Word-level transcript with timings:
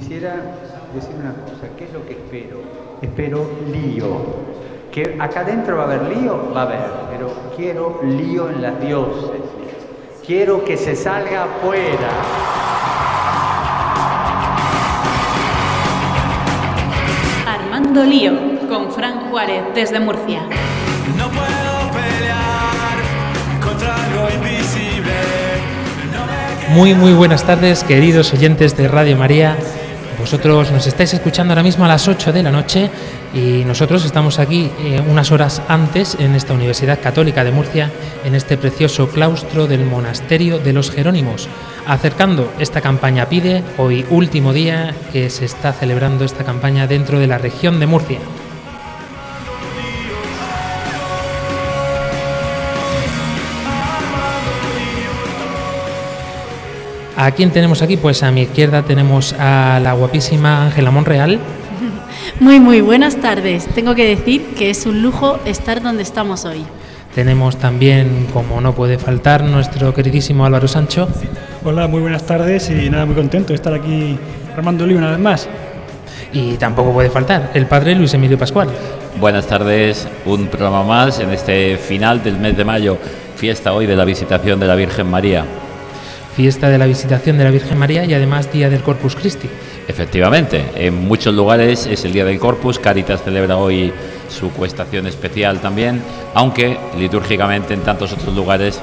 quisiera 0.00 0.34
decir 0.94 1.14
una 1.18 1.32
cosa, 1.32 1.68
¿qué 1.78 1.84
es 1.84 1.92
lo 1.94 2.04
que 2.04 2.12
espero? 2.12 2.60
Espero 3.00 3.50
lío. 3.72 4.18
Que 4.92 5.16
acá 5.18 5.40
adentro 5.40 5.78
va 5.78 5.84
a 5.84 5.86
haber 5.86 6.02
lío, 6.14 6.52
va 6.54 6.60
a 6.60 6.64
haber, 6.64 6.80
pero 7.10 7.32
quiero 7.56 8.00
lío 8.04 8.50
en 8.50 8.60
las 8.60 8.78
dioses. 8.78 9.40
Quiero 10.26 10.62
que 10.66 10.76
se 10.76 10.94
salga 10.94 11.44
afuera. 11.44 12.10
Armando 17.46 18.04
Lío 18.04 18.34
con 18.68 18.92
Fran 18.92 19.30
Juárez 19.30 19.62
desde 19.74 19.98
Murcia. 19.98 20.42
No 21.16 21.28
puedo 21.30 21.92
pelear 21.94 22.98
contra 23.64 23.94
algo 23.94 24.28
invisible. 24.34 25.14
No 26.12 26.26
me 26.26 26.74
Muy 26.74 26.94
muy 26.94 27.14
buenas 27.14 27.44
tardes 27.44 27.82
queridos 27.82 28.34
oyentes 28.34 28.76
de 28.76 28.88
Radio 28.88 29.16
María. 29.16 29.56
Vosotros 30.26 30.72
nos 30.72 30.84
estáis 30.88 31.14
escuchando 31.14 31.52
ahora 31.52 31.62
mismo 31.62 31.84
a 31.84 31.88
las 31.88 32.08
8 32.08 32.32
de 32.32 32.42
la 32.42 32.50
noche 32.50 32.90
y 33.32 33.62
nosotros 33.64 34.04
estamos 34.04 34.40
aquí 34.40 34.68
eh, 34.80 35.00
unas 35.08 35.30
horas 35.30 35.62
antes 35.68 36.16
en 36.18 36.34
esta 36.34 36.52
Universidad 36.52 37.00
Católica 37.00 37.44
de 37.44 37.52
Murcia, 37.52 37.92
en 38.24 38.34
este 38.34 38.56
precioso 38.56 39.08
claustro 39.08 39.68
del 39.68 39.86
Monasterio 39.86 40.58
de 40.58 40.72
los 40.72 40.90
Jerónimos, 40.90 41.48
acercando 41.86 42.52
esta 42.58 42.80
campaña 42.80 43.28
PIDE, 43.28 43.62
hoy 43.78 44.04
último 44.10 44.52
día 44.52 44.96
que 45.12 45.30
se 45.30 45.44
está 45.44 45.72
celebrando 45.72 46.24
esta 46.24 46.42
campaña 46.42 46.88
dentro 46.88 47.20
de 47.20 47.28
la 47.28 47.38
región 47.38 47.78
de 47.78 47.86
Murcia. 47.86 48.18
¿A 57.16 57.30
quién 57.30 57.50
tenemos 57.50 57.80
aquí? 57.80 57.96
Pues 57.96 58.22
a 58.22 58.30
mi 58.30 58.42
izquierda 58.42 58.82
tenemos 58.82 59.32
a 59.38 59.80
la 59.82 59.94
guapísima 59.94 60.66
Ángela 60.66 60.90
Monreal. 60.90 61.38
Muy, 62.40 62.60
muy 62.60 62.82
buenas 62.82 63.16
tardes. 63.16 63.66
Tengo 63.68 63.94
que 63.94 64.04
decir 64.04 64.54
que 64.54 64.68
es 64.68 64.84
un 64.84 65.00
lujo 65.00 65.38
estar 65.46 65.80
donde 65.82 66.02
estamos 66.02 66.44
hoy. 66.44 66.66
Tenemos 67.14 67.56
también, 67.56 68.26
como 68.34 68.60
no 68.60 68.74
puede 68.74 68.98
faltar, 68.98 69.42
nuestro 69.42 69.94
queridísimo 69.94 70.44
Álvaro 70.44 70.68
Sancho. 70.68 71.08
Hola, 71.64 71.88
muy 71.88 72.02
buenas 72.02 72.26
tardes 72.26 72.68
y 72.68 72.90
nada, 72.90 73.06
muy 73.06 73.14
contento 73.14 73.48
de 73.48 73.54
estar 73.54 73.72
aquí 73.72 74.18
armando 74.54 74.86
lío 74.86 74.98
una 74.98 75.12
vez 75.12 75.18
más. 75.18 75.48
Y 76.34 76.56
tampoco 76.56 76.92
puede 76.92 77.08
faltar 77.08 77.52
el 77.54 77.64
padre 77.64 77.94
Luis 77.94 78.12
Emilio 78.12 78.36
Pascual. 78.36 78.68
Buenas 79.18 79.46
tardes, 79.46 80.06
un 80.26 80.48
programa 80.48 80.82
más 80.82 81.20
en 81.20 81.30
este 81.30 81.78
final 81.78 82.22
del 82.22 82.36
mes 82.36 82.54
de 82.54 82.66
mayo, 82.66 82.98
fiesta 83.36 83.72
hoy 83.72 83.86
de 83.86 83.96
la 83.96 84.04
visitación 84.04 84.60
de 84.60 84.66
la 84.66 84.74
Virgen 84.74 85.06
María. 85.06 85.46
Fiesta 86.36 86.68
de 86.68 86.76
la 86.76 86.84
visitación 86.84 87.38
de 87.38 87.44
la 87.44 87.50
Virgen 87.50 87.78
María 87.78 88.04
y 88.04 88.12
además 88.12 88.52
Día 88.52 88.68
del 88.68 88.82
Corpus 88.82 89.16
Christi. 89.16 89.48
Efectivamente, 89.88 90.66
en 90.74 91.08
muchos 91.08 91.34
lugares 91.34 91.86
es 91.86 92.04
el 92.04 92.12
Día 92.12 92.26
del 92.26 92.38
Corpus, 92.38 92.78
Caritas 92.78 93.22
celebra 93.22 93.56
hoy 93.56 93.90
su 94.28 94.50
cuestación 94.50 95.06
especial 95.06 95.60
también, 95.60 96.02
aunque 96.34 96.76
litúrgicamente 96.98 97.72
en 97.72 97.80
tantos 97.80 98.12
otros 98.12 98.36
lugares 98.36 98.78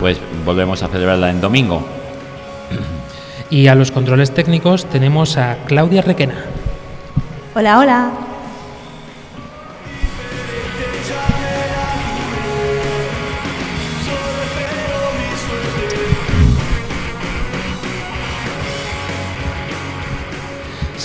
pues 0.00 0.18
volvemos 0.44 0.82
a 0.82 0.88
celebrarla 0.88 1.30
en 1.30 1.40
domingo. 1.40 1.86
Y 3.50 3.68
a 3.68 3.76
los 3.76 3.92
controles 3.92 4.32
técnicos 4.32 4.86
tenemos 4.86 5.36
a 5.36 5.58
Claudia 5.66 6.02
Requena. 6.02 6.34
Hola, 7.54 7.78
hola. 7.78 8.25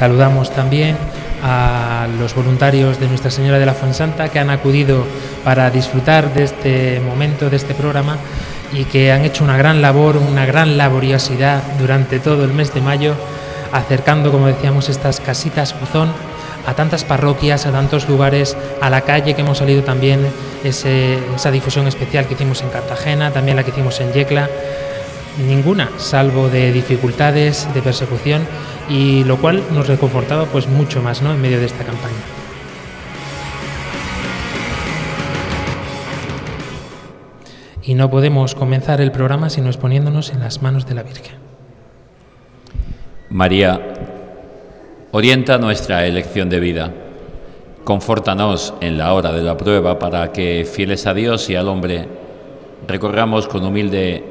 Saludamos 0.01 0.49
también 0.49 0.97
a 1.43 2.07
los 2.19 2.33
voluntarios 2.33 2.99
de 2.99 3.07
Nuestra 3.07 3.29
Señora 3.29 3.59
de 3.59 3.67
la 3.67 3.75
Fuensanta 3.75 4.29
que 4.29 4.39
han 4.39 4.49
acudido 4.49 5.05
para 5.43 5.69
disfrutar 5.69 6.33
de 6.33 6.41
este 6.45 6.99
momento, 7.01 7.51
de 7.51 7.57
este 7.57 7.75
programa 7.75 8.17
y 8.73 8.85
que 8.85 9.11
han 9.11 9.23
hecho 9.25 9.43
una 9.43 9.57
gran 9.57 9.79
labor, 9.79 10.17
una 10.17 10.47
gran 10.47 10.75
laboriosidad 10.75 11.61
durante 11.79 12.17
todo 12.17 12.45
el 12.45 12.51
mes 12.51 12.73
de 12.73 12.81
mayo, 12.81 13.13
acercando, 13.71 14.31
como 14.31 14.47
decíamos, 14.47 14.89
estas 14.89 15.19
casitas 15.19 15.79
buzón 15.79 16.11
a 16.65 16.73
tantas 16.73 17.03
parroquias, 17.03 17.67
a 17.67 17.71
tantos 17.71 18.09
lugares, 18.09 18.57
a 18.81 18.89
la 18.89 19.01
calle 19.01 19.35
que 19.35 19.41
hemos 19.41 19.59
salido 19.59 19.83
también, 19.83 20.25
esa 20.63 21.51
difusión 21.51 21.87
especial 21.87 22.25
que 22.25 22.33
hicimos 22.33 22.63
en 22.63 22.69
Cartagena, 22.69 23.29
también 23.29 23.55
la 23.55 23.63
que 23.63 23.69
hicimos 23.69 24.01
en 24.01 24.11
Yecla, 24.13 24.49
ninguna, 25.37 25.89
salvo 25.97 26.49
de 26.49 26.71
dificultades, 26.71 27.67
de 27.73 27.81
persecución, 27.81 28.41
y 28.89 29.23
lo 29.23 29.37
cual 29.37 29.63
nos 29.73 29.87
reconfortaba 29.87 30.45
pues 30.45 30.67
mucho 30.67 31.01
más 31.01 31.21
¿no? 31.21 31.31
en 31.31 31.41
medio 31.41 31.59
de 31.59 31.65
esta 31.65 31.83
campaña. 31.83 32.15
Y 37.83 37.95
no 37.95 38.09
podemos 38.09 38.53
comenzar 38.53 39.01
el 39.01 39.11
programa 39.11 39.49
sino 39.49 39.67
exponiéndonos 39.67 40.31
en 40.31 40.39
las 40.39 40.61
manos 40.61 40.85
de 40.85 40.95
la 40.95 41.03
Virgen. 41.03 41.35
María, 43.29 43.81
orienta 45.11 45.57
nuestra 45.57 46.05
elección 46.05 46.49
de 46.49 46.59
vida. 46.59 46.93
Confórtanos 47.83 48.73
en 48.81 48.97
la 48.97 49.13
hora 49.13 49.31
de 49.31 49.41
la 49.41 49.57
prueba 49.57 49.97
para 49.97 50.31
que, 50.31 50.67
fieles 50.69 51.07
a 51.07 51.13
Dios 51.13 51.49
y 51.49 51.55
al 51.55 51.67
hombre, 51.67 52.07
recorramos 52.87 53.47
con 53.47 53.63
humilde 53.63 54.30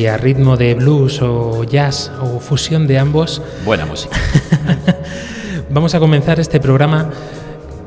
Y 0.00 0.06
a 0.06 0.16
ritmo 0.16 0.56
de 0.56 0.72
blues 0.72 1.20
o 1.20 1.62
jazz 1.64 2.10
o 2.22 2.40
fusión 2.40 2.86
de 2.86 2.98
ambos, 2.98 3.42
Buena 3.66 3.84
música. 3.84 4.16
Vamos 5.70 5.94
a 5.94 6.00
comenzar 6.00 6.40
este 6.40 6.58
programa 6.58 7.10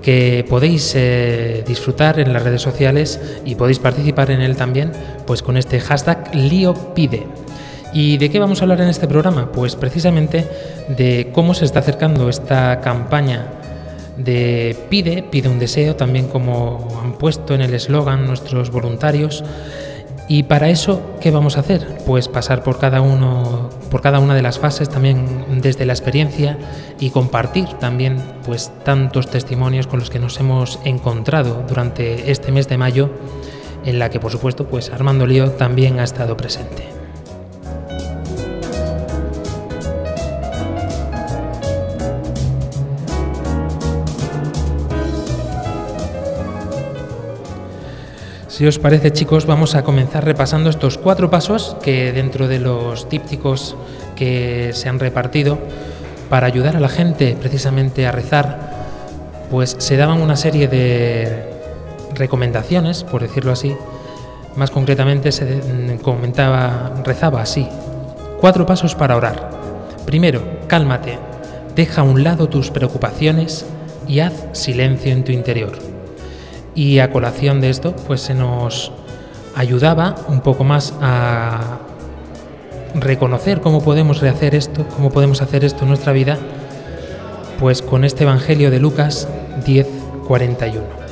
que 0.03 0.45
podéis 0.47 0.93
eh, 0.93 1.63
disfrutar 1.65 2.19
en 2.19 2.31
las 2.31 2.43
redes 2.43 2.61
sociales 2.61 3.19
y 3.45 3.55
podéis 3.55 3.79
participar 3.79 4.29
en 4.29 4.41
él 4.41 4.55
también, 4.55 4.91
pues 5.25 5.41
con 5.41 5.57
este 5.57 5.79
hashtag 5.79 6.35
LíoPide. 6.35 7.25
¿Y 7.93 8.17
de 8.19 8.29
qué 8.29 8.37
vamos 8.37 8.61
a 8.61 8.65
hablar 8.65 8.81
en 8.81 8.89
este 8.89 9.07
programa? 9.07 9.51
Pues 9.51 9.75
precisamente 9.75 10.47
de 10.95 11.31
cómo 11.33 11.55
se 11.55 11.65
está 11.65 11.79
acercando 11.79 12.29
esta 12.29 12.79
campaña 12.81 13.47
de 14.17 14.77
Pide, 14.87 15.23
pide 15.23 15.49
un 15.49 15.57
deseo, 15.57 15.95
también 15.95 16.27
como 16.27 17.01
han 17.03 17.13
puesto 17.13 17.55
en 17.55 17.61
el 17.61 17.73
eslogan 17.73 18.27
nuestros 18.27 18.69
voluntarios. 18.69 19.43
Y 20.27 20.43
para 20.43 20.69
eso, 20.69 21.01
¿qué 21.19 21.31
vamos 21.31 21.57
a 21.57 21.59
hacer? 21.59 21.97
Pues 22.05 22.29
pasar 22.29 22.63
por 22.63 22.79
cada 22.79 23.01
uno, 23.01 23.69
por 23.91 24.01
cada 24.01 24.19
una 24.19 24.35
de 24.35 24.41
las 24.41 24.57
fases, 24.57 24.89
también 24.89 25.61
desde 25.61 25.85
la 25.85 25.93
experiencia 25.93 26.57
y 26.99 27.09
compartir 27.09 27.67
también, 27.73 28.17
pues 28.45 28.71
tantos 28.85 29.29
testimonios 29.29 29.87
con 29.87 29.99
los 29.99 30.09
que 30.09 30.19
nos 30.19 30.39
hemos 30.39 30.79
encontrado 30.85 31.65
durante 31.67 32.31
este 32.31 32.51
mes 32.51 32.69
de 32.69 32.77
mayo, 32.77 33.09
en 33.85 33.99
la 33.99 34.09
que, 34.09 34.21
por 34.21 34.31
supuesto, 34.31 34.65
pues 34.65 34.91
Armando 34.91 35.27
Lío 35.27 35.51
también 35.51 35.99
ha 35.99 36.05
estado 36.05 36.37
presente. 36.37 37.02
Si 48.63 48.67
os 48.67 48.79
parece, 48.79 49.11
chicos, 49.11 49.45
vamos 49.45 49.75
a 49.75 49.83
comenzar 49.83 50.23
repasando 50.23 50.69
estos 50.69 50.97
cuatro 50.97 51.29
pasos 51.29 51.75
que 51.83 52.13
dentro 52.13 52.47
de 52.47 52.59
los 52.59 53.09
dípticos 53.09 53.75
que 54.15 54.71
se 54.71 54.87
han 54.87 55.01
repartido 55.01 55.57
para 56.29 56.47
ayudar 56.47 56.77
a 56.77 56.79
la 56.79 56.87
gente 56.87 57.35
precisamente 57.37 58.07
a 58.07 58.13
rezar, 58.13 58.87
pues 59.51 59.75
se 59.79 59.97
daban 59.97 60.21
una 60.21 60.37
serie 60.37 60.69
de 60.69 61.43
recomendaciones, 62.15 63.03
por 63.03 63.21
decirlo 63.21 63.51
así. 63.51 63.75
Más 64.55 64.71
concretamente 64.71 65.33
se 65.33 65.43
de- 65.43 65.97
comentaba, 65.97 66.93
rezaba 67.03 67.41
así: 67.41 67.67
cuatro 68.39 68.65
pasos 68.65 68.95
para 68.95 69.17
orar. 69.17 69.49
Primero, 70.05 70.41
cálmate, 70.67 71.19
deja 71.75 71.99
a 71.99 72.05
un 72.05 72.23
lado 72.23 72.47
tus 72.47 72.71
preocupaciones 72.71 73.65
y 74.07 74.21
haz 74.21 74.31
silencio 74.53 75.11
en 75.11 75.25
tu 75.25 75.33
interior. 75.33 75.92
Y 76.75 76.99
a 76.99 77.11
colación 77.11 77.61
de 77.61 77.69
esto, 77.69 77.95
pues 78.07 78.21
se 78.21 78.33
nos 78.33 78.91
ayudaba 79.55 80.15
un 80.27 80.41
poco 80.41 80.63
más 80.63 80.93
a 81.01 81.79
reconocer 82.95 83.61
cómo 83.61 83.81
podemos 83.81 84.21
rehacer 84.21 84.55
esto, 84.55 84.85
cómo 84.95 85.11
podemos 85.11 85.41
hacer 85.41 85.63
esto 85.63 85.83
en 85.83 85.89
nuestra 85.89 86.13
vida, 86.13 86.37
pues 87.59 87.81
con 87.81 88.03
este 88.03 88.23
Evangelio 88.23 88.71
de 88.71 88.79
Lucas 88.79 89.27
10, 89.65 89.87
41. 90.27 91.03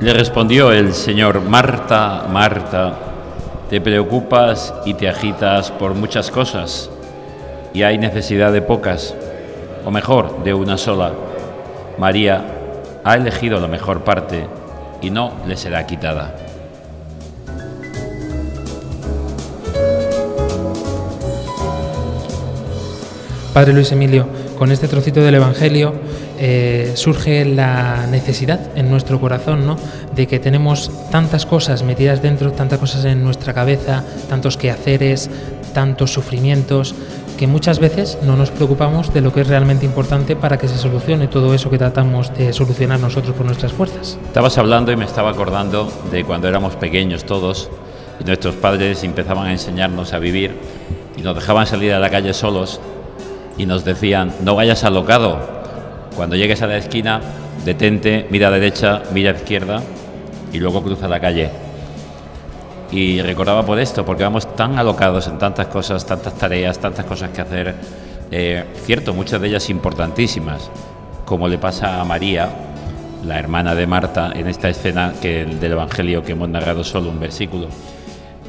Le 0.00 0.14
respondió 0.14 0.72
el 0.72 0.94
Señor, 0.94 1.42
Marta, 1.42 2.26
Marta, 2.32 3.09
te 3.70 3.80
preocupas 3.80 4.74
y 4.84 4.94
te 4.94 5.08
agitas 5.08 5.70
por 5.70 5.94
muchas 5.94 6.32
cosas, 6.32 6.90
y 7.72 7.84
hay 7.84 7.98
necesidad 7.98 8.52
de 8.52 8.62
pocas, 8.62 9.14
o 9.84 9.92
mejor, 9.92 10.42
de 10.42 10.52
una 10.52 10.76
sola. 10.76 11.12
María 11.96 12.42
ha 13.04 13.14
elegido 13.14 13.60
la 13.60 13.68
mejor 13.68 14.02
parte 14.02 14.44
y 15.00 15.10
no 15.10 15.34
le 15.46 15.56
será 15.56 15.86
quitada. 15.86 16.34
Padre 23.54 23.72
Luis 23.72 23.92
Emilio, 23.92 24.26
con 24.58 24.72
este 24.72 24.88
trocito 24.88 25.20
del 25.20 25.36
Evangelio 25.36 25.94
eh, 26.42 26.92
surge 26.94 27.44
la 27.44 28.06
necesidad 28.06 28.58
en 28.74 28.88
nuestro 28.88 29.20
corazón, 29.20 29.66
¿no? 29.66 29.76
De 30.14 30.26
que 30.26 30.38
tenemos 30.38 30.90
tantas 31.10 31.44
cosas 31.44 31.82
metidas 31.82 32.22
dentro, 32.22 32.50
tantas 32.52 32.78
cosas 32.78 33.04
en 33.04 33.22
nuestra 33.22 33.52
cabeza, 33.52 34.02
tantos 34.30 34.56
quehaceres, 34.56 35.28
tantos 35.74 36.14
sufrimientos, 36.14 36.94
que 37.38 37.46
muchas 37.46 37.78
veces 37.78 38.18
no 38.22 38.36
nos 38.36 38.50
preocupamos 38.50 39.12
de 39.12 39.20
lo 39.20 39.34
que 39.34 39.42
es 39.42 39.48
realmente 39.48 39.84
importante 39.84 40.34
para 40.34 40.56
que 40.56 40.66
se 40.66 40.78
solucione 40.78 41.28
todo 41.28 41.52
eso 41.52 41.68
que 41.68 41.76
tratamos 41.76 42.32
de 42.34 42.54
solucionar 42.54 43.00
nosotros 43.00 43.36
por 43.36 43.44
nuestras 43.44 43.72
fuerzas. 43.72 44.18
Estabas 44.26 44.56
hablando 44.56 44.92
y 44.92 44.96
me 44.96 45.04
estaba 45.04 45.30
acordando 45.30 45.92
de 46.10 46.24
cuando 46.24 46.48
éramos 46.48 46.76
pequeños 46.76 47.24
todos 47.24 47.68
y 48.18 48.24
nuestros 48.24 48.54
padres 48.54 49.04
empezaban 49.04 49.46
a 49.46 49.52
enseñarnos 49.52 50.14
a 50.14 50.18
vivir 50.18 50.56
y 51.18 51.20
nos 51.20 51.34
dejaban 51.34 51.66
salir 51.66 51.92
a 51.92 51.98
la 51.98 52.08
calle 52.08 52.32
solos 52.32 52.80
y 53.58 53.66
nos 53.66 53.84
decían, 53.84 54.32
no 54.42 54.54
vayas 54.54 54.84
alocado, 54.84 55.59
cuando 56.16 56.36
llegues 56.36 56.62
a 56.62 56.66
la 56.66 56.76
esquina, 56.76 57.20
detente, 57.64 58.26
mira 58.30 58.48
a 58.48 58.50
derecha, 58.50 59.02
mira 59.12 59.30
a 59.30 59.34
izquierda 59.34 59.82
y 60.52 60.58
luego 60.58 60.82
cruza 60.82 61.08
la 61.08 61.20
calle. 61.20 61.50
Y 62.90 63.22
recordaba 63.22 63.64
por 63.64 63.78
esto, 63.78 64.04
porque 64.04 64.24
vamos 64.24 64.56
tan 64.56 64.78
alocados 64.78 65.28
en 65.28 65.38
tantas 65.38 65.68
cosas, 65.68 66.04
tantas 66.04 66.34
tareas, 66.34 66.78
tantas 66.78 67.04
cosas 67.04 67.30
que 67.30 67.40
hacer, 67.40 67.74
eh, 68.30 68.64
cierto, 68.84 69.14
muchas 69.14 69.40
de 69.40 69.48
ellas 69.48 69.70
importantísimas, 69.70 70.70
como 71.24 71.46
le 71.46 71.58
pasa 71.58 72.00
a 72.00 72.04
María, 72.04 72.48
la 73.24 73.38
hermana 73.38 73.74
de 73.74 73.86
Marta, 73.86 74.32
en 74.34 74.48
esta 74.48 74.68
escena 74.68 75.12
que, 75.20 75.44
del 75.44 75.72
Evangelio 75.72 76.22
que 76.24 76.32
hemos 76.32 76.48
narrado 76.48 76.82
solo 76.82 77.10
un 77.10 77.20
versículo. 77.20 77.68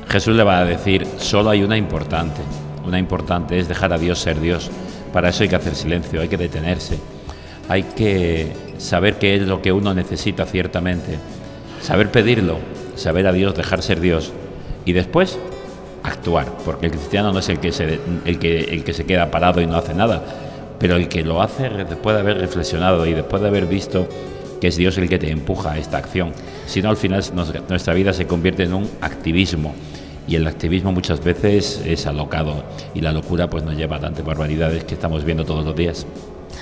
Jesús 0.10 0.36
le 0.36 0.44
va 0.44 0.60
a 0.60 0.66
decir, 0.66 1.06
solo 1.18 1.52
hay 1.52 1.64
una 1.64 1.78
importante, 1.78 2.42
una 2.86 2.98
importante 2.98 3.60
es 3.60 3.68
dejar 3.68 3.94
a 3.94 3.98
Dios 3.98 4.20
ser 4.20 4.40
Dios. 4.40 4.72
Para 5.14 5.30
eso 5.30 5.44
hay 5.44 5.50
que 5.50 5.56
hacer 5.56 5.76
silencio, 5.76 6.22
hay 6.22 6.30
que 6.30 6.38
detenerse, 6.38 6.98
hay 7.72 7.84
que 7.84 8.52
saber 8.80 9.18
qué 9.18 9.36
es 9.36 9.44
lo 9.44 9.62
que 9.62 9.72
uno 9.72 9.94
necesita 9.94 10.46
ciertamente, 10.46 11.18
saber 11.82 12.12
pedirlo, 12.12 12.58
saber 12.98 13.28
a 13.28 13.32
Dios, 13.32 13.56
dejar 13.56 13.82
ser 13.82 14.02
Dios 14.02 14.34
y 14.84 14.92
después 14.92 15.40
actuar, 16.04 16.48
porque 16.66 16.88
el 16.88 16.92
cristiano 16.92 17.32
no 17.32 17.40
es 17.40 17.48
el 17.48 17.60
que 17.60 17.72
se, 17.72 18.02
el 18.26 18.40
que, 18.40 18.60
el 18.60 18.84
que 18.84 18.92
se 18.92 19.06
queda 19.06 19.32
parado 19.32 19.62
y 19.62 19.68
no 19.68 19.78
hace 19.78 19.94
nada, 19.94 20.22
pero 20.80 20.98
el 20.98 21.08
que 21.08 21.24
lo 21.24 21.42
hace 21.42 21.70
después 21.70 22.14
de 22.14 22.20
haber 22.20 22.40
reflexionado 22.40 23.06
y 23.06 23.14
después 23.14 23.42
de 23.42 23.48
haber 23.48 23.68
visto 23.68 24.06
que 24.60 24.68
es 24.68 24.76
Dios 24.76 24.98
el 24.98 25.08
que 25.08 25.18
te 25.18 25.32
empuja 25.32 25.72
a 25.72 25.78
esta 25.78 25.98
acción. 25.98 26.34
Si 26.66 26.82
no, 26.82 26.90
al 26.90 26.98
final 26.98 27.24
nuestra 27.70 27.94
vida 27.94 28.12
se 28.12 28.28
convierte 28.28 28.64
en 28.64 28.74
un 28.74 28.90
activismo 29.00 29.74
y 30.28 30.36
el 30.36 30.46
activismo 30.46 30.92
muchas 30.92 31.24
veces 31.24 31.82
es 31.86 32.06
alocado 32.06 32.66
y 32.94 33.00
la 33.00 33.14
locura 33.14 33.50
pues 33.50 33.64
nos 33.64 33.78
lleva 33.78 33.96
a 33.96 34.00
tantas 34.02 34.26
barbaridades 34.26 34.84
que 34.84 34.94
estamos 34.94 35.24
viendo 35.24 35.46
todos 35.46 35.64
los 35.64 35.74
días. 35.74 36.06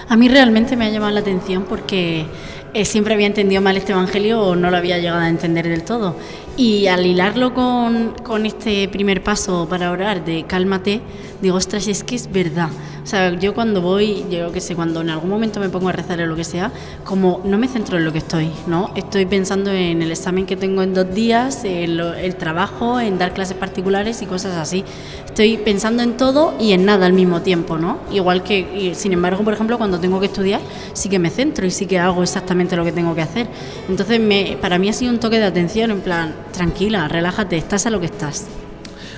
A 0.09 0.17
mí 0.17 0.27
realmente 0.27 0.75
me 0.75 0.85
ha 0.85 0.89
llamado 0.89 1.11
la 1.13 1.19
atención 1.19 1.65
porque 1.69 2.25
eh, 2.73 2.85
siempre 2.85 3.13
había 3.13 3.27
entendido 3.27 3.61
mal 3.61 3.77
este 3.77 3.91
Evangelio 3.93 4.41
o 4.41 4.55
no 4.55 4.69
lo 4.71 4.77
había 4.77 4.97
llegado 4.97 5.19
a 5.21 5.29
entender 5.29 5.67
del 5.67 5.83
todo. 5.83 6.15
Y 6.57 6.87
al 6.87 7.05
hilarlo 7.05 7.53
con, 7.53 8.13
con 8.23 8.45
este 8.45 8.87
primer 8.89 9.23
paso 9.23 9.67
para 9.69 9.91
orar 9.91 10.25
de 10.25 10.43
cálmate, 10.43 10.99
digo, 11.41 11.55
ostras, 11.55 11.87
es 11.87 12.03
que 12.03 12.15
es 12.15 12.29
verdad. 12.31 12.69
O 13.01 13.07
sea, 13.09 13.33
yo 13.39 13.53
cuando 13.55 13.81
voy, 13.81 14.25
yo 14.29 14.51
que 14.51 14.59
sé, 14.59 14.75
cuando 14.75 14.99
en 15.01 15.09
algún 15.09 15.29
momento 15.29 15.59
me 15.61 15.69
pongo 15.69 15.87
a 15.87 15.93
rezar 15.93 16.19
o 16.21 16.25
lo 16.27 16.35
que 16.35 16.43
sea, 16.43 16.71
como 17.05 17.41
no 17.45 17.57
me 17.57 17.67
centro 17.69 17.97
en 17.97 18.03
lo 18.03 18.11
que 18.11 18.17
estoy, 18.19 18.51
¿no? 18.67 18.91
Estoy 18.95 19.25
pensando 19.25 19.71
en 19.71 20.01
el 20.01 20.11
examen 20.11 20.45
que 20.45 20.57
tengo 20.57 20.83
en 20.83 20.93
dos 20.93 21.11
días, 21.15 21.63
en 21.63 21.95
lo- 21.97 22.13
el 22.13 22.35
trabajo, 22.35 22.99
en 22.99 23.17
dar 23.17 23.33
clases 23.33 23.55
particulares 23.57 24.21
y 24.21 24.25
cosas 24.25 24.57
así. 24.57 24.83
Estoy 25.25 25.57
pensando 25.57 26.03
en 26.03 26.17
todo 26.17 26.53
y 26.59 26.73
en 26.73 26.83
nada 26.85 27.05
al 27.05 27.13
mismo 27.13 27.41
tiempo, 27.41 27.77
¿no? 27.77 27.99
Igual 28.11 28.43
que, 28.43 28.59
y 28.59 28.95
sin 28.95 29.13
embargo, 29.13 29.43
por 29.45 29.53
ejemplo, 29.53 29.77
cuando 29.77 29.97
tengo 29.99 30.19
que 30.19 30.25
estudiar, 30.25 30.59
sí 30.93 31.07
que 31.07 31.19
me 31.19 31.29
centro 31.29 31.65
y 31.65 31.71
sí 31.71 31.85
que 31.85 31.97
hago 31.97 32.21
exactamente 32.21 32.58
lo 32.75 32.83
que 32.83 32.91
tengo 32.91 33.15
que 33.15 33.21
hacer. 33.21 33.47
Entonces, 33.87 34.19
para 34.61 34.77
mí 34.77 34.89
ha 34.89 34.93
sido 34.93 35.11
un 35.11 35.19
toque 35.19 35.39
de 35.39 35.45
atención, 35.45 35.91
en 35.91 36.01
plan, 36.01 36.35
tranquila, 36.51 37.07
relájate, 37.07 37.57
estás 37.57 37.85
a 37.85 37.89
lo 37.89 37.99
que 37.99 38.07
estás. 38.07 38.47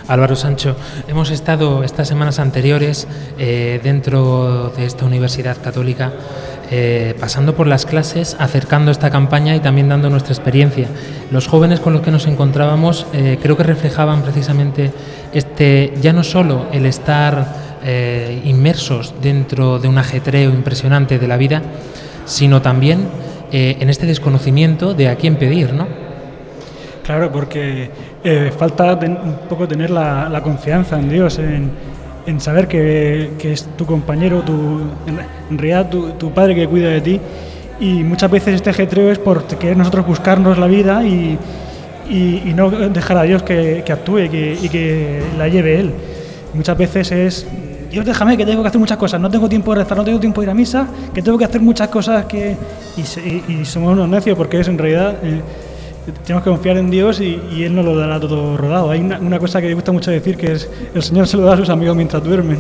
Álvaro 0.08 0.36
Sancho, 0.36 0.76
hemos 1.08 1.32
estado 1.32 1.84
estas 1.84 2.08
semanas 2.08 2.40
anteriores 2.40 3.08
eh, 3.38 3.80
dentro 3.84 4.70
de 4.76 4.86
esta 4.86 5.06
universidad 5.06 5.62
católica 5.62 6.12
eh, 6.70 7.16
pasando 7.20 7.56
por 7.56 7.68
las 7.68 7.86
clases, 7.86 8.36
acercando 8.40 8.92
esta 8.92 9.10
campaña 9.10 9.56
y 9.56 9.60
también 9.60 9.90
dando 9.90 10.10
nuestra 10.10 10.34
experiencia. 10.34 10.88
Los 11.32 11.48
jóvenes 11.48 11.80
con 11.80 11.94
los 11.94 12.02
que 12.02 12.12
nos 12.12 12.28
encontrábamos 12.28 13.06
eh, 13.14 13.38
creo 13.42 13.58
que 13.58 13.64
reflejaban 13.64 14.22
precisamente 14.22 14.92
este 15.34 15.94
ya 16.02 16.14
no 16.14 16.24
solo 16.24 16.68
el 16.72 16.86
estar 16.86 17.72
inmersos 18.44 19.16
dentro 19.24 19.80
de 19.80 19.88
un 19.88 19.98
ajetreo 19.98 20.52
impresionante 20.52 21.18
de 21.18 21.28
la 21.28 21.38
vida, 21.38 21.64
sino 22.26 22.62
también 22.62 23.08
eh, 23.52 23.78
en 23.80 23.90
este 23.90 24.06
desconocimiento 24.06 24.94
de 24.94 25.10
a 25.10 25.16
quién 25.16 25.36
pedir, 25.36 25.74
¿no? 25.74 25.88
Claro, 27.04 27.32
porque 27.32 27.90
eh, 28.24 28.52
falta 28.58 28.94
un 28.94 29.40
poco 29.50 29.68
tener 29.68 29.90
la, 29.90 30.42
confianza 30.44 31.00
en 31.00 31.10
Dios, 31.10 31.40
en, 31.40 32.40
saber 32.40 32.68
que, 32.68 33.32
es 33.44 33.68
tu 33.78 33.86
compañero, 33.86 34.42
tu, 34.42 34.82
en, 35.50 35.58
realidad 35.58 35.90
tu, 35.90 36.32
padre 36.32 36.56
que 36.56 36.68
cuida 36.68 36.90
de 36.90 37.02
ti. 37.02 37.20
Y 37.80 38.04
muchas 38.04 38.30
veces 38.30 38.56
este 38.56 38.70
ajetreo 38.70 39.12
es 39.12 39.18
por 39.18 39.44
querer 39.46 39.76
nosotros 39.76 40.06
buscarnos 40.06 40.58
la 40.58 40.68
vida 40.68 41.04
y, 41.04 41.38
no 42.56 42.70
dejar 42.70 43.18
a 43.18 43.24
Dios 43.24 43.44
que, 43.44 43.84
actúe 43.92 44.20
y 44.20 44.70
que 44.70 45.22
la 45.38 45.48
lleve 45.48 45.80
Él. 45.80 45.94
Muchas 46.54 46.78
veces 46.78 47.12
es, 47.12 47.48
Dios 47.92 48.06
déjame 48.06 48.38
que 48.38 48.46
tengo 48.46 48.62
que 48.62 48.70
hacer 48.70 48.80
muchas 48.80 48.98
cosas, 48.98 49.20
no 49.20 49.30
tengo 49.30 49.50
tiempo 49.50 49.76
de 49.76 49.84
rezar, 49.84 49.98
no 49.98 50.06
tengo 50.06 50.20
tiempo 50.20 50.40
de 50.40 50.46
ir 50.46 50.52
a 50.52 50.54
misa, 50.54 50.88
que 51.14 51.22
tengo 51.22 51.38
que 51.38 51.44
hacer 51.44 51.60
muchas 51.60 51.90
cosas 51.90 52.26
que... 52.26 52.56
Y, 52.96 53.66
somos 53.66 53.92
unos 53.92 54.08
necios 54.08 54.38
porque 54.38 54.60
es 54.60 54.68
en 54.68 54.78
realidad... 54.78 55.16
eh, 55.24 55.42
tenemos 56.26 56.44
que 56.44 56.50
confiar 56.50 56.78
en 56.78 56.90
Dios 56.90 57.20
y, 57.22 57.40
y 57.52 57.64
Él 57.64 57.76
nos 57.76 57.86
lo 57.86 57.96
dará 57.96 58.20
todo 58.20 58.58
rodado. 58.58 58.90
Hay 58.90 59.02
una, 59.02 59.20
una 59.20 59.38
cosa 59.38 59.62
que 59.62 59.68
me 59.68 59.76
gusta 59.76 59.92
mucho 59.92 60.10
decir 60.10 60.36
que 60.36 60.54
es 60.54 60.70
el 60.96 61.04
Señor 61.04 61.28
se 61.28 61.38
lo 61.38 61.44
da 61.44 61.54
a 61.54 61.58
sus 61.58 61.70
amigos 61.70 61.96
mientras 61.96 62.24
duermen. 62.24 62.58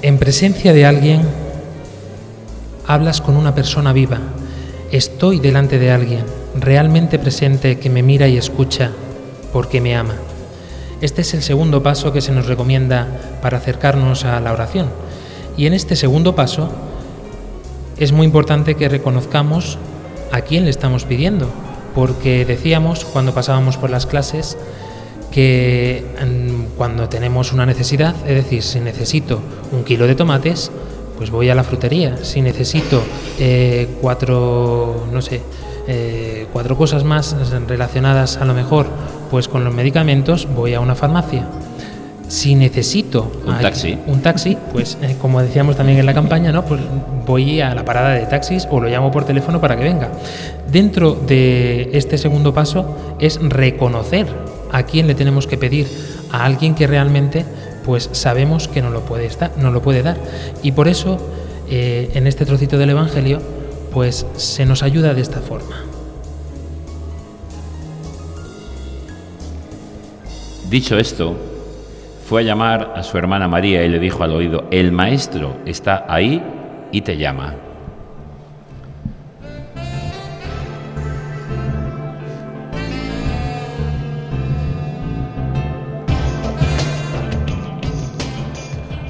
En 0.00 0.16
presencia 0.16 0.72
de 0.72 0.86
alguien, 0.86 1.22
hablas 2.88 3.20
con 3.20 3.36
una 3.36 3.54
persona 3.54 3.92
viva. 3.92 4.18
Estoy 4.90 5.38
delante 5.38 5.78
de 5.78 5.92
alguien, 5.92 6.24
realmente 6.58 7.18
presente, 7.18 7.78
que 7.78 7.90
me 7.90 8.02
mira 8.02 8.26
y 8.28 8.38
escucha 8.38 8.90
porque 9.52 9.82
me 9.82 9.94
ama. 9.94 10.14
Este 11.02 11.20
es 11.20 11.34
el 11.34 11.42
segundo 11.42 11.82
paso 11.82 12.12
que 12.12 12.22
se 12.22 12.32
nos 12.32 12.46
recomienda 12.46 13.06
para 13.42 13.58
acercarnos 13.58 14.24
a 14.24 14.40
la 14.40 14.52
oración. 14.52 14.88
Y 15.56 15.66
en 15.66 15.74
este 15.74 15.96
segundo 15.96 16.34
paso 16.34 16.70
es 17.98 18.12
muy 18.12 18.24
importante 18.24 18.74
que 18.74 18.88
reconozcamos 18.88 19.78
a 20.32 20.40
quién 20.40 20.64
le 20.64 20.70
estamos 20.70 21.04
pidiendo, 21.04 21.50
porque 21.94 22.46
decíamos 22.46 23.04
cuando 23.04 23.34
pasábamos 23.34 23.76
por 23.76 23.90
las 23.90 24.06
clases 24.06 24.56
que 25.30 26.06
mm, 26.24 26.76
cuando 26.78 27.10
tenemos 27.10 27.52
una 27.52 27.66
necesidad, 27.66 28.14
es 28.26 28.34
decir, 28.34 28.62
si 28.62 28.80
necesito 28.80 29.40
un 29.72 29.84
kilo 29.84 30.06
de 30.06 30.14
tomates, 30.14 30.70
pues 31.18 31.30
voy 31.30 31.50
a 31.50 31.54
la 31.54 31.64
frutería. 31.64 32.16
Si 32.22 32.40
necesito 32.40 33.02
eh, 33.38 33.88
cuatro, 34.00 35.06
no 35.12 35.20
sé, 35.20 35.42
eh, 35.88 36.46
cuatro 36.52 36.76
cosas 36.76 37.02
más 37.04 37.34
relacionadas 37.66 38.36
a 38.36 38.44
lo 38.44 38.54
mejor 38.54 38.86
pues 39.30 39.48
con 39.48 39.64
los 39.64 39.74
medicamentos, 39.74 40.48
voy 40.54 40.74
a 40.74 40.80
una 40.80 40.94
farmacia. 40.94 41.46
Si 42.28 42.54
necesito 42.54 43.32
Un 43.46 43.58
taxi. 43.58 43.98
un 44.06 44.20
taxi, 44.20 44.56
pues 44.72 44.98
eh, 45.00 45.16
como 45.20 45.40
decíamos 45.40 45.76
también 45.76 45.98
en 45.98 46.04
la 46.06 46.12
campaña, 46.12 46.52
¿no? 46.52 46.62
Pues 46.64 46.80
voy 47.26 47.60
a 47.62 47.74
la 47.74 47.84
parada 47.86 48.10
de 48.10 48.26
taxis 48.26 48.68
o 48.70 48.80
lo 48.80 48.88
llamo 48.88 49.10
por 49.10 49.24
teléfono 49.24 49.60
para 49.60 49.76
que 49.76 49.84
venga. 49.84 50.10
Dentro 50.70 51.14
de 51.14 51.88
este 51.94 52.18
segundo 52.18 52.52
paso 52.52 53.16
es 53.18 53.40
reconocer 53.42 54.26
a 54.70 54.82
quién 54.82 55.06
le 55.06 55.14
tenemos 55.14 55.46
que 55.46 55.56
pedir, 55.56 55.88
a 56.30 56.44
alguien 56.44 56.74
que 56.74 56.86
realmente 56.86 57.46
pues 57.88 58.10
sabemos 58.12 58.68
que 58.68 58.82
no 58.82 58.90
lo 58.90 59.00
puede, 59.00 59.30
no 59.56 59.70
lo 59.70 59.80
puede 59.80 60.02
dar. 60.02 60.18
Y 60.62 60.72
por 60.72 60.88
eso 60.88 61.16
eh, 61.70 62.10
en 62.12 62.26
este 62.26 62.44
trocito 62.44 62.76
del 62.76 62.90
Evangelio 62.90 63.40
pues 63.94 64.26
se 64.36 64.66
nos 64.66 64.82
ayuda 64.82 65.14
de 65.14 65.22
esta 65.22 65.40
forma. 65.40 65.84
Dicho 70.68 70.98
esto, 70.98 71.34
fue 72.28 72.42
a 72.42 72.44
llamar 72.44 72.92
a 72.94 73.02
su 73.02 73.16
hermana 73.16 73.48
María 73.48 73.82
y 73.82 73.88
le 73.88 73.98
dijo 73.98 74.22
al 74.22 74.32
oído, 74.32 74.64
el 74.70 74.92
maestro 74.92 75.56
está 75.64 76.04
ahí 76.10 76.42
y 76.92 77.00
te 77.00 77.16
llama. 77.16 77.54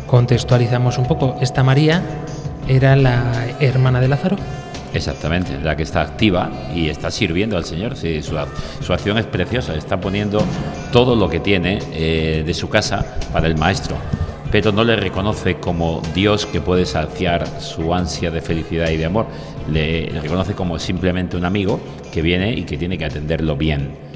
Contextualizamos 0.09 0.97
un 0.97 1.07
poco, 1.07 1.37
esta 1.43 1.63
María 1.63 2.03
era 2.67 2.97
la 2.97 3.47
hermana 3.61 4.01
de 4.01 4.09
Lázaro. 4.09 4.37
Exactamente, 4.95 5.61
la 5.63 5.77
que 5.77 5.83
está 5.83 6.01
activa 6.01 6.51
y 6.75 6.89
está 6.89 7.11
sirviendo 7.11 7.59
al 7.59 7.67
Señor. 7.67 7.95
Su, 7.95 8.39
su 8.81 8.93
acción 8.93 9.19
es 9.19 9.27
preciosa, 9.27 9.75
está 9.75 10.01
poniendo 10.01 10.43
todo 10.93 11.15
lo 11.15 11.29
que 11.29 11.41
tiene 11.41 11.79
eh, 11.93 12.43
de 12.45 12.55
su 12.55 12.71
casa 12.71 13.19
para 13.35 13.49
el 13.49 13.59
Maestro, 13.59 13.97
pero 14.51 14.73
no 14.73 14.83
le 14.83 14.97
reconoce 14.97 15.57
como 15.57 16.01
Dios 16.15 16.47
que 16.47 16.63
puede 16.63 16.87
saciar 16.87 17.47
su 17.61 17.93
ansia 17.93 18.31
de 18.31 18.41
felicidad 18.41 18.89
y 18.89 18.97
de 18.97 19.05
amor. 19.05 19.27
Le 19.71 20.09
reconoce 20.23 20.55
como 20.55 20.79
simplemente 20.79 21.37
un 21.37 21.45
amigo 21.45 21.81
que 22.11 22.23
viene 22.23 22.55
y 22.55 22.63
que 22.63 22.79
tiene 22.79 22.97
que 22.97 23.05
atenderlo 23.05 23.57
bien. 23.57 24.08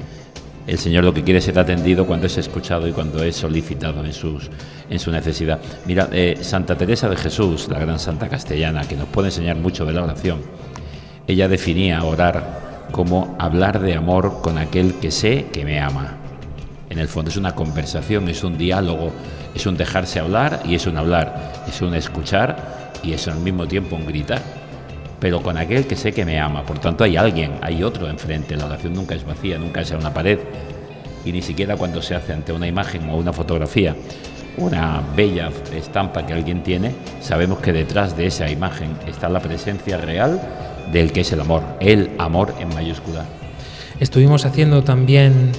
El 0.65 0.77
Señor 0.77 1.03
lo 1.03 1.13
que 1.13 1.23
quiere 1.23 1.39
es 1.39 1.45
ser 1.45 1.59
atendido 1.59 2.07
cuando 2.07 2.27
es 2.27 2.37
escuchado 2.37 2.87
y 2.87 2.93
cuando 2.93 3.21
es 3.21 3.35
solicitado 3.35 4.03
en, 4.05 4.13
sus, 4.13 4.49
en 4.89 4.97
su 4.97 5.11
necesidad. 5.11 5.59
Mira, 5.85 6.07
eh, 6.13 6.37
Santa 6.41 6.77
Teresa 6.77 7.09
de 7.09 7.17
Jesús, 7.17 7.67
la 7.69 7.79
gran 7.79 7.99
santa 7.99 8.29
castellana, 8.29 8.87
que 8.87 8.95
nos 8.95 9.09
puede 9.09 9.27
enseñar 9.27 9.57
mucho 9.57 9.85
de 9.85 9.91
la 9.91 10.03
oración, 10.03 10.41
ella 11.27 11.49
definía 11.49 12.03
orar 12.03 12.87
como 12.91 13.35
hablar 13.39 13.81
de 13.81 13.95
amor 13.95 14.39
con 14.41 14.57
aquel 14.57 14.93
que 14.95 15.11
sé 15.11 15.47
que 15.51 15.65
me 15.65 15.81
ama. 15.81 16.15
En 16.89 16.99
el 16.99 17.09
fondo 17.09 17.29
es 17.29 17.37
una 17.37 17.55
conversación, 17.55 18.29
es 18.29 18.43
un 18.43 18.57
diálogo, 18.57 19.11
es 19.53 19.65
un 19.65 19.75
dejarse 19.75 20.19
hablar 20.19 20.61
y 20.65 20.75
es 20.75 20.87
un 20.87 20.95
hablar, 20.95 21.65
es 21.67 21.81
un 21.81 21.93
escuchar 21.93 22.91
y 23.03 23.11
es 23.11 23.27
al 23.27 23.39
mismo 23.39 23.67
tiempo 23.67 23.97
un 23.97 24.05
gritar 24.05 24.62
pero 25.23 25.41
con 25.41 25.57
aquel 25.57 25.87
que 25.87 25.95
sé 25.95 26.11
que 26.11 26.25
me 26.25 26.37
ama. 26.37 26.65
Por 26.65 26.79
tanto, 26.79 27.05
hay 27.05 27.15
alguien, 27.15 27.53
hay 27.61 27.81
otro 27.81 28.09
enfrente. 28.09 28.57
La 28.57 28.65
oración 28.65 28.91
nunca 28.93 29.15
es 29.15 29.25
vacía, 29.25 29.57
nunca 29.57 29.79
es 29.79 29.89
una 29.91 30.13
pared. 30.13 30.37
Y 31.23 31.31
ni 31.31 31.41
siquiera 31.41 31.77
cuando 31.77 32.01
se 32.01 32.13
hace 32.13 32.33
ante 32.33 32.51
una 32.51 32.67
imagen 32.67 33.09
o 33.09 33.15
una 33.15 33.31
fotografía, 33.31 33.95
una 34.57 35.01
bella 35.15 35.49
estampa 35.73 36.25
que 36.25 36.33
alguien 36.33 36.61
tiene, 36.61 36.91
sabemos 37.21 37.59
que 37.59 37.71
detrás 37.71 38.17
de 38.17 38.25
esa 38.25 38.51
imagen 38.51 38.97
está 39.07 39.29
la 39.29 39.39
presencia 39.39 39.95
real 39.95 40.41
del 40.91 41.13
que 41.13 41.21
es 41.21 41.31
el 41.31 41.39
amor, 41.39 41.63
el 41.79 42.11
amor 42.17 42.53
en 42.59 42.67
mayúscula. 42.75 43.23
Estuvimos 44.01 44.45
haciendo 44.45 44.83
también 44.83 45.53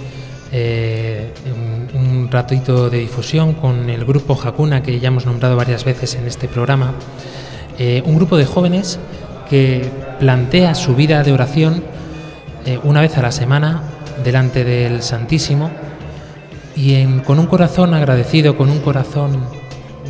eh, 0.53 1.33
un, 1.95 1.99
un 1.99 2.31
ratito 2.31 2.91
de 2.91 2.99
difusión 2.99 3.55
con 3.55 3.89
el 3.89 4.05
grupo 4.05 4.39
Hakuna, 4.39 4.83
que 4.83 5.01
ya 5.01 5.09
hemos 5.09 5.25
nombrado 5.25 5.57
varias 5.57 5.87
veces 5.87 6.17
en 6.17 6.27
este 6.27 6.49
programa. 6.49 6.93
Eh, 7.79 8.03
un 8.07 8.15
grupo 8.15 8.37
de 8.37 8.45
jóvenes 8.45 9.01
que 9.49 9.89
plantea 10.19 10.75
su 10.75 10.95
vida 10.95 11.23
de 11.23 11.33
oración 11.33 11.83
eh, 12.67 12.79
una 12.83 13.01
vez 13.01 13.17
a 13.19 13.23
la 13.23 13.33
semana 13.33 13.83
delante 14.25 14.65
del 14.65 15.03
Santísimo 15.03 15.71
y 16.77 17.05
con 17.19 17.39
un 17.39 17.47
corazón 17.47 17.95
agradecido, 17.95 18.57
con 18.57 18.71
un 18.71 18.81
corazón 18.81 19.45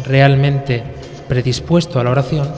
realmente 0.06 0.82
predispuesto 1.28 2.00
a 2.00 2.04
la 2.04 2.10
oración, 2.10 2.48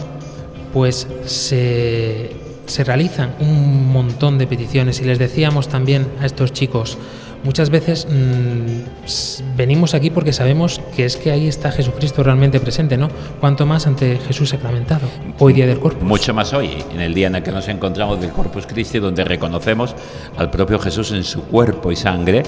pues 0.73 1.07
se, 1.25 2.31
se 2.67 2.85
realizan 2.85 3.35
un 3.41 3.91
montón 3.91 4.39
de 4.39 4.47
peticiones. 4.47 5.01
Y 5.01 5.05
les 5.05 5.19
decíamos 5.19 5.69
también 5.69 6.07
a 6.21 6.27
estos 6.27 6.53
chicos, 6.53 6.99
muchas 7.47 7.71
veces 7.71 8.07
mm, 8.11 9.57
venimos 9.57 9.95
aquí 9.95 10.11
porque 10.11 10.33
sabemos 10.33 10.81
que 10.95 11.05
es 11.05 11.17
que 11.17 11.31
ahí 11.31 11.47
está 11.47 11.71
Jesucristo 11.71 12.23
realmente 12.25 12.59
presente, 12.59 12.97
¿no? 12.97 13.09
Cuanto 13.41 13.65
más 13.65 13.87
ante 13.87 14.19
Jesús 14.19 14.51
sacramentado, 14.51 15.09
hoy 15.39 15.53
día 15.53 15.67
del 15.67 15.79
cuerpo. 15.79 16.05
Mucho 16.05 16.35
más 16.35 16.53
hoy, 16.53 16.71
en 16.93 17.01
el 17.01 17.15
día 17.15 17.29
en 17.29 17.37
el 17.37 17.43
que 17.45 17.53
nos 17.53 17.69
encontramos 17.69 18.21
del 18.21 18.31
Corpus 18.31 18.67
Christi, 18.67 18.99
donde 18.99 19.25
reconocemos 19.25 19.95
al 20.37 20.51
propio 20.51 20.79
Jesús 20.81 21.13
en 21.13 21.23
su 21.23 21.43
cuerpo 21.45 21.93
y 21.93 21.97
sangre 21.97 22.43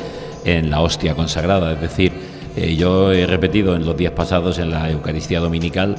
en 0.45 0.69
la 0.69 0.81
hostia 0.81 1.15
consagrada. 1.15 1.73
Es 1.73 1.81
decir, 1.81 2.13
eh, 2.57 2.75
yo 2.75 3.13
he 3.13 3.25
repetido 3.25 3.77
en 3.77 3.87
los 3.87 3.97
días 3.97 4.13
pasados 4.13 4.59
en 4.59 4.71
la 4.71 4.91
Eucaristía 4.91 5.39
Dominical 5.39 5.95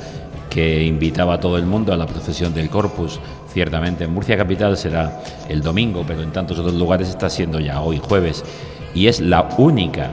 que 0.49 0.83
invitaba 0.83 1.35
a 1.35 1.39
todo 1.39 1.57
el 1.57 1.65
mundo 1.65 1.93
a 1.93 1.97
la 1.97 2.05
procesión 2.05 2.53
del 2.53 2.69
Corpus. 2.69 3.21
Ciertamente 3.53 4.03
en 4.03 4.13
Murcia 4.13 4.35
Capital 4.35 4.75
será 4.75 5.21
el 5.47 5.61
domingo, 5.61 6.03
pero 6.05 6.21
en 6.21 6.31
tantos 6.31 6.59
otros 6.59 6.75
lugares 6.75 7.07
está 7.07 7.29
siendo 7.29 7.59
ya 7.59 7.79
hoy 7.81 7.99
jueves. 8.03 8.43
Y 8.93 9.07
es 9.07 9.19
la 9.19 9.49
única 9.57 10.09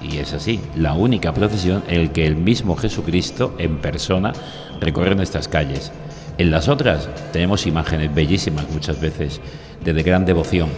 y 0.00 0.18
es 0.18 0.32
así, 0.32 0.60
la 0.76 0.94
única 0.94 1.32
procesión 1.34 1.82
en 1.88 2.06
la 2.06 2.12
que 2.12 2.26
el 2.26 2.36
mismo 2.36 2.76
Jesucristo 2.76 3.54
en 3.58 3.78
persona 3.78 4.32
recorre 4.80 5.14
nuestras 5.14 5.48
calles. 5.48 5.92
En 6.38 6.50
las 6.50 6.68
otras 6.68 7.08
tenemos 7.32 7.66
imágenes 7.66 8.14
bellísimas 8.14 8.70
muchas 8.70 9.00
veces, 9.00 9.40
de, 9.84 9.92
gran 10.02 10.24
devoción, 10.24 10.68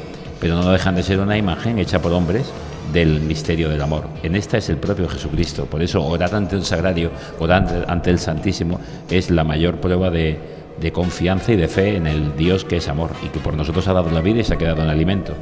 pero 0.40 0.56
no 0.56 0.72
dejan 0.72 0.94
de 0.94 1.02
ser 1.02 1.20
una 1.20 1.36
imagen 1.36 1.78
hecha 1.78 2.00
por 2.00 2.12
hombres 2.12 2.50
del 2.94 3.20
misterio 3.20 3.68
del 3.68 3.82
amor. 3.82 4.08
En 4.22 4.36
esta 4.36 4.56
es 4.56 4.68
el 4.70 4.78
propio 4.78 5.08
Jesucristo. 5.08 5.66
Por 5.66 5.82
eso 5.82 6.04
orar 6.04 6.34
ante 6.34 6.56
el 6.56 6.64
sagrario, 6.64 7.10
orar 7.38 7.84
ante 7.88 8.10
el 8.10 8.18
Santísimo, 8.18 8.80
es 9.10 9.30
la 9.30 9.44
mayor 9.44 9.76
prueba 9.76 10.10
de, 10.10 10.38
de 10.80 10.92
confianza 10.92 11.52
y 11.52 11.56
de 11.56 11.68
fe 11.68 11.96
en 11.96 12.06
el 12.06 12.36
Dios 12.36 12.64
que 12.64 12.76
es 12.76 12.88
amor 12.88 13.10
y 13.24 13.28
que 13.28 13.38
por 13.38 13.54
nosotros 13.54 13.86
ha 13.88 13.92
dado 13.92 14.10
la 14.10 14.20
vida 14.20 14.40
y 14.40 14.44
se 14.44 14.54
ha 14.54 14.58
quedado 14.58 14.82
en 14.82 14.88
alimento. 14.88 15.34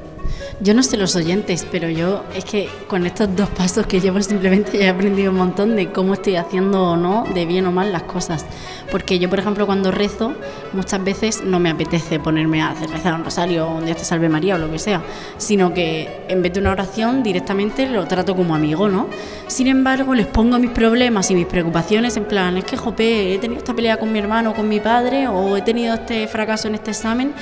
Yo 0.61 0.75
no 0.75 0.83
sé 0.83 0.97
los 0.97 1.15
oyentes, 1.15 1.67
pero 1.71 1.89
yo 1.89 2.25
es 2.35 2.45
que 2.45 2.69
con 2.89 3.07
estos 3.07 3.35
dos 3.37 3.49
pasos 3.51 3.87
que 3.87 4.01
llevo 4.01 4.21
simplemente 4.21 4.83
he 4.83 4.89
aprendido 4.89 5.31
un 5.31 5.39
montón 5.39 5.77
de 5.77 5.93
cómo 5.93 6.15
estoy 6.15 6.37
haciendo 6.37 6.83
o 6.83 6.97
no, 6.97 7.25
de 7.33 7.47
bien 7.47 7.67
o 7.67 7.73
mal 7.73 7.93
las 7.93 8.03
cosas. 8.03 8.45
Porque 8.91 9.19
yo, 9.19 9.29
por 9.29 9.39
ejemplo, 9.39 9.67
cuando 9.67 9.91
rezo, 9.91 10.35
muchas 10.73 11.03
veces 11.05 11.43
no 11.45 11.61
me 11.61 11.71
apetece 11.71 12.19
ponerme 12.19 12.63
a 12.63 12.71
hacer 12.71 12.91
rezar 12.91 13.15
un 13.15 13.25
rosario 13.25 13.67
o 13.67 13.77
un 13.77 13.85
Dios 13.85 13.99
te 13.99 14.05
salve 14.05 14.29
María 14.29 14.55
o 14.55 14.59
lo 14.59 14.71
que 14.71 14.79
sea, 14.79 15.03
sino 15.37 15.75
que 15.75 16.25
en 16.29 16.43
vez 16.43 16.53
de 16.53 16.61
una 16.61 16.73
oración 16.73 17.23
directamente 17.23 17.89
lo 17.89 18.07
trato 18.07 18.35
como 18.35 18.55
amigo, 18.55 18.89
¿no? 18.89 19.09
Sin 19.47 19.67
embargo, 19.67 20.15
les 20.15 20.27
pongo 20.27 20.59
mis 20.59 20.71
problemas 20.71 21.31
y 21.31 21.35
mis 21.35 21.47
preocupaciones 21.47 22.17
en 22.17 22.25
plan, 22.25 22.57
es 22.57 22.65
que, 22.65 22.77
jope, 22.77 23.35
he 23.35 23.39
tenido 23.39 23.59
esta 23.59 23.75
pelea 23.75 23.99
con 23.99 24.13
mi 24.13 24.19
hermano 24.19 24.51
o 24.51 24.55
con 24.55 24.69
mi 24.69 24.81
padre 24.81 25.29
o 25.29 25.57
he 25.57 25.63
tenido 25.63 25.95
este 25.95 26.27
fracaso 26.29 26.69
en 26.69 26.75
este 26.75 26.91
examen, 26.93 27.33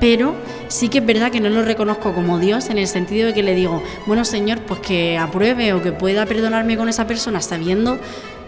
pero 0.00 0.34
sí 0.68 0.88
que 0.88 0.98
es 0.98 1.06
verdad 1.06 1.30
que 1.30 1.40
no 1.40 1.48
lo 1.48 1.62
reconozco 1.62 2.12
como 2.12 2.38
Dios 2.38 2.70
en 2.70 2.78
el 2.78 2.86
sentido 2.86 3.28
de 3.28 3.34
que 3.34 3.42
le 3.42 3.54
digo, 3.54 3.82
bueno 4.06 4.24
Señor, 4.24 4.60
pues 4.60 4.80
que 4.80 5.18
apruebe 5.18 5.72
o 5.72 5.82
que 5.82 5.92
pueda 5.92 6.26
perdonarme 6.26 6.76
con 6.76 6.88
esa 6.88 7.06
persona 7.06 7.40
sabiendo 7.40 7.98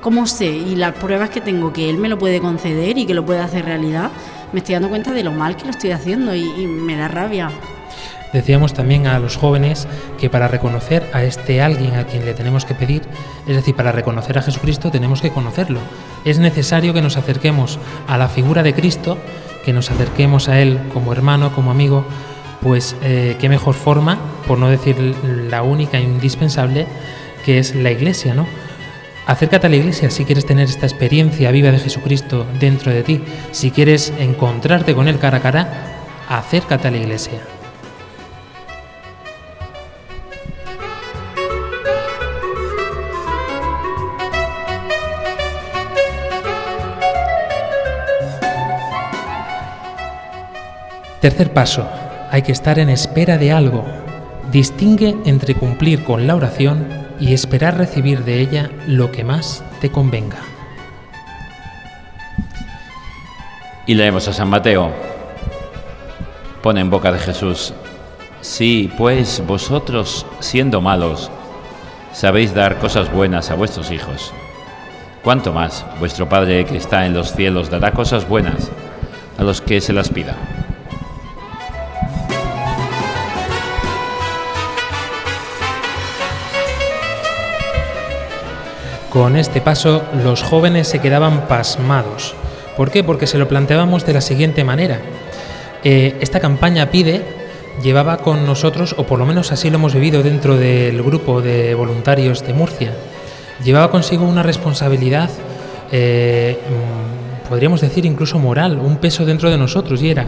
cómo 0.09 0.27
sé 0.27 0.47
y 0.47 0.75
las 0.75 0.95
pruebas 0.95 1.29
que 1.29 1.43
tengo 1.43 1.71
que 1.71 1.91
Él 1.91 1.99
me 1.99 2.09
lo 2.09 2.17
puede 2.17 2.41
conceder 2.41 2.97
y 2.97 3.05
que 3.05 3.13
lo 3.13 3.27
puede 3.27 3.41
hacer 3.41 3.67
realidad, 3.67 4.11
me 4.55 4.61
estoy 4.61 4.73
dando 4.73 4.89
cuenta 4.89 5.13
de 5.13 5.23
lo 5.23 5.33
mal 5.33 5.55
que 5.55 5.67
lo 5.67 5.71
estoy 5.71 5.91
haciendo 5.91 6.35
y, 6.35 6.67
me 6.67 6.97
da 6.97 7.09
rabia. 7.09 7.51
Decíamos 8.33 8.73
también 8.73 9.07
a 9.07 9.19
los 9.19 9.37
jóvenes 9.37 9.87
que 10.19 10.31
para 10.31 10.49
reconocer 10.49 11.07
a 11.13 11.25
este 11.25 11.61
alguien 11.61 11.95
a 11.95 12.05
quien 12.05 12.25
le 12.25 12.33
tenemos 12.33 12.65
que 12.65 12.73
pedir, 12.73 13.03
es 13.47 13.55
decir, 13.55 13.77
para 13.77 13.93
reconocer 13.93 14.39
a 14.39 14.41
Jesucristo 14.41 14.91
tenemos 14.91 15.21
que 15.21 15.29
conocerlo. 15.29 15.81
Es 16.25 16.39
necesario 16.39 16.95
que 16.95 17.03
nos 17.03 17.19
acerquemos 17.19 17.79
a 18.07 18.17
la 18.17 18.29
figura 18.29 18.63
de 18.63 18.73
Cristo, 18.73 19.19
que 19.63 19.75
nos 19.75 19.91
acerquemos 19.91 20.49
a 20.49 20.59
Él 20.59 20.81
como 20.95 21.13
hermano, 21.13 21.53
como 21.55 21.71
amigo, 21.71 22.07
pues 22.63 22.97
eh, 23.03 23.37
qué 23.39 23.51
mejor 23.51 23.75
forma, 23.75 24.19
por 24.47 24.57
no 24.57 24.71
decir 24.71 24.97
la 25.51 25.63
única 25.63 25.99
e 25.99 26.03
indispensable, 26.03 26.87
que 27.45 27.59
es 27.59 27.75
la 27.75 27.91
iglesia, 27.91 28.33
¿no? 28.33 28.47
Acércate 29.29 29.67
a 29.67 29.71
la 29.71 29.77
iglesia 29.77 30.09
si 30.09 30.25
quieres 30.25 30.47
tener 30.47 30.71
esta 30.71 30.87
experiencia 30.87 31.51
viva 31.51 31.71
de 31.71 31.79
Jesucristo 31.79 32.47
dentro 32.59 32.91
de 32.91 33.03
ti, 33.03 33.21
si 33.51 33.71
quieres 33.71 34.11
encontrarte 34.19 34.95
con 34.95 35.07
Él 35.07 35.19
cara 35.19 35.37
a 35.37 35.43
cara, 35.43 35.69
acércate 36.31 36.89
a 36.89 36.91
la 36.91 36.97
iglesia. 36.97 37.39
Tercer 51.21 51.53
paso, 51.53 51.87
hay 52.31 52.41
que 52.41 52.53
estar 52.53 52.79
en 52.79 52.89
espera 52.89 53.37
de 53.37 53.53
algo. 53.53 53.85
Distingue 54.51 55.15
entre 55.27 55.55
cumplir 55.55 56.03
con 56.03 56.27
la 56.27 56.35
oración 56.35 56.98
y 57.21 57.33
esperar 57.33 57.77
recibir 57.77 58.25
de 58.25 58.41
ella 58.41 58.71
lo 58.87 59.11
que 59.11 59.25
más 59.25 59.65
te 59.81 59.91
convenga. 59.91 60.39
Y 63.87 63.95
leemos 63.95 64.29
a 64.29 64.33
San 64.33 64.49
Mateo. 64.49 64.93
Pone 66.63 66.81
en 66.81 66.91
boca 66.91 67.13
de 67.13 67.19
Jesús, 67.19 67.73
sí, 68.41 68.93
pues 68.99 69.43
vosotros, 69.47 70.27
siendo 70.41 70.81
malos, 70.81 71.31
sabéis 72.13 72.53
dar 72.53 72.79
cosas 72.79 73.13
buenas 73.13 73.51
a 73.51 73.55
vuestros 73.55 73.91
hijos. 73.91 74.33
¿Cuánto 75.23 75.53
más 75.53 75.87
vuestro 76.01 76.29
Padre 76.29 76.65
que 76.65 76.77
está 76.77 77.07
en 77.07 77.15
los 77.15 77.33
cielos 77.33 77.71
dará 77.71 77.93
cosas 77.93 78.29
buenas 78.29 78.71
a 79.39 79.45
los 79.45 79.61
que 79.61 79.81
se 79.81 79.93
las 79.93 80.09
pida? 80.09 80.37
Con 89.11 89.37
este 89.37 89.61
paso 89.61 90.03
los 90.23 90.43
jóvenes 90.43 90.89
se 90.89 91.01
quedaban 91.01 91.49
pasmados. 91.49 92.35
¿Por 92.77 92.91
qué? 92.91 93.03
Porque 93.03 93.27
se 93.27 93.39
lo 93.39 93.49
planteábamos 93.49 94.05
de 94.05 94.13
la 94.13 94.21
siguiente 94.21 94.65
manera. 94.65 95.01
Eh, 95.83 96.17
esta 96.21 96.41
campaña 96.41 96.91
pide 96.91 97.23
llevaba 97.83 98.19
con 98.19 98.45
nosotros, 98.45 98.95
o 98.99 99.05
por 99.05 99.19
lo 99.19 99.27
menos 99.27 99.53
así 99.53 99.71
lo 99.71 99.77
hemos 99.77 99.95
vivido 99.95 100.23
dentro 100.23 100.57
del 100.57 101.03
grupo 101.03 101.41
de 101.41 101.75
voluntarios 101.75 102.45
de 102.47 102.53
Murcia, 102.53 102.93
llevaba 103.65 103.91
consigo 103.91 104.25
una 104.25 104.43
responsabilidad, 104.43 105.31
eh, 105.93 106.59
mm, 106.59 107.49
podríamos 107.49 107.81
decir 107.81 108.05
incluso 108.05 108.39
moral, 108.39 108.79
un 108.79 108.97
peso 108.97 109.25
dentro 109.25 109.51
de 109.51 109.59
nosotros, 109.59 110.03
y 110.03 110.11
era 110.11 110.27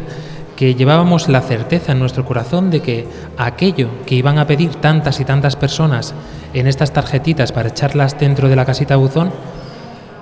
que 0.56 0.75
llevábamos 0.75 1.28
la 1.28 1.40
certeza 1.40 1.92
en 1.92 1.99
nuestro 1.99 2.25
corazón 2.25 2.70
de 2.70 2.80
que 2.80 3.06
aquello 3.38 3.88
que 4.04 4.14
iban 4.14 4.38
a 4.38 4.46
pedir 4.46 4.75
tantas 4.76 5.18
y 5.18 5.25
tantas 5.25 5.56
personas 5.56 6.14
en 6.54 6.66
estas 6.66 6.92
tarjetitas 6.92 7.52
para 7.52 7.69
echarlas 7.69 8.19
dentro 8.19 8.49
de 8.49 8.57
la 8.57 8.64
casita 8.64 8.97
buzón, 8.97 9.30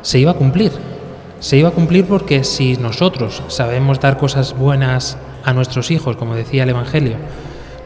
se 0.03 0.19
iba 0.19 0.33
a 0.33 0.35
cumplir. 0.35 0.73
Se 1.41 1.57
iba 1.57 1.69
a 1.69 1.73
cumplir 1.73 2.05
porque 2.07 2.43
si 2.45 2.77
nosotros 2.77 3.43
sabemos 3.49 4.01
dar 4.01 4.19
cosas 4.19 4.57
buenas 4.57 5.17
a 5.45 5.53
nuestros 5.53 5.91
hijos, 5.91 6.17
como 6.17 6.35
decía 6.35 6.65
el 6.65 6.71
Evangelio, 6.71 7.17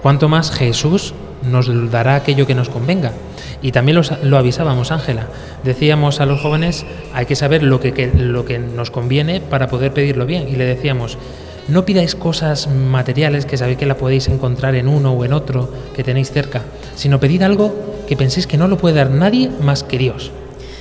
cuanto 0.03 0.29
más 0.29 0.51
Jesús 0.51 1.15
nos 1.43 1.91
dará 1.91 2.15
aquello 2.15 2.47
que 2.47 2.55
nos 2.55 2.69
convenga. 2.69 3.13
Y 3.61 3.73
también 3.73 3.97
los- 3.97 4.13
lo 4.23 4.39
avisábamos, 4.39 4.91
Ángela. 4.91 5.27
Decíamos 5.65 6.21
a 6.21 6.27
los 6.27 6.41
jóvenes, 6.41 6.85
hay 7.15 7.27
que 7.27 7.37
saber 7.37 7.63
lo 7.63 7.79
que, 7.81 8.11
lo 8.17 8.45
que 8.45 8.59
nos 8.59 8.91
conviene 8.91 9.41
para 9.41 9.69
poder 9.69 9.93
pedirlo 9.93 10.25
bien. 10.25 10.49
Y 10.49 10.57
le 10.57 10.65
decíamos, 10.65 11.19
no 11.69 11.85
pidáis 11.85 12.15
cosas 12.17 12.69
materiales 12.69 13.45
que 13.47 13.57
sabéis 13.57 13.79
que 13.79 13.87
la 13.87 13.97
podéis 13.97 14.29
encontrar 14.29 14.75
en 14.77 14.89
uno 14.89 15.13
o 15.13 15.25
en 15.25 15.33
otro 15.33 15.69
que 15.95 16.03
tenéis 16.05 16.31
cerca, 16.33 16.63
sino 16.97 17.21
pedid 17.21 17.43
algo 17.43 17.92
que 18.13 18.17
penséis 18.19 18.47
que 18.47 18.59
no 18.59 18.69
lo 18.69 18.77
puede 18.77 18.97
dar 18.97 19.09
nadie 19.09 19.51
más 19.63 19.85
que 19.85 19.97
Dios. 19.97 20.31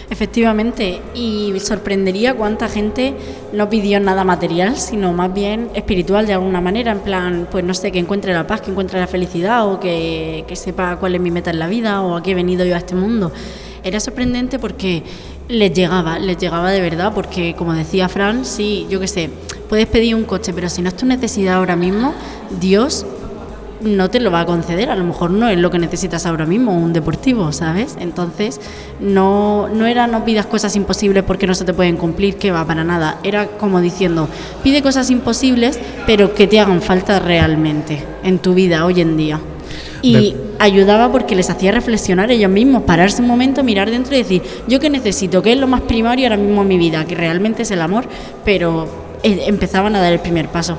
Efectivamente, 0.10 1.00
y 1.16 1.54
sorprendería 1.62 2.34
cuánta 2.34 2.68
gente 2.68 3.14
no 3.54 3.70
pidió 3.70 4.02
nada 4.02 4.26
material, 4.26 4.76
sino 4.76 5.14
más 5.14 5.34
bien 5.34 5.70
espiritual 5.74 6.28
de 6.28 6.34
alguna 6.34 6.60
manera, 6.60 6.92
en 6.92 7.00
plan, 7.00 7.48
pues 7.50 7.64
no 7.64 7.74
sé, 7.74 7.94
que 7.94 8.00
encuentre 8.00 8.34
la 8.34 8.46
paz, 8.46 8.60
que 8.60 8.72
encuentre 8.72 9.00
la 9.00 9.08
felicidad 9.08 9.66
o 9.66 9.80
que, 9.80 10.44
que 10.46 10.58
sepa 10.58 10.98
cuál 10.98 11.16
es 11.16 11.22
mi 11.22 11.32
meta 11.32 11.52
en 11.52 11.60
la 11.60 11.68
vida 11.68 12.02
o 12.02 12.18
a 12.18 12.22
qué 12.22 12.32
he 12.32 12.36
venido 12.36 12.66
yo 12.66 12.76
a 12.76 12.80
este 12.80 12.96
mundo. 12.96 13.32
Era 13.82 14.02
sorprendente 14.02 14.60
porque 14.60 15.04
les 15.48 15.72
llegaba, 15.74 16.20
les 16.20 16.38
llegaba 16.38 16.70
de 16.70 16.82
verdad, 16.82 17.14
porque 17.16 17.56
como 17.58 17.74
decía 17.74 18.10
Fran, 18.10 18.44
sí, 18.44 18.88
yo 18.90 19.00
qué 19.00 19.08
sé, 19.08 19.30
puedes 19.70 19.88
pedir 19.88 20.16
un 20.16 20.26
coche, 20.26 20.52
pero 20.52 20.68
si 20.68 20.82
no 20.82 20.90
es 20.90 20.98
tu 20.98 21.06
necesidad 21.06 21.56
ahora 21.56 21.78
mismo, 21.78 22.14
Dios 22.60 23.06
no 23.84 24.10
te 24.10 24.20
lo 24.20 24.32
va 24.32 24.42
a 24.42 24.46
conceder, 24.46 24.90
a 24.90 24.96
lo 24.96 25.04
mejor 25.04 25.32
no 25.32 25.50
es 25.50 25.58
lo 25.58 25.70
que 25.72 25.80
necesitas 25.80 26.26
ahora 26.26 26.46
mismo, 26.46 26.74
un 26.74 26.94
deportivo, 26.94 27.52
¿sabes? 27.52 27.98
Entonces, 28.00 28.60
no, 29.00 29.70
no 29.70 29.86
era 29.86 30.08
no 30.08 30.24
pidas 30.26 30.46
cosas 30.46 30.76
imposibles 30.76 31.24
porque 31.24 31.48
no 31.48 31.56
se 31.56 31.66
te 31.66 31.74
pueden 31.74 31.98
cumplir, 31.98 32.38
que 32.38 32.52
va 32.52 32.66
para 32.66 32.84
nada, 32.84 33.18
era 33.24 33.48
como 33.48 33.82
diciendo, 33.82 34.28
pide 34.64 34.82
cosas 34.82 35.10
imposibles, 35.10 35.80
pero 36.06 36.34
que 36.34 36.48
te 36.48 36.60
hagan 36.60 36.82
falta 36.82 37.20
realmente 37.20 38.04
en 38.24 38.40
tu 38.40 38.54
vida 38.54 38.86
hoy 38.86 39.02
en 39.02 39.18
día. 39.18 39.40
Y 40.04 40.36
ayudaba 40.58 41.12
porque 41.12 41.36
les 41.36 41.50
hacía 41.52 41.72
reflexionar 41.72 42.32
ellos 42.32 42.50
mismos, 42.50 42.84
pararse 42.84 43.22
un 43.22 43.28
momento, 43.28 43.64
mirar 43.64 43.92
dentro 43.92 44.16
y 44.16 44.20
decir, 44.20 44.42
yo 44.68 44.80
qué 44.80 44.90
necesito, 44.90 45.44
qué 45.44 45.54
es 45.54 45.60
lo 45.60 45.68
más 45.68 45.82
primario 45.82 46.26
ahora 46.26 46.38
mismo 46.38 46.64
en 46.64 46.68
mi 46.68 46.78
vida, 46.80 47.06
que 47.06 47.14
realmente 47.14 47.62
es 47.62 47.72
el 47.72 47.82
amor, 47.82 48.06
pero 48.44 48.88
eh, 49.22 49.44
empezaban 49.46 49.96
a 49.96 50.02
dar 50.02 50.12
el 50.12 50.20
primer 50.20 50.48
paso. 50.48 50.78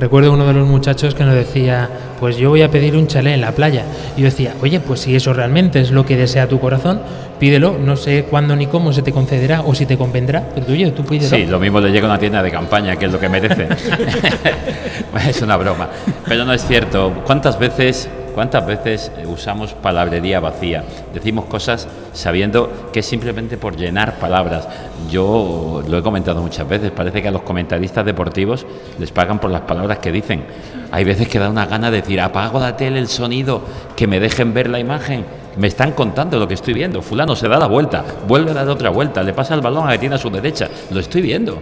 Recuerdo 0.00 0.32
uno 0.32 0.46
de 0.46 0.52
los 0.52 0.68
muchachos 0.68 1.14
que 1.14 1.24
nos 1.24 1.34
decía, 1.34 1.88
pues 2.18 2.36
yo 2.36 2.50
voy 2.50 2.62
a 2.62 2.70
pedir 2.70 2.96
un 2.96 3.06
chalet 3.06 3.34
en 3.34 3.40
la 3.40 3.52
playa. 3.52 3.84
Y 4.16 4.20
yo 4.20 4.24
decía, 4.26 4.54
oye, 4.62 4.80
pues 4.80 5.00
si 5.00 5.14
eso 5.14 5.32
realmente 5.32 5.80
es 5.80 5.90
lo 5.90 6.04
que 6.06 6.16
desea 6.16 6.48
tu 6.48 6.60
corazón, 6.60 7.00
pídelo. 7.38 7.76
No 7.78 7.96
sé 7.96 8.24
cuándo 8.24 8.56
ni 8.56 8.66
cómo 8.66 8.92
se 8.92 9.02
te 9.02 9.12
concederá 9.12 9.62
o 9.62 9.74
si 9.74 9.86
te 9.86 9.96
convendrá, 9.96 10.42
pero 10.54 10.66
oye, 10.68 10.90
tú 10.90 11.04
pídelo. 11.04 11.36
Sí, 11.36 11.46
lo 11.46 11.58
mismo 11.58 11.80
le 11.80 11.90
llega 11.90 12.06
a 12.06 12.10
una 12.10 12.18
tienda 12.18 12.42
de 12.42 12.50
campaña, 12.50 12.96
que 12.96 13.06
es 13.06 13.12
lo 13.12 13.20
que 13.20 13.28
merece. 13.28 13.68
es 15.28 15.42
una 15.42 15.56
broma. 15.56 15.88
Pero 16.26 16.44
no 16.44 16.52
es 16.52 16.64
cierto. 16.66 17.12
¿Cuántas 17.24 17.58
veces, 17.58 18.08
cuántas 18.34 18.66
veces 18.66 19.10
usamos 19.26 19.74
palabrería 19.74 20.40
vacía? 20.40 20.84
Decimos 21.12 21.46
cosas 21.46 21.88
sabiendo 22.12 22.90
que 22.92 23.00
es 23.00 23.06
simplemente 23.06 23.56
por 23.56 23.76
llenar 23.76 24.18
palabras. 24.18 24.68
Yo 25.10 25.82
lo 25.86 25.98
he 25.98 26.02
comentado 26.02 26.40
muchas 26.42 26.68
veces. 26.68 26.90
Parece 26.90 27.22
que 27.22 27.28
a 27.28 27.32
los 27.32 27.42
comentaristas 27.42 28.04
deportivos 28.04 28.66
les 28.98 29.10
pagan 29.10 29.38
por 29.38 29.50
las 29.50 29.62
palabras 29.62 29.98
que 29.98 30.12
dicen. 30.12 30.44
Hay 30.92 31.04
veces 31.04 31.28
que 31.28 31.38
da 31.38 31.50
una 31.50 31.66
gana 31.66 31.90
de 31.90 32.00
decir, 32.00 32.20
apago 32.20 32.60
la 32.60 32.76
tele, 32.76 32.98
el 32.98 33.08
sonido, 33.08 33.62
que 33.96 34.06
me 34.06 34.20
dejen 34.20 34.54
ver 34.54 34.68
la 34.68 34.78
imagen. 34.78 35.24
Me 35.56 35.66
están 35.66 35.92
contando 35.92 36.38
lo 36.38 36.46
que 36.46 36.54
estoy 36.54 36.74
viendo. 36.74 37.02
Fulano 37.02 37.34
se 37.34 37.48
da 37.48 37.58
la 37.58 37.66
vuelta, 37.66 38.04
vuelve 38.26 38.50
a 38.50 38.54
dar 38.54 38.68
otra 38.68 38.90
vuelta, 38.90 39.22
le 39.22 39.32
pasa 39.32 39.54
el 39.54 39.60
balón 39.60 39.88
a 39.88 39.92
que 39.92 39.98
tiene 39.98 40.14
a 40.14 40.18
su 40.18 40.30
derecha. 40.30 40.68
Lo 40.90 41.00
estoy 41.00 41.22
viendo. 41.22 41.58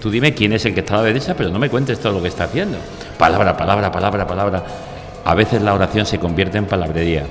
Tú 0.00 0.10
dime 0.10 0.32
quién 0.32 0.52
es 0.52 0.64
el 0.64 0.74
que 0.74 0.80
está 0.80 0.94
a 0.94 0.98
la 0.98 1.04
derecha, 1.04 1.34
pero 1.36 1.50
no 1.50 1.58
me 1.58 1.68
cuentes 1.68 1.98
todo 1.98 2.12
lo 2.12 2.22
que 2.22 2.28
está 2.28 2.44
haciendo. 2.44 2.78
Palabra, 3.18 3.56
palabra, 3.56 3.90
palabra, 3.90 4.26
palabra. 4.26 4.62
A 5.24 5.34
veces 5.34 5.60
la 5.62 5.74
oración 5.74 6.06
se 6.06 6.18
convierte 6.18 6.58
en 6.58 6.66
palabrería. 6.66 7.24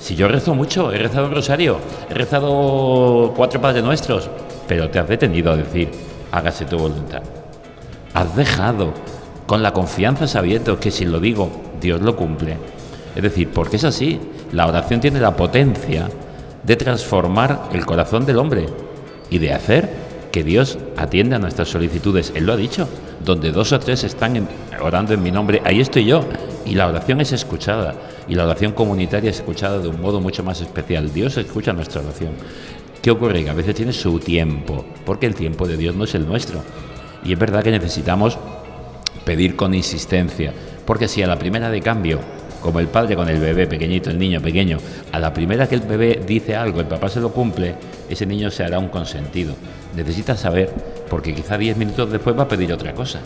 Si 0.00 0.14
yo 0.14 0.28
rezo 0.28 0.54
mucho, 0.54 0.92
he 0.92 0.98
rezado 0.98 1.26
un 1.26 1.34
rosario, 1.34 1.78
he 2.08 2.14
rezado 2.14 3.34
cuatro 3.36 3.60
Padres 3.60 3.84
Nuestros, 3.84 4.30
pero 4.66 4.88
te 4.88 4.98
has 4.98 5.08
detenido 5.08 5.52
a 5.52 5.56
decir, 5.56 5.90
hágase 6.30 6.64
tu 6.64 6.78
voluntad. 6.78 7.22
Has 8.14 8.34
dejado 8.34 8.94
con 9.48 9.62
la 9.62 9.72
confianza 9.72 10.26
sabiendo 10.26 10.78
que 10.78 10.90
si 10.90 11.06
lo 11.06 11.20
digo, 11.20 11.50
Dios 11.80 12.02
lo 12.02 12.16
cumple. 12.16 12.58
Es 13.16 13.22
decir, 13.22 13.48
porque 13.48 13.76
es 13.76 13.84
así. 13.84 14.20
La 14.52 14.66
oración 14.66 15.00
tiene 15.00 15.20
la 15.20 15.36
potencia 15.36 16.10
de 16.62 16.76
transformar 16.76 17.70
el 17.72 17.86
corazón 17.86 18.26
del 18.26 18.36
hombre 18.36 18.66
y 19.30 19.38
de 19.38 19.54
hacer 19.54 19.88
que 20.30 20.44
Dios 20.44 20.78
atienda 20.98 21.36
a 21.36 21.38
nuestras 21.38 21.70
solicitudes. 21.70 22.30
Él 22.34 22.44
lo 22.44 22.52
ha 22.52 22.56
dicho. 22.56 22.86
Donde 23.24 23.50
dos 23.50 23.72
o 23.72 23.80
tres 23.80 24.04
están 24.04 24.46
orando 24.82 25.14
en 25.14 25.22
mi 25.22 25.30
nombre, 25.30 25.62
ahí 25.64 25.80
estoy 25.80 26.04
yo. 26.04 26.24
Y 26.66 26.74
la 26.74 26.86
oración 26.86 27.22
es 27.22 27.32
escuchada. 27.32 27.94
Y 28.28 28.34
la 28.34 28.44
oración 28.44 28.72
comunitaria 28.72 29.30
es 29.30 29.38
escuchada 29.38 29.78
de 29.78 29.88
un 29.88 29.98
modo 29.98 30.20
mucho 30.20 30.44
más 30.44 30.60
especial. 30.60 31.10
Dios 31.10 31.38
escucha 31.38 31.72
nuestra 31.72 32.02
oración. 32.02 32.32
¿Qué 33.00 33.10
ocurre? 33.10 33.44
Que 33.44 33.50
a 33.50 33.54
veces 33.54 33.74
tiene 33.74 33.94
su 33.94 34.18
tiempo, 34.18 34.84
porque 35.06 35.24
el 35.24 35.34
tiempo 35.34 35.66
de 35.66 35.78
Dios 35.78 35.96
no 35.96 36.04
es 36.04 36.14
el 36.14 36.26
nuestro. 36.26 36.60
Y 37.24 37.32
es 37.32 37.38
verdad 37.38 37.62
que 37.62 37.70
necesitamos 37.70 38.38
pedir 39.28 39.56
con 39.56 39.74
insistencia, 39.74 40.54
porque 40.86 41.06
si 41.06 41.22
a 41.22 41.26
la 41.26 41.38
primera 41.38 41.68
de 41.68 41.82
cambio, 41.82 42.18
como 42.62 42.80
el 42.80 42.86
padre 42.86 43.14
con 43.14 43.28
el 43.28 43.38
bebé 43.38 43.66
pequeñito, 43.66 44.08
el 44.08 44.18
niño 44.18 44.40
pequeño, 44.40 44.78
a 45.12 45.18
la 45.18 45.34
primera 45.34 45.68
que 45.68 45.74
el 45.74 45.82
bebé 45.82 46.22
dice 46.26 46.56
algo, 46.56 46.80
el 46.80 46.86
papá 46.86 47.10
se 47.10 47.20
lo 47.20 47.30
cumple, 47.30 47.74
ese 48.08 48.24
niño 48.24 48.50
se 48.50 48.64
hará 48.64 48.78
un 48.78 48.88
consentido. 48.88 49.54
Necesita 49.94 50.34
saber, 50.34 50.72
porque 51.10 51.34
quizá 51.34 51.58
10 51.58 51.76
minutos 51.76 52.10
después 52.10 52.38
va 52.38 52.44
a 52.44 52.48
pedir 52.48 52.72
otra 52.72 52.94
cosa, 52.94 53.20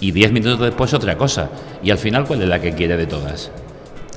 y 0.00 0.10
10 0.12 0.32
minutos 0.32 0.60
después 0.60 0.92
otra 0.92 1.16
cosa, 1.16 1.48
y 1.82 1.90
al 1.90 1.96
final, 1.96 2.26
¿cuál 2.26 2.42
es 2.42 2.48
la 2.50 2.60
que 2.60 2.74
quiere 2.74 2.98
de 2.98 3.06
todas? 3.06 3.50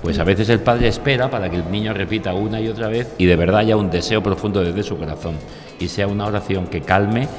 Pues 0.01 0.19
a 0.19 0.25
veces 0.25 0.49
el 0.49 0.59
padre 0.59 0.89
espera 0.89 1.29
para 1.29 1.49
que 1.49 1.55
el 1.55 1.71
niño 1.71 1.93
repita 1.93 2.33
una 2.33 2.59
y 2.59 2.67
otra 2.67 2.89
vez 2.89 3.13
y 3.17 3.25
de 3.25 3.37
verdad 3.37 3.61
haya 3.61 3.77
un 3.77 3.89
deseo 3.89 4.21
profundo 4.21 4.61
desde 4.61 4.83
su 4.83 4.97
corazón 4.97 5.35
y 5.79 5.87
sea 5.87 6.07
una 6.07 6.25
oración 6.25 6.67
que 6.67 6.81
calme 6.81 7.29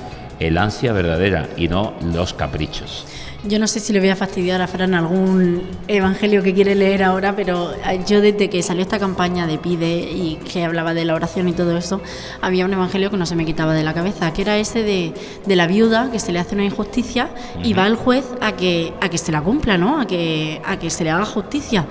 el 0.41 0.59
ansia 0.59 0.93
verdadera 0.93 1.47
y 1.57 1.69
no 1.69 1.95
los 2.13 2.33
caprichos. 2.33 3.05
Yo 3.45 3.59
no 3.61 3.69
sé 3.69 3.79
si 3.81 3.93
le 3.93 4.01
voy 4.01 4.09
a 4.09 4.17
fastidiar 4.17 4.61
a 4.61 4.67
Fran 4.67 4.95
algún 4.95 5.63
evangelio 5.87 6.43
que 6.43 6.53
quiere 6.53 6.75
leer 6.75 7.05
ahora, 7.05 7.37
pero 7.37 7.73
eh, 7.73 8.01
yo 8.07 8.21
desde 8.21 8.51
que 8.51 8.63
salió 8.63 8.83
esta 8.83 8.99
campaña 8.99 9.47
de 9.47 9.59
Pide 9.59 10.11
y 10.11 10.37
que 10.37 10.65
hablaba 10.65 10.95
de 10.95 11.05
la 11.05 11.15
oración 11.15 11.49
y 11.49 11.53
todo 11.53 11.77
eso, 11.77 12.01
había 12.41 12.65
un 12.65 12.73
evangelio 12.73 13.11
que 13.11 13.17
no 13.17 13.27
se 13.27 13.37
me 13.37 13.47
quitaba 13.47 13.73
de 13.75 13.85
la 13.85 13.95
cabeza, 13.95 14.33
que 14.33 14.43
era 14.43 14.57
ese 14.57 14.83
de, 14.83 15.13
de 15.47 15.57
la 15.57 15.67
viuda 15.67 16.11
que 16.11 16.19
se 16.19 16.33
le 16.33 16.41
hace 16.41 16.55
una 16.55 16.65
injusticia 16.65 17.29
y 17.63 17.73
va 17.73 17.87
el 17.87 17.95
juez 17.95 18.25
a 18.41 18.53
que, 18.53 18.95
a 19.01 19.09
que 19.09 19.19
se 19.19 19.31
la 19.31 19.43
cumpla, 19.43 19.79
¿no? 19.79 20.01
A 20.01 20.07
que, 20.07 20.61
a 20.65 20.79
que 20.79 20.91
se 20.91 21.05
le 21.05 21.11
haga 21.11 21.25
justicia. 21.25 21.87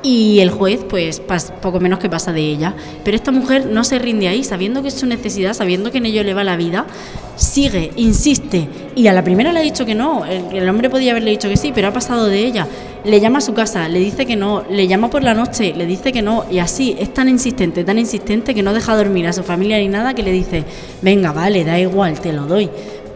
Y 0.00 0.38
el 0.38 0.50
juez, 0.50 0.84
pues, 0.88 1.20
poco 1.60 1.80
menos 1.80 1.98
que 1.98 2.08
pasa 2.08 2.32
de 2.32 2.40
ella. 2.40 2.72
Pero 3.04 3.16
esta 3.16 3.32
mujer 3.32 3.66
no 3.66 3.82
se 3.82 3.98
rinde 3.98 4.28
ahí, 4.28 4.44
sabiendo 4.44 4.80
que 4.80 4.88
es 4.88 4.94
su 4.94 5.06
necesidad, 5.06 5.54
sabiendo 5.54 5.90
que 5.90 5.98
en 5.98 6.06
ello 6.06 6.22
le 6.22 6.34
va 6.34 6.44
la 6.44 6.56
vida, 6.56 6.86
sigue, 7.34 7.90
insiste. 7.96 8.68
Y 8.94 9.08
a 9.08 9.12
la 9.12 9.24
primera 9.24 9.52
le 9.52 9.58
ha 9.58 9.62
dicho 9.62 9.84
que 9.84 9.96
no. 9.96 10.24
El, 10.24 10.56
el 10.56 10.68
hombre 10.68 10.88
podía 10.88 11.10
haberle 11.10 11.32
dicho 11.32 11.48
que 11.48 11.56
sí, 11.56 11.72
pero 11.74 11.88
ha 11.88 11.92
pasado 11.92 12.26
de 12.26 12.38
ella. 12.38 12.68
Le 13.04 13.18
llama 13.20 13.38
a 13.38 13.40
su 13.40 13.54
casa, 13.54 13.88
le 13.88 13.98
dice 13.98 14.24
que 14.24 14.36
no. 14.36 14.62
Le 14.70 14.86
llama 14.86 15.10
por 15.10 15.24
la 15.24 15.34
noche, 15.34 15.74
le 15.76 15.84
dice 15.84 16.12
que 16.12 16.22
no. 16.22 16.44
Y 16.48 16.60
así, 16.60 16.94
es 17.00 17.12
tan 17.12 17.28
insistente, 17.28 17.82
tan 17.82 17.98
insistente 17.98 18.54
que 18.54 18.62
no 18.62 18.72
deja 18.72 18.96
dormir 18.96 19.26
a 19.26 19.32
su 19.32 19.42
familia 19.42 19.78
ni 19.78 19.88
nada 19.88 20.14
que 20.14 20.22
le 20.22 20.30
dice, 20.30 20.62
venga, 21.02 21.32
vale, 21.32 21.64
da 21.64 21.76
igual, 21.76 22.20
te 22.20 22.32
lo 22.32 22.46
doy. 22.46 22.70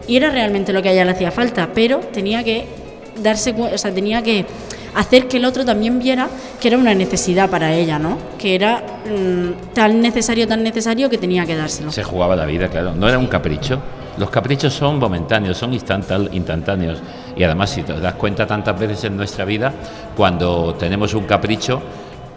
Y 0.05 0.17
era 0.17 0.29
realmente 0.31 0.73
lo 0.73 0.81
que 0.81 0.89
a 0.89 0.91
ella 0.91 1.05
le 1.05 1.11
hacía 1.11 1.31
falta, 1.31 1.69
pero 1.73 1.99
tenía 1.99 2.43
que 2.43 2.65
darse 3.21 3.53
cu- 3.53 3.69
o 3.73 3.77
sea, 3.77 3.93
tenía 3.93 4.21
que 4.21 4.45
hacer 4.95 5.27
que 5.27 5.37
el 5.37 5.45
otro 5.45 5.65
también 5.65 5.99
viera 5.99 6.29
que 6.59 6.67
era 6.67 6.77
una 6.77 6.93
necesidad 6.93 7.49
para 7.49 7.73
ella, 7.73 7.99
¿no? 7.99 8.17
Que 8.37 8.55
era 8.55 8.83
mm, 9.05 9.73
tan 9.73 10.01
necesario, 10.01 10.47
tan 10.47 10.63
necesario 10.63 11.09
que 11.09 11.17
tenía 11.17 11.45
que 11.45 11.55
dárselo. 11.55 11.91
Se 11.91 12.03
jugaba 12.03 12.35
la 12.35 12.45
vida, 12.45 12.67
claro. 12.69 12.93
No 12.95 13.07
era 13.07 13.17
un 13.17 13.27
capricho. 13.27 13.79
Los 14.17 14.29
caprichos 14.29 14.73
son 14.73 14.99
momentáneos, 14.99 15.57
son 15.57 15.73
instantáneos. 15.73 17.01
Y 17.35 17.43
además, 17.43 17.71
si 17.71 17.81
te 17.81 17.99
das 17.99 18.13
cuenta 18.13 18.45
tantas 18.45 18.79
veces 18.79 19.03
en 19.05 19.17
nuestra 19.17 19.43
vida, 19.43 19.73
cuando 20.15 20.75
tenemos 20.75 21.15
un 21.15 21.23
capricho, 21.23 21.81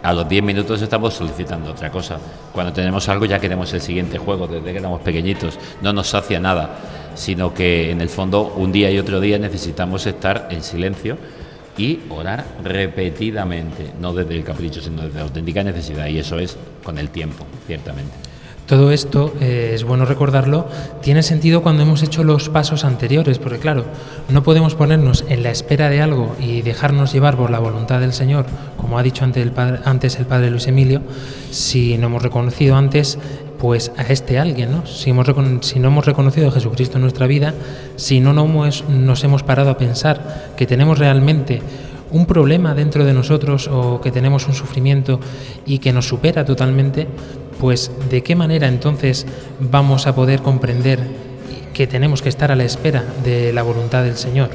a 0.01 0.13
los 0.13 0.27
10 0.27 0.43
minutos 0.43 0.81
estamos 0.81 1.13
solicitando 1.13 1.71
otra 1.71 1.91
cosa. 1.91 2.17
Cuando 2.51 2.73
tenemos 2.73 3.07
algo 3.09 3.25
ya 3.25 3.39
queremos 3.39 3.71
el 3.73 3.81
siguiente 3.81 4.17
juego, 4.17 4.47
desde 4.47 4.71
que 4.71 4.79
éramos 4.79 5.01
pequeñitos. 5.01 5.59
No 5.81 5.93
nos 5.93 6.07
sacia 6.07 6.39
nada, 6.39 6.69
sino 7.13 7.53
que 7.53 7.91
en 7.91 8.01
el 8.01 8.09
fondo 8.09 8.53
un 8.57 8.71
día 8.71 8.89
y 8.89 8.97
otro 8.97 9.19
día 9.19 9.37
necesitamos 9.37 10.07
estar 10.07 10.47
en 10.49 10.63
silencio 10.63 11.17
y 11.77 11.99
orar 12.09 12.45
repetidamente, 12.63 13.91
no 13.99 14.13
desde 14.13 14.35
el 14.35 14.43
capricho, 14.43 14.81
sino 14.81 15.03
desde 15.03 15.15
la 15.15 15.25
auténtica 15.25 15.63
necesidad. 15.63 16.07
Y 16.07 16.19
eso 16.19 16.39
es 16.39 16.57
con 16.83 16.97
el 16.97 17.09
tiempo, 17.09 17.45
ciertamente. 17.65 18.13
Todo 18.67 18.91
esto, 18.91 19.33
eh, 19.39 19.71
es 19.73 19.85
bueno 19.85 20.03
recordarlo, 20.03 20.67
tiene 21.01 21.23
sentido 21.23 21.63
cuando 21.63 21.83
hemos 21.83 22.03
hecho 22.03 22.25
los 22.25 22.49
pasos 22.49 22.83
anteriores, 22.83 23.39
porque 23.39 23.59
claro, 23.59 23.85
no 24.27 24.43
podemos 24.43 24.75
ponernos 24.75 25.23
en 25.29 25.41
la 25.41 25.51
espera 25.51 25.89
de 25.89 26.01
algo 26.01 26.35
y 26.37 26.63
dejarnos 26.63 27.13
llevar 27.13 27.37
por 27.37 27.49
la 27.49 27.59
voluntad 27.59 28.01
del 28.01 28.11
Señor, 28.11 28.45
como 28.75 28.99
ha 28.99 29.03
dicho 29.03 29.23
antes 29.23 29.41
el 29.41 29.53
padre, 29.53 29.79
antes 29.85 30.19
el 30.19 30.25
padre 30.25 30.49
Luis 30.51 30.67
Emilio, 30.67 31.01
si 31.49 31.97
no 31.97 32.07
hemos 32.07 32.21
reconocido 32.21 32.75
antes 32.75 33.17
pues 33.59 33.91
a 33.97 34.03
este 34.03 34.39
alguien, 34.39 34.71
¿no? 34.71 34.85
Si, 34.85 35.11
no 35.11 35.87
hemos 35.87 36.05
reconocido 36.05 36.47
a 36.47 36.51
Jesucristo 36.51 36.97
en 36.97 37.01
nuestra 37.01 37.27
vida, 37.27 37.53
si 37.95 38.19
no 38.19 38.33
nos 38.33 39.23
hemos 39.23 39.43
parado 39.43 39.69
a 39.69 39.77
pensar 39.77 40.53
que 40.55 40.65
tenemos 40.65 40.99
realmente 40.99 41.61
un 42.11 42.25
problema 42.25 42.73
dentro 42.73 43.03
de 43.03 43.13
nosotros 43.13 43.67
o 43.67 43.99
que 43.99 44.11
tenemos 44.11 44.47
un 44.47 44.53
sufrimiento 44.53 45.19
y 45.65 45.79
que 45.79 45.91
nos 45.91 46.07
supera 46.07 46.45
totalmente, 46.45 47.07
pues 47.59 47.91
de 48.09 48.23
qué 48.23 48.35
manera 48.35 48.67
entonces 48.67 49.25
vamos 49.59 50.07
a 50.07 50.15
poder 50.15 50.41
comprender 50.41 50.99
que 51.73 51.87
tenemos 51.87 52.21
que 52.21 52.29
estar 52.29 52.51
a 52.51 52.55
la 52.55 52.63
espera 52.63 53.03
de 53.23 53.51
la 53.53 53.63
voluntad 53.63 54.03
del 54.03 54.17
Señor. 54.17 54.49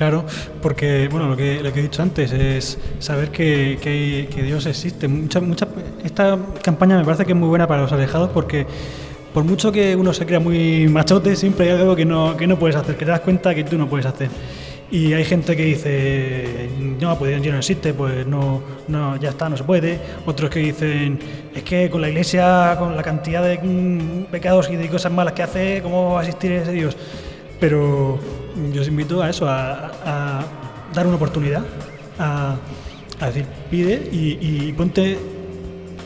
Claro, 0.00 0.24
porque 0.62 1.08
bueno, 1.10 1.28
lo 1.28 1.36
que, 1.36 1.58
he 1.58 1.82
dicho 1.82 2.00
antes 2.00 2.32
es 2.32 2.78
saber 3.00 3.28
que 3.30 4.30
Dios 4.34 4.64
existe. 4.64 5.08
Mucha, 5.08 5.40
mucha, 5.40 5.68
esta 6.02 6.38
campaña 6.62 6.96
me 6.96 7.04
parece 7.04 7.26
que 7.26 7.32
es 7.32 7.38
muy 7.38 7.50
buena 7.50 7.66
para 7.68 7.82
los 7.82 7.92
alejados 7.92 8.30
porque 8.30 8.66
por 9.34 9.44
mucho 9.44 9.70
que 9.70 9.94
uno 9.96 10.14
se 10.14 10.24
crea 10.24 10.40
muy 10.40 10.88
machote, 10.88 11.36
siempre 11.36 11.70
hay 11.70 11.78
algo 11.78 11.94
que 11.94 12.06
no, 12.06 12.34
que 12.34 12.46
no 12.46 12.58
puedes 12.58 12.76
hacer, 12.76 12.96
que 12.96 13.04
te 13.04 13.10
das 13.10 13.20
cuenta 13.20 13.54
que 13.54 13.62
tú 13.62 13.76
no 13.76 13.90
puedes 13.90 14.06
hacer. 14.06 14.30
Y 14.90 15.12
hay 15.12 15.26
gente 15.26 15.54
que 15.54 15.64
dice, 15.66 16.70
no, 16.98 17.18
pues 17.18 17.38
Dios 17.38 17.52
no 17.52 17.58
existe, 17.58 17.92
pues 17.92 18.26
no, 18.26 18.62
no, 18.88 19.16
ya 19.16 19.28
está, 19.28 19.50
no 19.50 19.58
se 19.58 19.64
puede. 19.64 19.98
Otros 20.24 20.48
que 20.48 20.60
dicen, 20.60 21.18
es 21.54 21.62
que 21.62 21.90
con 21.90 22.00
la 22.00 22.08
iglesia, 22.08 22.74
con 22.78 22.96
la 22.96 23.02
cantidad 23.02 23.42
de 23.42 23.58
mm, 23.58 24.30
pecados 24.30 24.70
y 24.70 24.76
de 24.76 24.88
cosas 24.88 25.12
malas 25.12 25.34
que 25.34 25.42
hace, 25.42 25.82
¿cómo 25.82 26.14
va 26.14 26.20
a 26.20 26.22
existir 26.22 26.52
ese 26.52 26.72
Dios? 26.72 26.96
Pero 27.60 28.18
yo 28.72 28.82
os 28.82 28.88
invito 28.88 29.22
a 29.22 29.30
eso, 29.30 29.46
a, 29.48 30.42
dar 30.94 31.06
una 31.06 31.16
oportunidad, 31.16 31.62
a, 32.18 32.56
decir, 33.26 33.44
pide 33.70 34.08
y, 34.12 34.38
y 34.40 34.72
ponte 34.72 35.18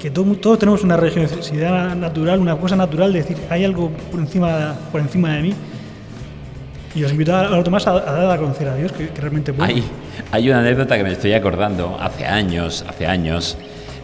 que 0.01 0.11
todo- 0.11 0.35
todos 0.35 0.59
tenemos 0.59 0.83
una 0.83 0.97
religiosidad 0.97 1.95
natural, 1.97 2.39
una 2.41 2.57
cosa 2.57 2.77
natural 2.77 3.13
de 3.13 3.21
decir, 3.21 3.39
hay 3.49 3.65
algo 3.65 3.91
por 4.11 4.21
encima, 4.21 4.75
por 4.93 5.01
encima 5.01 5.35
de 5.37 5.43
mí. 5.43 5.55
Y 6.95 7.03
os 7.03 7.11
invito 7.11 7.35
a, 7.35 7.41
a 7.47 7.51
lo 7.51 7.63
demás 7.63 7.87
a, 7.87 7.93
dar 7.93 8.31
a 8.31 8.37
conocer 8.39 8.69
a 8.69 8.77
Dios, 8.77 8.93
que, 8.93 9.09
realmente 9.21 9.53
puede. 9.53 9.73
Hay, 9.73 9.85
hay 10.31 10.49
una 10.51 10.61
anécdota 10.61 10.97
que 10.97 11.03
me 11.03 11.13
estoy 11.13 11.33
acordando. 11.33 11.97
Hace 12.01 12.27
años, 12.27 12.85
hace 12.87 13.07
años, 13.07 13.57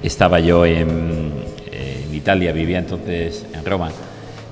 estaba 0.02 0.40
yo 0.40 0.64
en, 0.66 1.32
en 1.70 2.14
Italia, 2.14 2.52
vivía 2.52 2.78
entonces 2.78 3.46
en 3.52 3.64
Roma. 3.64 3.90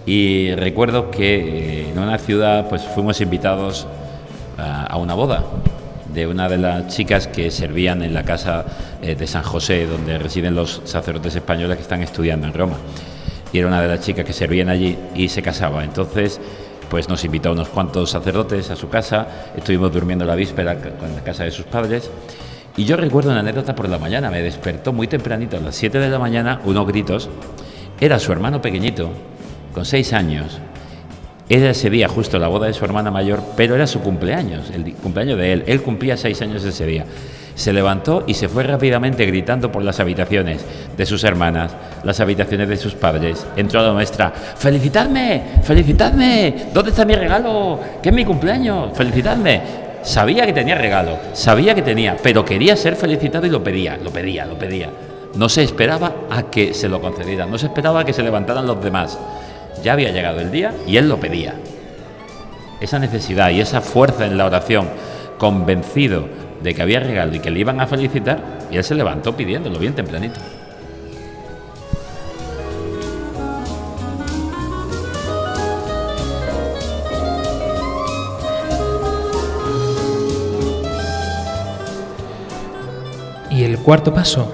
Y 0.08 0.54
recuerdo 0.54 1.10
que 1.10 1.34
eh, 1.34 1.90
en 1.90 1.98
una 1.98 2.16
ciudad 2.16 2.66
pues 2.70 2.80
fuimos 2.80 3.20
invitados 3.20 3.86
a, 4.56 4.96
una 4.96 5.12
boda 5.12 5.44
de 6.14 6.26
una 6.26 6.48
de 6.48 6.56
las 6.56 6.96
chicas 6.96 7.26
que 7.26 7.50
servían 7.50 8.00
en 8.02 8.14
la 8.14 8.22
casa 8.22 8.64
eh, 9.02 9.16
de 9.16 9.26
San 9.26 9.42
José, 9.42 9.84
donde 9.84 10.16
residen 10.16 10.54
los 10.54 10.80
sacerdotes 10.84 11.36
españoles 11.36 11.76
que 11.76 11.82
están 11.82 12.02
estudiando 12.02 12.46
en 12.46 12.54
Roma. 12.54 12.76
Y 13.52 13.58
era 13.58 13.68
una 13.68 13.82
de 13.82 13.88
las 13.88 14.00
chicas 14.00 14.24
que 14.24 14.32
servían 14.32 14.70
allí 14.70 14.96
y 15.14 15.28
se 15.28 15.42
casaba. 15.42 15.84
Entonces, 15.84 16.40
pues 16.88 17.10
nos 17.10 17.22
invitó 17.26 17.50
a 17.50 17.52
unos 17.52 17.68
cuantos 17.68 18.08
sacerdotes 18.08 18.70
a 18.70 18.76
su 18.76 18.88
casa, 18.88 19.28
estuvimos 19.58 19.92
durmiendo 19.92 20.24
la 20.24 20.36
víspera 20.36 20.72
en 20.72 21.16
la 21.16 21.22
casa 21.22 21.44
de 21.44 21.50
sus 21.50 21.66
padres. 21.66 22.10
Y 22.78 22.86
yo 22.86 22.96
recuerdo 22.96 23.30
una 23.30 23.40
anécdota 23.40 23.74
por 23.74 23.90
la 23.90 23.98
mañana, 23.98 24.30
me 24.30 24.40
despertó 24.40 24.90
muy 24.94 25.06
tempranito, 25.06 25.58
a 25.58 25.60
las 25.60 25.76
7 25.76 25.98
de 25.98 26.08
la 26.08 26.18
mañana, 26.18 26.62
unos 26.64 26.86
gritos. 26.86 27.28
Era 28.00 28.18
su 28.18 28.32
hermano 28.32 28.62
pequeñito, 28.62 29.10
con 29.72 29.84
6 29.84 30.12
años. 30.12 30.58
Era 31.48 31.70
ese 31.70 31.88
día 31.88 32.08
justo 32.08 32.38
la 32.38 32.48
boda 32.48 32.66
de 32.66 32.74
su 32.74 32.84
hermana 32.84 33.10
mayor, 33.10 33.40
pero 33.56 33.74
era 33.74 33.86
su 33.86 34.00
cumpleaños, 34.00 34.70
el 34.70 34.92
cumpleaños 34.94 35.38
de 35.38 35.52
él. 35.54 35.64
Él 35.66 35.80
cumplía 35.80 36.16
6 36.16 36.42
años 36.42 36.62
ese 36.62 36.84
día. 36.84 37.06
Se 37.54 37.72
levantó 37.72 38.22
y 38.26 38.34
se 38.34 38.48
fue 38.48 38.62
rápidamente 38.62 39.24
gritando 39.26 39.72
por 39.72 39.82
las 39.82 39.98
habitaciones 39.98 40.64
de 40.96 41.06
sus 41.06 41.24
hermanas, 41.24 41.72
las 42.04 42.20
habitaciones 42.20 42.68
de 42.68 42.76
sus 42.76 42.94
padres. 42.94 43.46
Entró 43.56 43.80
a 43.80 43.84
la 43.84 43.92
nuestra, 43.92 44.30
felicitadme, 44.30 45.42
felicitadme, 45.64 46.66
¿dónde 46.72 46.90
está 46.90 47.04
mi 47.04 47.16
regalo? 47.16 47.80
¿Qué 48.02 48.10
es 48.10 48.14
mi 48.14 48.24
cumpleaños? 48.24 48.96
Felicitadme. 48.96 49.88
Sabía 50.02 50.46
que 50.46 50.52
tenía 50.52 50.76
regalo, 50.76 51.18
sabía 51.32 51.74
que 51.74 51.82
tenía, 51.82 52.16
pero 52.22 52.44
quería 52.44 52.76
ser 52.76 52.94
felicitado 52.94 53.46
y 53.46 53.50
lo 53.50 53.64
pedía, 53.64 53.96
lo 53.96 54.10
pedía, 54.10 54.46
lo 54.46 54.56
pedía. 54.56 54.90
No 55.34 55.48
se 55.48 55.62
esperaba 55.62 56.14
a 56.30 56.44
que 56.44 56.72
se 56.74 56.88
lo 56.88 57.00
concedieran, 57.00 57.50
no 57.50 57.58
se 57.58 57.66
esperaba 57.66 58.00
a 58.00 58.04
que 58.04 58.12
se 58.12 58.22
levantaran 58.22 58.66
los 58.66 58.82
demás. 58.82 59.18
Ya 59.82 59.92
había 59.92 60.10
llegado 60.10 60.40
el 60.40 60.50
día 60.50 60.74
y 60.86 60.96
él 60.96 61.08
lo 61.08 61.18
pedía. 61.18 61.54
Esa 62.80 62.98
necesidad 62.98 63.50
y 63.50 63.60
esa 63.60 63.80
fuerza 63.80 64.26
en 64.26 64.36
la 64.36 64.46
oración, 64.46 64.88
convencido 65.38 66.28
de 66.62 66.74
que 66.74 66.82
había 66.82 67.00
regalo 67.00 67.34
y 67.34 67.40
que 67.40 67.50
le 67.50 67.60
iban 67.60 67.80
a 67.80 67.86
felicitar, 67.86 68.58
y 68.70 68.76
él 68.76 68.84
se 68.84 68.94
levantó 68.94 69.36
pidiéndolo 69.36 69.78
bien 69.78 69.94
tempranito. 69.94 70.40
Y 83.50 83.64
el 83.64 83.78
cuarto 83.78 84.14
paso, 84.14 84.52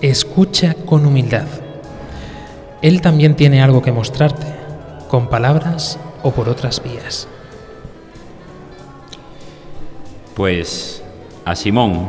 escucha 0.00 0.74
con 0.74 1.06
humildad. 1.06 1.46
Él 2.82 3.00
también 3.00 3.36
tiene 3.36 3.62
algo 3.62 3.82
que 3.82 3.92
mostrarte, 3.92 4.59
con 5.10 5.28
palabras 5.28 5.98
o 6.22 6.30
por 6.30 6.48
otras 6.48 6.80
vías. 6.80 7.26
Pues 10.36 11.02
a 11.44 11.56
Simón, 11.56 12.08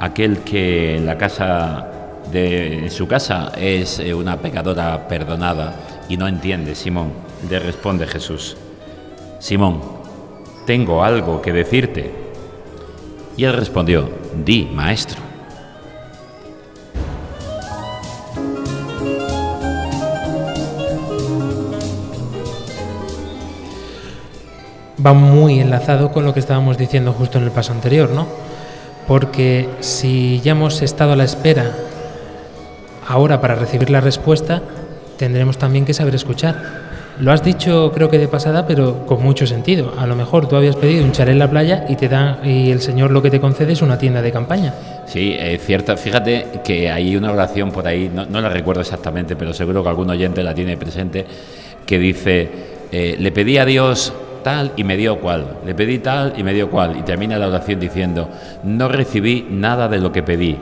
aquel 0.00 0.38
que 0.38 0.96
en 0.96 1.04
la 1.04 1.18
casa 1.18 1.86
de 2.32 2.88
su 2.90 3.06
casa 3.06 3.52
es 3.56 3.98
eh, 3.98 4.14
una 4.14 4.38
pecadora 4.38 5.06
perdonada 5.06 5.76
y 6.08 6.16
no 6.16 6.26
entiende, 6.26 6.74
Simón, 6.74 7.12
le 7.48 7.58
responde 7.58 8.06
Jesús, 8.06 8.56
Simón, 9.38 9.82
tengo 10.64 11.04
algo 11.04 11.42
que 11.42 11.52
decirte. 11.52 12.10
Y 13.36 13.44
él 13.44 13.52
respondió, 13.52 14.08
di, 14.42 14.64
maestro. 14.72 15.23
Va 25.04 25.12
muy 25.12 25.60
enlazado 25.60 26.12
con 26.12 26.24
lo 26.24 26.32
que 26.32 26.40
estábamos 26.40 26.78
diciendo 26.78 27.12
justo 27.12 27.38
en 27.38 27.44
el 27.44 27.50
paso 27.50 27.72
anterior, 27.72 28.10
¿no? 28.10 28.26
Porque 29.06 29.68
si 29.80 30.40
ya 30.40 30.52
hemos 30.52 30.80
estado 30.82 31.12
a 31.12 31.16
la 31.16 31.24
espera 31.24 31.72
ahora 33.06 33.40
para 33.40 33.54
recibir 33.54 33.90
la 33.90 34.00
respuesta, 34.00 34.62
tendremos 35.18 35.58
también 35.58 35.84
que 35.84 35.92
saber 35.92 36.14
escuchar. 36.14 36.84
Lo 37.20 37.30
has 37.30 37.44
dicho 37.44 37.92
creo 37.94 38.08
que 38.08 38.18
de 38.18 38.26
pasada, 38.26 38.66
pero 38.66 39.06
con 39.06 39.22
mucho 39.22 39.46
sentido. 39.46 39.92
A 39.98 40.06
lo 40.06 40.16
mejor 40.16 40.48
tú 40.48 40.56
habías 40.56 40.74
pedido 40.74 41.04
un 41.04 41.12
chalet 41.12 41.32
en 41.32 41.38
la 41.38 41.50
playa 41.50 41.84
y 41.88 41.96
te 41.96 42.08
da 42.08 42.40
y 42.42 42.70
el 42.70 42.80
Señor 42.80 43.12
lo 43.12 43.22
que 43.22 43.30
te 43.30 43.40
concede 43.40 43.74
es 43.74 43.82
una 43.82 43.98
tienda 43.98 44.20
de 44.22 44.32
campaña. 44.32 44.74
Sí, 45.06 45.36
es 45.38 45.62
cierto. 45.64 45.96
Fíjate 45.96 46.46
que 46.64 46.90
hay 46.90 47.14
una 47.14 47.30
oración 47.30 47.70
por 47.70 47.86
ahí, 47.86 48.10
no, 48.12 48.26
no 48.26 48.40
la 48.40 48.48
recuerdo 48.48 48.80
exactamente, 48.80 49.36
pero 49.36 49.52
seguro 49.52 49.82
que 49.82 49.90
algún 49.90 50.10
oyente 50.10 50.42
la 50.42 50.54
tiene 50.54 50.76
presente, 50.76 51.24
que 51.86 51.98
dice, 51.98 52.48
eh, 52.90 53.16
le 53.18 53.30
pedí 53.30 53.58
a 53.58 53.64
Dios 53.64 54.12
tal 54.44 54.72
y 54.76 54.84
me 54.84 54.96
dio 54.96 55.18
cual, 55.18 55.56
le 55.66 55.74
pedí 55.74 55.98
tal 55.98 56.34
y 56.36 56.44
me 56.44 56.54
dio 56.54 56.70
cual. 56.70 56.96
Y 56.96 57.02
termina 57.02 57.36
la 57.38 57.48
oración 57.48 57.80
diciendo, 57.80 58.28
no 58.62 58.86
recibí 58.86 59.44
nada 59.50 59.88
de 59.88 59.98
lo 59.98 60.12
que 60.12 60.22
pedí, 60.22 60.56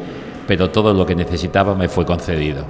pero 0.47 0.71
todo 0.71 0.95
lo 0.95 1.05
que 1.05 1.14
necesitaba 1.14 1.75
me 1.75 1.88
fue 1.88 2.07
concedido. 2.07 2.64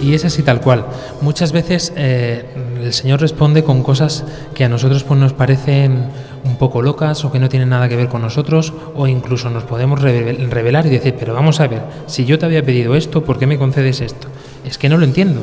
Y 0.00 0.14
es 0.14 0.24
así 0.24 0.42
tal 0.42 0.60
cual. 0.60 0.86
Muchas 1.20 1.52
veces 1.52 1.92
eh, 1.96 2.44
el 2.82 2.92
Señor 2.92 3.20
responde 3.20 3.64
con 3.64 3.82
cosas 3.82 4.24
que 4.54 4.64
a 4.64 4.68
nosotros 4.68 5.04
pues, 5.04 5.18
nos 5.18 5.32
parecen 5.32 6.06
un 6.44 6.56
poco 6.56 6.82
locas 6.82 7.24
o 7.24 7.32
que 7.32 7.38
no 7.38 7.48
tienen 7.48 7.68
nada 7.68 7.88
que 7.88 7.96
ver 7.96 8.08
con 8.08 8.22
nosotros 8.22 8.72
o 8.94 9.06
incluso 9.06 9.50
nos 9.50 9.64
podemos 9.64 10.00
revel- 10.00 10.48
revelar 10.48 10.86
y 10.86 10.90
decir, 10.90 11.14
pero 11.18 11.34
vamos 11.34 11.60
a 11.60 11.66
ver, 11.68 11.82
si 12.06 12.24
yo 12.24 12.38
te 12.38 12.46
había 12.46 12.62
pedido 12.62 12.94
esto, 12.94 13.24
¿por 13.24 13.38
qué 13.38 13.46
me 13.46 13.58
concedes 13.58 14.00
esto? 14.00 14.28
Es 14.64 14.78
que 14.78 14.88
no 14.88 14.96
lo 14.98 15.04
entiendo. 15.04 15.42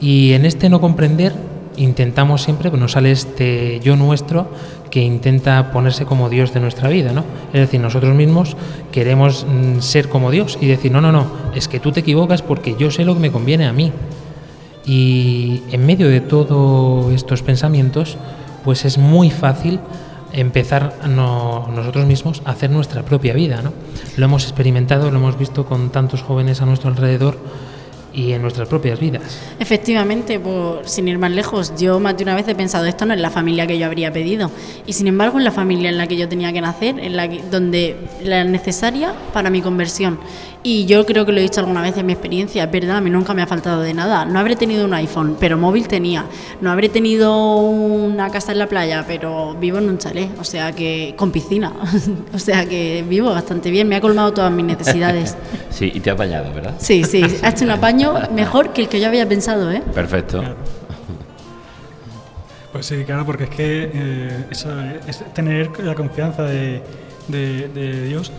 Y 0.00 0.32
en 0.32 0.44
este 0.44 0.68
no 0.68 0.80
comprender 0.80 1.32
intentamos 1.76 2.42
siempre, 2.42 2.70
pues 2.70 2.80
nos 2.80 2.92
sale 2.92 3.10
este 3.10 3.80
yo 3.80 3.96
nuestro 3.96 4.46
que 4.90 5.00
intenta 5.02 5.72
ponerse 5.72 6.04
como 6.04 6.28
Dios 6.28 6.54
de 6.54 6.60
nuestra 6.60 6.88
vida, 6.88 7.12
¿no? 7.12 7.24
Es 7.52 7.60
decir, 7.60 7.80
nosotros 7.80 8.14
mismos 8.14 8.56
queremos 8.92 9.44
mm, 9.44 9.80
ser 9.80 10.08
como 10.08 10.30
Dios 10.30 10.56
y 10.60 10.66
decir, 10.68 10.92
no, 10.92 11.00
no, 11.00 11.10
no, 11.10 11.26
es 11.54 11.66
que 11.66 11.80
tú 11.80 11.90
te 11.90 12.00
equivocas 12.00 12.42
porque 12.42 12.76
yo 12.78 12.92
sé 12.92 13.04
lo 13.04 13.14
que 13.14 13.20
me 13.20 13.32
conviene 13.32 13.66
a 13.66 13.72
mí. 13.72 13.90
Y 14.86 15.62
en 15.72 15.86
medio 15.86 16.08
de 16.08 16.20
todos 16.20 17.12
estos 17.12 17.42
pensamientos, 17.42 18.16
pues 18.64 18.84
es 18.84 18.98
muy 18.98 19.30
fácil 19.30 19.78
empezar 20.32 20.94
no- 21.08 21.68
nosotros 21.74 22.06
mismos 22.06 22.42
a 22.44 22.50
hacer 22.50 22.70
nuestra 22.70 23.02
propia 23.02 23.34
vida, 23.34 23.62
¿no? 23.62 23.72
Lo 24.16 24.24
hemos 24.24 24.42
experimentado, 24.44 25.10
lo 25.10 25.18
hemos 25.18 25.38
visto 25.38 25.64
con 25.64 25.90
tantos 25.90 26.22
jóvenes 26.22 26.60
a 26.60 26.66
nuestro 26.66 26.90
alrededor 26.90 27.38
y 28.12 28.32
en 28.32 28.42
nuestras 28.42 28.68
propias 28.68 29.00
vidas. 29.00 29.38
Efectivamente, 29.58 30.38
por, 30.38 30.88
sin 30.88 31.08
ir 31.08 31.18
más 31.18 31.32
lejos, 31.32 31.72
yo 31.76 31.98
más 31.98 32.16
de 32.16 32.22
una 32.22 32.34
vez 32.36 32.46
he 32.46 32.54
pensado, 32.54 32.84
esto 32.84 33.04
no 33.06 33.14
es 33.14 33.20
la 33.20 33.30
familia 33.30 33.66
que 33.66 33.76
yo 33.76 33.86
habría 33.86 34.12
pedido. 34.12 34.50
Y 34.86 34.92
sin 34.92 35.08
embargo, 35.08 35.38
es 35.38 35.44
la 35.44 35.50
familia 35.50 35.88
en 35.90 35.98
la 35.98 36.06
que 36.06 36.16
yo 36.16 36.28
tenía 36.28 36.52
que 36.52 36.60
nacer, 36.60 36.98
en 37.00 37.16
la 37.16 37.26
donde 37.50 37.96
la 38.22 38.44
necesaria 38.44 39.12
para 39.32 39.50
mi 39.50 39.60
conversión. 39.62 40.18
Y 40.66 40.86
yo 40.86 41.04
creo 41.04 41.26
que 41.26 41.32
lo 41.32 41.40
he 41.40 41.42
dicho 41.42 41.60
alguna 41.60 41.82
vez 41.82 41.94
en 41.98 42.06
mi 42.06 42.14
experiencia, 42.14 42.64
es 42.64 42.70
verdad, 42.70 42.96
a 42.96 43.00
mí 43.02 43.10
nunca 43.10 43.34
me 43.34 43.42
ha 43.42 43.46
faltado 43.46 43.82
de 43.82 43.92
nada. 43.92 44.24
No 44.24 44.38
habré 44.38 44.56
tenido 44.56 44.86
un 44.86 44.94
iPhone, 44.94 45.36
pero 45.38 45.58
móvil 45.58 45.86
tenía. 45.88 46.24
No 46.62 46.70
habré 46.72 46.88
tenido 46.88 47.56
una 47.58 48.30
casa 48.30 48.52
en 48.52 48.58
la 48.60 48.66
playa, 48.66 49.04
pero 49.06 49.54
vivo 49.60 49.76
en 49.76 49.90
un 49.90 49.98
chalet, 49.98 50.30
o 50.40 50.44
sea 50.44 50.72
que 50.72 51.12
con 51.18 51.30
piscina. 51.30 51.70
o 52.34 52.38
sea 52.38 52.64
que 52.66 53.04
vivo 53.06 53.28
bastante 53.28 53.70
bien, 53.70 53.86
me 53.88 53.96
ha 53.96 54.00
colmado 54.00 54.32
todas 54.32 54.50
mis 54.52 54.64
necesidades. 54.64 55.36
Sí, 55.74 55.90
y 55.92 55.98
te 55.98 56.08
ha 56.08 56.12
apañado, 56.12 56.52
¿verdad? 56.54 56.74
Sí, 56.78 57.02
sí, 57.02 57.22
ha 57.42 57.48
hecho 57.50 57.64
un 57.64 57.72
apaño 57.72 58.14
mejor 58.32 58.72
que 58.72 58.82
el 58.82 58.88
que 58.88 59.00
yo 59.00 59.08
había 59.08 59.28
pensado, 59.28 59.70
¿eh? 59.72 59.82
Perfecto. 59.92 60.40
Pues 62.72 62.86
sí, 62.86 63.02
claro, 63.04 63.26
porque 63.26 63.44
es 63.44 63.50
que 63.50 63.90
eh, 63.92 64.44
eso 64.50 64.70
es 65.06 65.22
tener 65.34 65.70
la 65.84 65.94
confianza 65.96 66.44
de, 66.44 66.80
de- 67.28 67.68
de 67.68 68.06
Dios, 68.06 68.30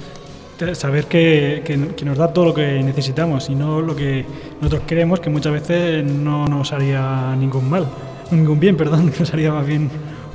saber 0.74 1.06
que, 1.06 1.62
que- 1.66 2.06
nos 2.06 2.18
da 2.18 2.28
todo 2.34 2.46
lo 2.46 2.54
que 2.54 2.82
necesitamos 2.84 3.50
y 3.50 3.56
no 3.56 3.82
lo 3.82 3.96
que 3.96 4.26
nosotros 4.62 4.84
creemos 4.86 5.20
que 5.20 5.30
muchas 5.30 5.52
veces 5.54 6.04
no 6.04 6.48
nos 6.48 6.72
haría 6.72 7.36
ningún 7.38 7.70
mal, 7.70 7.86
ningún 8.32 8.60
bien, 8.60 8.78
perdón, 8.82 9.12
nos 9.20 9.34
haría 9.34 9.52
más 9.52 9.66
bien 9.66 9.90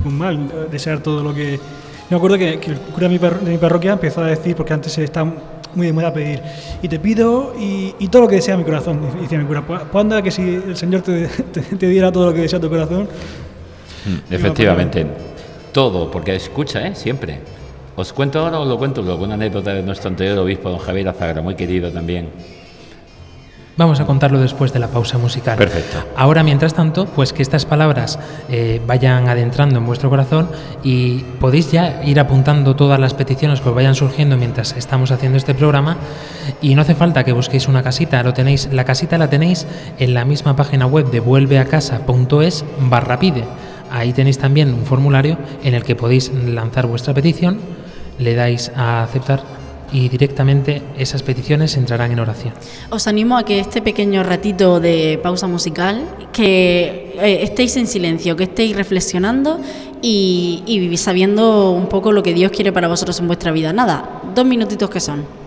un 0.05 0.17
mal, 0.17 0.35
eh, 0.37 0.67
desear 0.71 0.99
todo 1.01 1.23
lo 1.23 1.33
que... 1.33 1.59
Me 2.09 2.17
acuerdo 2.17 2.37
que, 2.37 2.59
que 2.59 2.71
el 2.71 2.77
cura 2.77 3.07
de 3.07 3.19
mi, 3.51 3.57
parroquia 3.57 3.93
empezó 3.93 4.21
a 4.21 4.27
decir, 4.27 4.55
porque 4.55 4.73
antes 4.73 4.97
está 4.97 5.23
muy 5.73 5.87
de 5.87 5.93
moda 5.93 6.11
pedir, 6.13 6.41
y 6.81 6.87
te 6.89 6.99
pido 6.99 7.53
y, 7.57 7.95
y 7.99 8.07
todo 8.09 8.23
lo 8.23 8.27
que 8.27 8.35
desea 8.35 8.57
mi 8.57 8.65
corazón. 8.65 8.99
Decía 9.21 9.39
mi 9.39 9.45
cura, 9.45 9.65
pues 9.65 9.79
pues 9.89 10.01
anda 10.03 10.21
que 10.21 10.29
si 10.29 10.41
el 10.41 10.75
Señor 10.75 11.01
te, 11.03 11.27
te- 11.53 11.61
te 11.61 11.87
diera 11.87 12.11
todo 12.11 12.25
lo 12.25 12.33
que 12.33 12.41
desea 12.41 12.59
tu 12.59 12.69
corazón, 12.69 13.07
Mm, 14.03 14.33
Efectivamente. 14.33 15.05
Todo, 15.71 16.09
porque 16.09 16.35
escucha, 16.35 16.85
¿eh? 16.87 16.95
Siempre. 16.95 17.39
Os 18.01 18.13
cuento 18.13 18.39
ahora 18.39 18.59
o 18.59 18.65
lo 18.65 18.79
cuento 18.79 19.03
luego 19.03 19.25
una 19.25 19.35
anécdota 19.35 19.75
de 19.75 19.83
nuestro 19.83 20.09
anterior 20.09 20.35
obispo, 20.39 20.71
don 20.71 20.79
Javier 20.79 21.07
Azagra, 21.09 21.43
muy 21.43 21.53
querido 21.53 21.91
también. 21.91 22.29
Vamos 23.77 23.99
a 23.99 24.07
contarlo 24.07 24.39
después 24.39 24.73
de 24.73 24.79
la 24.79 24.87
pausa 24.87 25.19
musical. 25.19 25.55
Perfecto. 25.55 25.99
Ahora, 26.17 26.41
mientras 26.41 26.73
tanto, 26.73 27.05
pues 27.05 27.31
que 27.31 27.43
estas 27.43 27.67
palabras 27.67 28.17
eh, 28.49 28.81
vayan 28.87 29.29
adentrando 29.29 29.77
en 29.77 29.85
vuestro 29.85 30.09
corazón 30.09 30.49
y 30.83 31.19
podéis 31.39 31.71
ya 31.71 32.01
ir 32.03 32.19
apuntando 32.19 32.75
todas 32.75 32.99
las 32.99 33.13
peticiones 33.13 33.61
que 33.61 33.69
os 33.69 33.75
vayan 33.75 33.93
surgiendo 33.93 34.35
mientras 34.35 34.75
estamos 34.75 35.11
haciendo 35.11 35.37
este 35.37 35.53
programa. 35.53 35.97
Y 36.59 36.73
no 36.73 36.81
hace 36.81 36.95
falta 36.95 37.23
que 37.23 37.33
busquéis 37.33 37.67
una 37.67 37.83
casita, 37.83 38.23
lo 38.23 38.33
tenéis, 38.33 38.67
la 38.71 38.83
casita 38.83 39.19
la 39.19 39.29
tenéis 39.29 39.67
en 39.99 40.15
la 40.15 40.25
misma 40.25 40.55
página 40.55 40.87
web 40.87 41.11
de 41.11 41.19
vuelveacasa.es 41.19 42.65
barra 42.79 43.19
pide. 43.19 43.43
Ahí 43.91 44.11
tenéis 44.11 44.39
también 44.39 44.73
un 44.73 44.85
formulario 44.85 45.37
en 45.63 45.75
el 45.75 45.83
que 45.83 45.95
podéis 45.95 46.31
lanzar 46.33 46.87
vuestra 46.87 47.13
petición, 47.13 47.59
le 48.21 48.35
dais 48.35 48.71
a 48.75 49.03
aceptar 49.03 49.43
y 49.93 50.07
directamente 50.07 50.81
esas 50.97 51.21
peticiones 51.21 51.75
entrarán 51.75 52.11
en 52.11 52.19
oración. 52.19 52.53
Os 52.89 53.07
animo 53.07 53.37
a 53.37 53.43
que 53.43 53.59
este 53.59 53.81
pequeño 53.81 54.23
ratito 54.23 54.79
de 54.79 55.19
pausa 55.21 55.47
musical, 55.47 56.05
que 56.31 57.13
eh, 57.19 57.39
estéis 57.43 57.75
en 57.75 57.87
silencio, 57.87 58.35
que 58.35 58.45
estéis 58.45 58.75
reflexionando 58.75 59.59
y, 60.01 60.63
y 60.65 60.97
sabiendo 60.97 61.71
un 61.71 61.87
poco 61.87 62.11
lo 62.11 62.23
que 62.23 62.33
Dios 62.33 62.51
quiere 62.51 62.71
para 62.71 62.87
vosotros 62.87 63.19
en 63.19 63.27
vuestra 63.27 63.51
vida. 63.51 63.73
Nada, 63.73 64.21
dos 64.33 64.45
minutitos 64.45 64.89
que 64.89 64.99
son. 64.99 65.40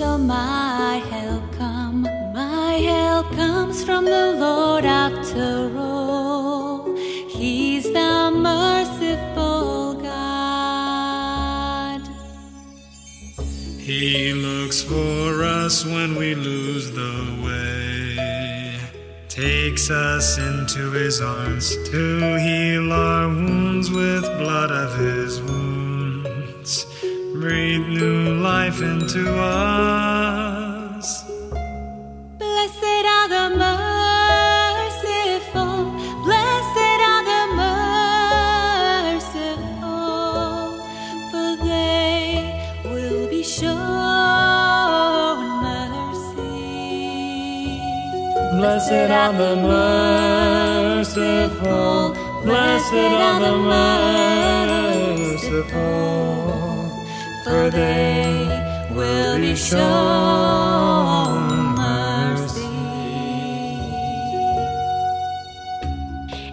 Shall 0.00 0.18
my 0.18 0.96
help 1.10 1.44
come? 1.58 2.02
My 2.32 2.72
help 2.90 3.30
comes 3.32 3.84
from 3.84 4.06
the 4.06 4.32
Lord 4.32 4.86
after 4.86 5.70
all. 5.76 6.96
He's 7.28 7.84
the 7.92 8.30
merciful 8.32 9.92
God. 10.00 11.20
He 13.78 14.32
looks 14.32 14.80
for 14.82 15.44
us 15.44 15.84
when 15.84 16.16
we 16.16 16.34
lose 16.34 16.90
the 16.92 17.16
way. 17.44 18.78
Takes 19.28 19.90
us 19.90 20.38
into 20.38 20.92
his 20.92 21.20
arms 21.20 21.76
to 21.90 22.38
heal 22.38 22.90
our 22.90 23.28
wounds 23.28 23.90
with 23.90 24.24
blood 24.38 24.70
of 24.70 24.96
his 24.98 25.42
wounds. 25.42 25.89
Breathe 27.40 27.88
new 27.88 28.34
life 28.34 28.82
into 28.82 29.24
us. 29.40 31.24
Blessed 32.36 33.04
are 33.16 33.28
the 33.34 33.48
merciful, 33.56 34.94
blessed 36.22 37.00
are 37.12 37.24
the 37.30 37.42
merciful, 39.16 39.64
for 41.30 41.50
they 41.64 42.20
will 42.84 43.24
be 43.30 43.42
shown 43.42 43.78
mercy. 45.64 46.60
Blessed 48.58 49.10
are 49.22 49.32
the 49.32 49.52
merciful, 50.92 52.12
blessed 52.44 53.12
are 53.28 53.40
the 53.40 53.54
merciful, 55.30 56.39
for 57.44 57.70
they 57.70 58.86
will 58.90 59.38
be 59.38 59.54
shown 59.56 59.78
mercy. 61.74 62.60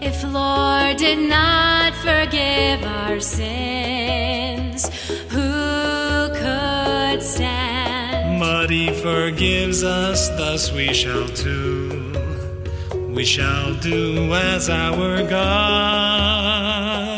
If 0.02 0.24
Lord 0.24 0.98
did 0.98 1.20
not 1.30 1.94
forgive 1.96 2.84
our 2.86 3.20
sins, 3.20 4.88
who 5.30 6.30
could 6.34 7.22
stand? 7.22 8.40
But 8.40 8.70
he 8.70 8.94
forgives 8.94 9.84
us, 9.84 10.30
thus 10.30 10.72
we 10.72 10.94
shall 10.94 11.28
too. 11.28 12.14
We 13.10 13.26
shall 13.26 13.74
do 13.76 14.34
as 14.34 14.70
our 14.70 15.24
God. 15.28 17.17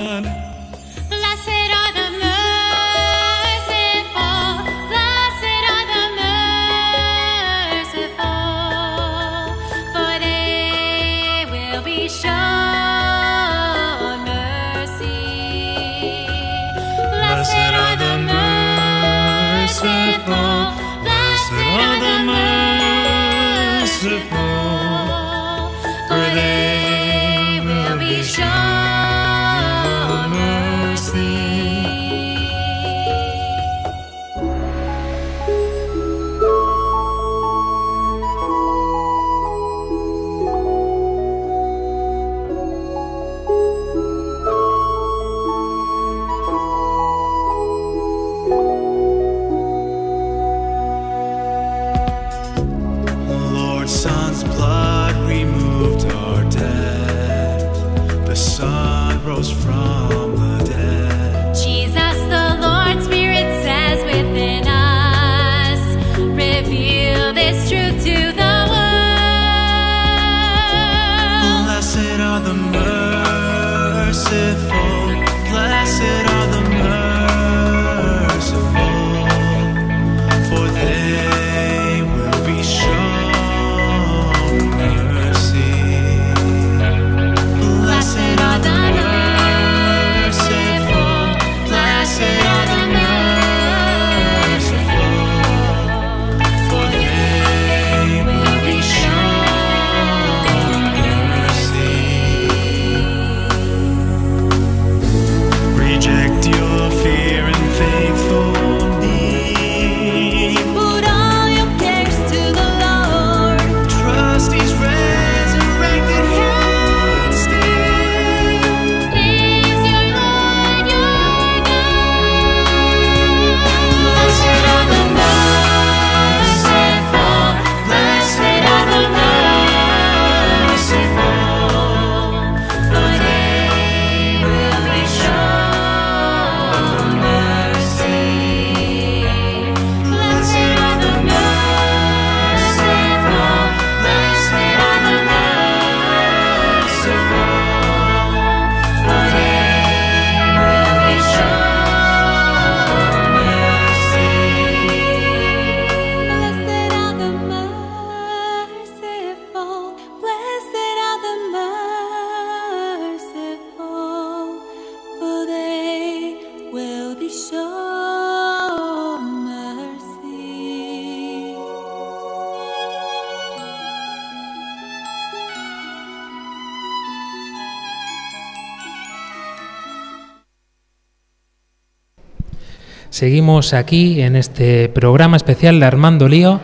Seguimos 183.20 183.74
aquí 183.74 184.22
en 184.22 184.38
este 184.38 184.88
programa 184.88 185.36
especial 185.36 185.78
de 185.82 185.86
Armando 185.86 186.30
Lío 186.30 186.62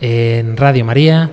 en 0.00 0.56
Radio 0.56 0.84
María. 0.84 1.30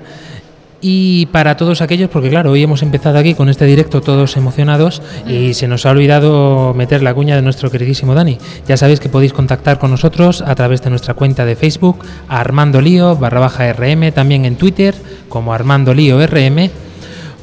Y 0.80 1.26
para 1.32 1.58
todos 1.58 1.82
aquellos, 1.82 2.08
porque 2.12 2.30
claro, 2.30 2.52
hoy 2.52 2.62
hemos 2.62 2.84
empezado 2.84 3.18
aquí 3.18 3.34
con 3.34 3.50
este 3.50 3.66
directo 3.66 4.02
todos 4.02 4.38
emocionados 4.38 5.02
y 5.28 5.56
se 5.56 5.68
nos 5.68 5.88
ha 5.88 5.90
olvidado 5.90 6.76
meter 6.76 7.02
la 7.02 7.16
cuña 7.16 7.36
de 7.36 7.42
nuestro 7.42 7.72
queridísimo 7.72 8.14
Dani. 8.14 8.38
Ya 8.68 8.78
sabéis 8.78 9.00
que 9.00 9.10
podéis 9.10 9.34
contactar 9.34 9.80
con 9.80 9.90
nosotros 9.90 10.44
a 10.46 10.54
través 10.54 10.84
de 10.84 10.92
nuestra 10.92 11.16
cuenta 11.16 11.46
de 11.46 11.56
Facebook, 11.56 12.06
Armando 12.28 12.80
Lío 12.80 13.16
barra 13.16 13.40
baja 13.40 13.74
RM, 13.74 14.12
también 14.12 14.46
en 14.46 14.58
Twitter 14.58 14.94
como 15.30 15.52
Armando 15.56 15.96
Lío 15.96 16.24
RM 16.28 16.70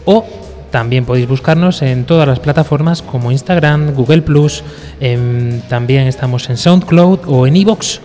o 0.05 0.40
también 0.71 1.05
podéis 1.05 1.29
buscarnos 1.29 1.83
en 1.83 2.05
todas 2.05 2.27
las 2.29 2.41
plataformas 2.41 3.03
como 3.03 3.33
Instagram, 3.33 3.93
Google 3.95 4.23
Plus, 4.23 4.63
también 5.69 6.07
estamos 6.07 6.49
en 6.49 6.57
SoundCloud 6.57 7.21
o 7.27 7.47
en 7.47 7.57
Evox. 7.57 8.01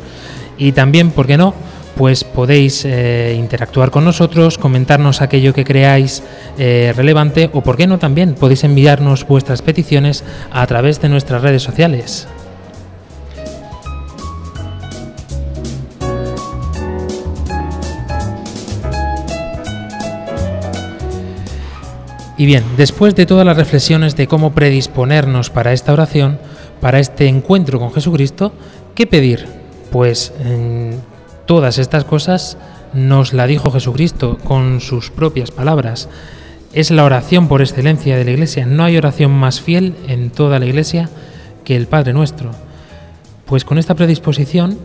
Y 0.57 0.71
también, 0.71 1.11
¿por 1.11 1.27
qué 1.27 1.37
no? 1.37 1.53
Pues 1.95 2.23
podéis 2.23 2.83
eh, 2.85 3.35
interactuar 3.37 3.89
con 3.91 4.03
nosotros, 4.03 4.57
comentarnos 4.57 5.21
aquello 5.21 5.53
que 5.53 5.63
creáis 5.63 6.23
eh, 6.57 6.93
relevante 6.95 7.49
o, 7.53 7.61
¿por 7.61 7.77
qué 7.77 7.87
no? 7.87 7.99
También 7.99 8.33
podéis 8.33 8.63
enviarnos 8.63 9.25
vuestras 9.25 9.61
peticiones 9.61 10.23
a 10.51 10.65
través 10.67 10.99
de 11.01 11.09
nuestras 11.09 11.41
redes 11.41 11.63
sociales. 11.63 12.27
Y 22.37 22.45
bien, 22.45 22.63
después 22.75 23.15
de 23.15 23.25
todas 23.25 23.45
las 23.45 23.55
reflexiones 23.55 24.17
de 24.17 24.27
cómo 24.27 24.53
predisponernos 24.53 25.49
para 25.49 25.71
esta 25.71 25.93
oración, 25.93 26.37
para 26.81 26.99
este 26.99 27.27
encuentro 27.27 27.79
con 27.79 27.93
Jesucristo, 27.93 28.51
¿qué 28.93 29.07
pedir? 29.07 29.47
Pues 29.91 30.33
en 30.43 30.99
todas 31.45 31.77
estas 31.77 32.03
cosas 32.03 32.57
nos 32.93 33.33
la 33.33 33.47
dijo 33.47 33.71
Jesucristo 33.71 34.37
con 34.43 34.81
sus 34.81 35.11
propias 35.11 35.51
palabras. 35.51 36.09
Es 36.73 36.91
la 36.91 37.05
oración 37.05 37.47
por 37.47 37.61
excelencia 37.61 38.17
de 38.17 38.25
la 38.25 38.31
Iglesia. 38.31 38.65
No 38.65 38.83
hay 38.83 38.97
oración 38.97 39.31
más 39.31 39.61
fiel 39.61 39.95
en 40.07 40.29
toda 40.29 40.59
la 40.59 40.65
Iglesia 40.65 41.09
que 41.63 41.77
el 41.77 41.87
Padre 41.87 42.11
nuestro. 42.11 42.51
Pues 43.45 43.63
con 43.63 43.77
esta 43.77 43.95
predisposición, 43.95 44.77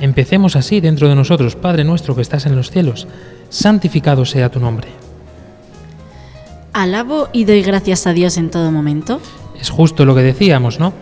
empecemos 0.00 0.54
así 0.54 0.80
dentro 0.80 1.08
de 1.08 1.14
nosotros, 1.14 1.56
Padre 1.56 1.84
nuestro 1.84 2.14
que 2.14 2.22
estás 2.22 2.44
en 2.44 2.56
los 2.56 2.70
cielos, 2.70 3.06
santificado 3.48 4.26
sea 4.26 4.50
tu 4.50 4.60
nombre. 4.60 5.03
Alabo 6.74 7.28
y 7.32 7.44
doy 7.44 7.62
gracias 7.62 8.06
a 8.08 8.12
Dios 8.12 8.36
en 8.36 8.50
todo 8.50 8.72
momento. 8.72 9.20
Es 9.58 9.70
justo 9.70 10.04
lo 10.04 10.14
que 10.16 10.22
decíamos, 10.22 10.80
¿no? 10.80 10.92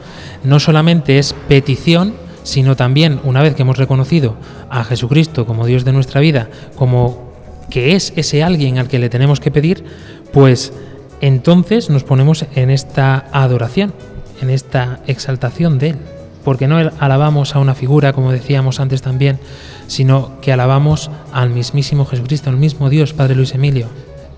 No 0.45 0.61
solamente 0.61 1.19
es 1.19 1.35
petición, 1.49 2.15
sino 2.43 2.77
también 2.77 3.21
una 3.25 3.41
vez 3.41 3.55
que 3.55 3.63
hemos 3.63 3.79
reconocido 3.79 4.37
a 4.69 4.85
Jesucristo 4.85 5.47
como 5.47 5.65
Dios 5.65 5.87
de 5.87 5.93
nuestra 5.93 6.21
vida, 6.21 6.51
como 6.77 7.33
que 7.71 7.95
es 7.95 8.13
ese 8.17 8.43
alguien 8.43 8.79
al 8.79 8.89
que 8.89 8.99
le 8.99 9.09
tenemos 9.09 9.41
que 9.41 9.51
pedir, 9.51 9.83
pues 10.31 10.75
entonces 11.23 11.89
nos 11.89 12.05
ponemos 12.05 12.45
en 12.55 12.69
esta 12.69 13.27
adoración, 13.33 13.95
en 14.43 14.51
esta 14.51 15.01
exaltación 15.07 15.79
de 15.79 15.91
Él. 15.91 15.97
Porque 16.45 16.69
no 16.69 16.77
alabamos 16.99 17.55
a 17.55 17.61
una 17.61 17.75
figura, 17.75 18.13
como 18.13 18.31
decíamos 18.31 18.79
antes 18.79 19.01
también, 19.01 19.39
sino 19.87 20.39
que 20.43 20.53
alabamos 20.53 21.11
al 21.33 21.49
mismísimo 21.49 22.05
Jesucristo, 22.05 22.51
al 22.51 22.59
mismo 22.59 22.91
Dios, 22.91 23.15
Padre 23.15 23.37
Luis 23.37 23.55
Emilio. 23.55 23.89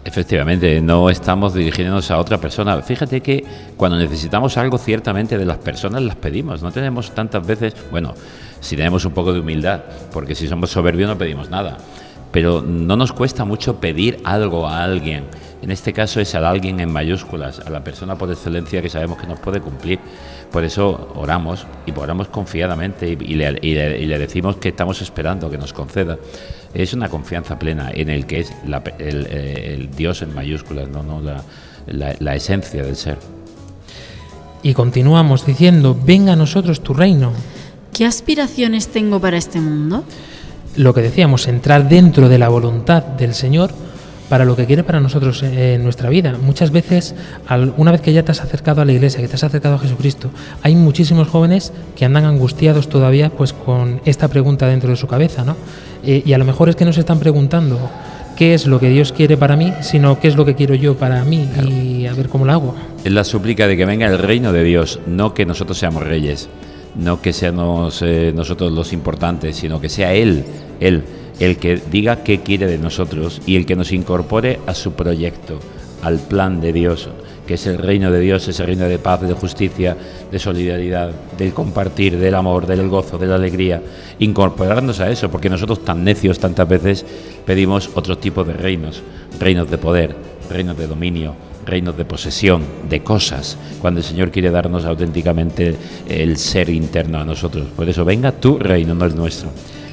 Efectivamente, 0.05 0.83
no 0.83 1.09
estamos 1.09 1.55
dirigiéndonos 1.55 2.11
a 2.11 2.19
otra 2.19 2.37
persona. 2.37 2.81
Fíjate 2.83 3.23
que 3.23 3.43
cuando 3.77 3.97
necesitamos 3.97 4.59
algo 4.59 4.77
ciertamente 4.77 5.39
de 5.39 5.47
las 5.47 5.57
personas 5.57 6.03
las 6.03 6.17
pedimos. 6.17 6.63
No 6.63 6.71
tenemos 6.71 7.13
tantas 7.13 7.47
veces, 7.47 7.75
bueno, 7.91 8.13
si 8.61 8.77
tenemos 8.77 9.07
un 9.07 9.13
poco 9.13 9.33
de 9.33 9.41
humildad, 9.41 9.81
porque 10.13 10.35
si 10.35 10.47
somos 10.47 10.71
soberbios 10.71 11.09
no 11.09 11.17
pedimos 11.17 11.49
nada. 11.49 11.79
Pero 12.33 12.61
no 12.61 12.97
nos 12.97 13.13
cuesta 13.13 13.47
mucho 13.47 13.81
pedir 13.81 14.21
algo 14.25 14.67
a 14.67 14.85
alguien. 14.85 15.25
En 15.63 15.71
este 15.71 15.95
caso 15.95 16.21
es 16.21 16.35
al 16.35 16.45
alguien 16.45 16.81
en 16.81 16.93
mayúsculas, 16.93 17.61
a 17.61 17.71
la 17.71 17.83
persona 17.83 18.17
por 18.17 18.31
excelencia 18.31 18.83
que 18.83 18.91
sabemos 18.91 19.17
que 19.17 19.27
nos 19.27 19.41
puede 19.41 19.63
cumplir. 19.63 19.99
Por 20.55 20.63
eso 20.63 21.11
oramos 21.17 21.67
y 21.85 21.91
oramos 21.99 22.29
confiadamente 22.29 23.09
y, 23.09 23.19
y 23.33 23.35
le, 23.35 23.59
y 23.61 23.75
le- 23.75 24.01
y 24.01 24.07
le 24.07 24.19
decimos 24.21 24.55
que 24.55 24.69
estamos 24.69 25.03
esperando 25.03 25.51
que 25.51 25.59
nos 25.59 25.73
conceda. 25.73 26.17
Es 26.73 26.93
una 26.95 27.09
confianza 27.09 27.59
plena 27.59 27.91
en 27.93 28.09
el 28.09 28.25
que 28.25 28.39
es 28.39 28.53
la- 28.65 28.81
el, 29.01 29.27
eh, 29.31 29.75
el 29.75 29.91
Dios 29.91 30.23
en 30.23 30.33
mayúsculas, 30.33 30.89
no, 30.89 31.03
no 31.03 31.21
la, 31.21 31.43
la- 31.89 32.15
la 32.21 32.37
esencia 32.37 32.85
del 32.85 32.95
ser. 32.95 33.19
Y 34.63 34.75
continuamos 34.75 35.45
diciendo, 35.45 35.99
venga 36.01 36.35
a 36.35 36.37
nosotros 36.37 36.83
tu 36.85 36.95
reino. 36.95 37.33
¿Qué 37.93 38.07
aspiraciones 38.07 38.87
tengo 38.87 39.19
para 39.21 39.37
este 39.37 39.61
mundo? 39.61 40.05
Lo 40.77 40.95
que 40.95 41.03
decíamos, 41.03 41.49
entrar 41.49 41.89
dentro 41.89 42.29
de 42.29 42.39
la 42.39 42.49
voluntad 42.49 43.03
del 43.03 43.35
Señor 43.35 43.73
para 44.29 44.45
lo 44.45 44.57
que 44.57 44.66
quiere 44.66 44.85
para 44.85 45.01
nosotros 45.01 45.43
eh, 45.43 45.75
en 45.75 45.85
nuestra 45.85 46.09
vida. 46.09 46.37
Muchas 46.41 46.70
veces, 46.70 47.14
una 47.77 47.93
vez 47.93 48.01
que 48.01 48.12
ya 48.12 48.22
te 48.22 48.33
has 48.33 48.41
acercado 48.41 48.83
a 48.83 48.85
la 48.85 48.93
iglesia, 48.93 49.20
que 49.20 49.29
te 49.29 49.35
has 49.35 49.45
acercado 49.45 49.77
a 49.77 49.79
Jesucristo, 49.79 50.31
hay 50.62 50.75
muchísimos 50.75 51.29
jóvenes 51.29 51.72
que 51.97 52.05
andan 52.05 52.25
angustiados 52.25 52.89
todavía 52.89 53.31
pues 53.31 53.53
con 53.53 54.01
esta 54.05 54.29
pregunta 54.29 54.66
dentro 54.66 54.91
de 54.91 54.97
su 54.97 55.07
cabeza, 55.07 55.45
¿no? 55.45 55.57
Eh, 56.03 56.22
y 56.25 56.33
a 56.33 56.39
lo 56.39 56.45
mejor 56.45 56.68
es 56.68 56.77
que 56.77 56.85
nos 56.85 56.99
están 56.99 57.18
preguntando, 57.18 57.79
qué 58.37 58.55
es 58.55 58.66
lo 58.66 58.81
que 58.81 58.89
Dios 58.89 59.12
quiere 59.12 59.37
para 59.37 59.57
mí, 59.57 59.72
sino 59.81 60.18
qué 60.20 60.29
es 60.29 60.37
lo 60.37 60.45
que 60.45 60.55
quiero 60.55 60.75
yo 60.75 60.97
para 60.97 61.25
mí 61.25 61.49
y 61.68 62.07
a 62.07 62.14
ver 62.14 62.29
cómo 62.29 62.45
lo 62.45 62.53
hago. 62.53 62.75
Es 63.05 63.12
la 63.12 63.25
súplica 63.25 63.66
de 63.66 63.77
que 63.77 63.85
venga 63.85 64.07
el 64.07 64.18
reino 64.18 64.53
de 64.53 64.64
Dios, 64.64 65.01
no 65.07 65.35
que 65.35 65.47
nosotros 65.47 65.79
seamos 65.79 66.03
reyes, 66.03 66.49
no 66.97 67.20
que 67.20 67.33
seamos 67.33 68.03
eh, 68.03 68.33
nosotros 68.35 68.72
los 68.72 68.93
importantes, 68.93 69.57
sino 69.57 69.81
que 69.81 69.89
sea 69.89 70.14
Él, 70.14 70.45
Él, 70.81 71.05
el 71.39 71.57
que 71.57 71.76
diga 71.76 72.22
qué 72.22 72.41
quiere 72.41 72.66
de 72.66 72.78
nosotros 72.78 73.41
y 73.47 73.57
el 73.57 73.66
que 73.66 73.76
nos 73.76 73.93
incorpore 73.93 74.61
a 74.66 74.74
su 74.74 74.93
proyecto, 74.93 75.59
al 76.03 76.18
plan 76.18 76.61
de 76.61 76.72
Dios, 76.72 77.09
que 77.47 77.55
es 77.55 77.66
el 77.66 77.78
reino 77.78 78.11
de 78.11 78.20
Dios, 78.20 78.47
ese 78.49 78.64
reino 78.64 78.85
de 78.89 78.99
paz, 78.99 79.20
de 79.22 79.32
justicia, 79.35 79.97
de 80.30 80.39
solidaridad, 80.39 81.11
del 81.37 81.53
compartir, 81.53 82.18
del 82.18 82.35
amor, 82.35 82.66
del 82.66 82.89
gozo, 82.89 83.18
de 83.18 83.26
la 83.26 83.35
alegría, 83.35 83.82
incorporarnos 84.18 85.01
a 85.01 85.11
eso, 85.11 85.30
porque 85.30 85.51
nosotros 85.51 85.85
tan 85.85 86.05
necios 86.05 86.39
tantas 86.39 86.68
veces 86.68 87.05
pedimos 87.45 87.91
otro 87.95 88.16
tipo 88.18 88.45
de 88.45 88.55
reinos, 88.55 89.03
reinos 89.39 89.70
de 89.70 89.78
poder, 89.78 90.16
reinos 90.51 90.76
de 90.76 90.87
dominio, 90.87 91.35
reinos 91.66 91.97
de 91.97 92.05
posesión, 92.05 92.62
de 92.89 93.03
cosas, 93.03 93.57
cuando 93.80 94.01
el 94.01 94.05
Señor 94.05 94.30
quiere 94.30 94.51
darnos 94.51 94.85
auténticamente 94.85 95.74
el 96.09 96.37
ser 96.37 96.70
interno 96.70 97.18
a 97.18 97.24
nosotros. 97.24 97.66
Por 97.74 97.89
eso, 97.89 98.05
venga 98.05 98.32
tu 98.32 98.59
reino, 98.59 98.95
no 98.95 99.05
el 99.05 99.16
nuestro. 99.16 99.51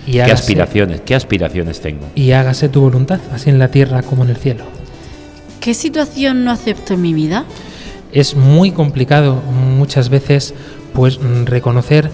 Y 0.08 0.14
¿Qué 0.14 0.24
hágase- 0.24 0.32
aspiraciones, 0.34 1.02
qué 1.02 1.16
aspiraciones 1.16 1.80
tengo? 1.82 2.08
Y 2.16 2.32
hágase 2.32 2.70
tu 2.70 2.82
voluntad, 2.82 3.20
así 3.34 3.49
en 3.49 3.60
la 3.60 3.68
tierra 3.70 4.02
como 4.02 4.24
en 4.24 4.30
el 4.32 4.38
cielo. 4.38 4.64
¿Qué 5.60 5.74
situación 5.74 6.43
no 6.43 6.52
acepto 6.52 6.93
en 6.95 7.02
mi 7.02 7.14
vida? 7.14 7.45
es 8.14 8.36
muy 8.36 8.72
complicado 8.72 9.36
muchas 9.78 10.10
veces 10.10 10.54
pues 10.93 11.18
reconocer 11.45 12.10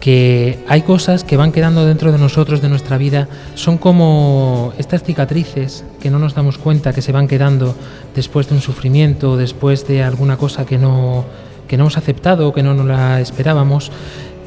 que 0.00 0.58
hay 0.66 0.82
cosas 0.82 1.22
que 1.22 1.36
van 1.36 1.52
quedando 1.52 1.86
dentro 1.86 2.10
de 2.10 2.18
nosotros, 2.18 2.60
de 2.60 2.68
nuestra 2.68 2.98
vida, 2.98 3.28
son 3.54 3.78
como 3.78 4.72
estas 4.76 5.04
cicatrices 5.04 5.84
que 6.00 6.10
no 6.10 6.18
nos 6.18 6.34
damos 6.34 6.58
cuenta 6.58 6.92
que 6.92 7.00
se 7.00 7.12
van 7.12 7.28
quedando 7.28 7.76
después 8.16 8.48
de 8.48 8.56
un 8.56 8.60
sufrimiento, 8.60 9.36
después 9.36 9.86
de 9.86 10.02
alguna 10.02 10.36
cosa 10.36 10.66
que 10.66 10.78
no, 10.78 11.24
que 11.68 11.76
no 11.76 11.84
hemos 11.84 11.96
aceptado, 11.96 12.52
que 12.52 12.64
no 12.64 12.74
nos 12.74 12.86
la 12.86 13.20
esperábamos. 13.20 13.92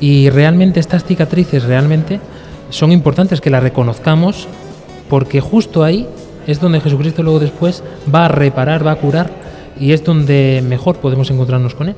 Y 0.01 0.29
realmente 0.29 0.81
estas 0.81 1.05
cicatrices 1.05 1.63
realmente 1.63 2.19
son 2.69 2.91
importantes 2.91 3.41
que 3.41 3.49
las 3.49 3.63
reconozcamos 3.63 4.47
porque 5.09 5.41
justo 5.41 5.83
ahí 5.83 6.07
es 6.47 6.59
donde 6.59 6.81
Jesucristo 6.81 7.23
luego 7.23 7.39
después 7.39 7.83
va 8.13 8.25
a 8.25 8.27
reparar, 8.27 8.85
va 8.85 8.91
a 8.91 8.95
curar 8.95 9.29
y 9.79 9.91
es 9.91 10.03
donde 10.03 10.63
mejor 10.67 10.97
podemos 10.97 11.29
encontrarnos 11.31 11.75
con 11.75 11.89
Él. 11.89 11.95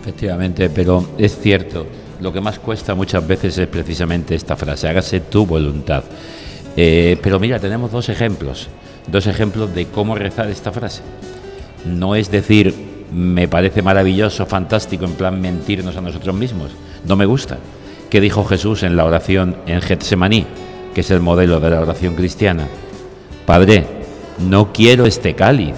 Efectivamente, 0.00 0.70
pero 0.70 1.04
es 1.18 1.38
cierto, 1.38 1.86
lo 2.20 2.32
que 2.32 2.40
más 2.40 2.58
cuesta 2.58 2.94
muchas 2.94 3.26
veces 3.26 3.58
es 3.58 3.66
precisamente 3.68 4.34
esta 4.34 4.56
frase, 4.56 4.88
hágase 4.88 5.20
tu 5.20 5.46
voluntad. 5.46 6.04
Eh, 6.76 7.18
pero 7.22 7.40
mira, 7.40 7.58
tenemos 7.58 7.90
dos 7.90 8.08
ejemplos, 8.08 8.68
dos 9.10 9.26
ejemplos 9.26 9.74
de 9.74 9.86
cómo 9.86 10.14
rezar 10.14 10.48
esta 10.48 10.72
frase. 10.72 11.02
No 11.84 12.14
es 12.14 12.30
decir, 12.30 12.74
me 13.12 13.48
parece 13.48 13.82
maravilloso, 13.82 14.46
fantástico, 14.46 15.04
en 15.04 15.12
plan 15.12 15.40
mentirnos 15.40 15.96
a 15.96 16.00
nosotros 16.00 16.34
mismos. 16.34 16.70
No 17.06 17.16
me 17.16 17.26
gusta. 17.26 17.58
¿Qué 18.10 18.22
dijo 18.22 18.44
Jesús 18.44 18.84
en 18.84 18.96
la 18.96 19.04
oración 19.04 19.56
en 19.66 19.82
Getsemaní, 19.82 20.46
que 20.94 21.02
es 21.02 21.10
el 21.10 21.20
modelo 21.20 21.60
de 21.60 21.68
la 21.68 21.80
oración 21.80 22.14
cristiana? 22.14 22.66
Padre, 23.44 23.84
no 24.38 24.72
quiero 24.72 25.04
este 25.04 25.34
cáliz, 25.34 25.76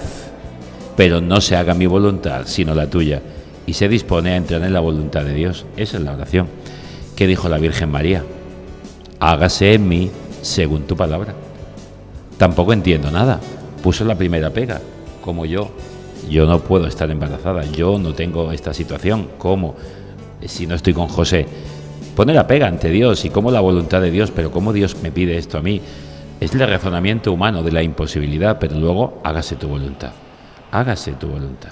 pero 0.95 1.19
no 1.19 1.41
se 1.41 1.57
haga 1.57 1.73
mi 1.73 1.87
voluntad, 1.87 2.43
sino 2.45 2.73
la 2.73 2.89
tuya. 2.89 3.21
Y 3.65 3.73
se 3.73 3.89
dispone 3.89 4.31
a 4.31 4.37
entrar 4.37 4.63
en 4.63 4.71
la 4.71 4.79
voluntad 4.79 5.25
de 5.25 5.33
Dios. 5.33 5.65
Esa 5.75 5.97
es 5.97 6.03
la 6.03 6.13
oración. 6.13 6.47
¿Qué 7.17 7.27
dijo 7.27 7.49
la 7.49 7.57
Virgen 7.57 7.91
María? 7.91 8.23
Hágase 9.19 9.73
en 9.73 9.89
mí 9.89 10.09
según 10.41 10.83
tu 10.83 10.95
palabra. 10.95 11.33
Tampoco 12.37 12.71
entiendo 12.71 13.11
nada. 13.11 13.41
Puso 13.83 14.05
la 14.05 14.15
primera 14.15 14.51
pega, 14.51 14.79
como 15.21 15.45
yo. 15.45 15.69
Yo 16.29 16.45
no 16.45 16.59
puedo 16.61 16.87
estar 16.87 17.11
embarazada, 17.11 17.65
yo 17.65 17.99
no 17.99 18.13
tengo 18.13 18.53
esta 18.53 18.73
situación. 18.73 19.27
¿Cómo? 19.37 19.75
Si 20.45 20.65
no 20.65 20.75
estoy 20.75 20.93
con 20.93 21.07
José. 21.07 21.45
Pone 22.15 22.33
la 22.33 22.47
pega 22.47 22.67
ante 22.67 22.89
Dios 22.89 23.23
y 23.25 23.29
como 23.29 23.51
la 23.51 23.61
voluntad 23.61 24.01
de 24.01 24.11
Dios, 24.11 24.31
pero 24.31 24.51
cómo 24.51 24.73
Dios 24.73 24.97
me 25.01 25.11
pide 25.11 25.37
esto 25.37 25.57
a 25.57 25.61
mí. 25.61 25.81
Es 26.39 26.53
el 26.53 26.59
razonamiento 26.59 27.31
humano 27.31 27.63
de 27.63 27.71
la 27.71 27.83
imposibilidad, 27.83 28.57
pero 28.59 28.77
luego 28.77 29.21
hágase 29.23 29.55
tu 29.55 29.67
voluntad. 29.67 30.11
Hágase 30.71 31.13
tu 31.13 31.27
voluntad. 31.27 31.69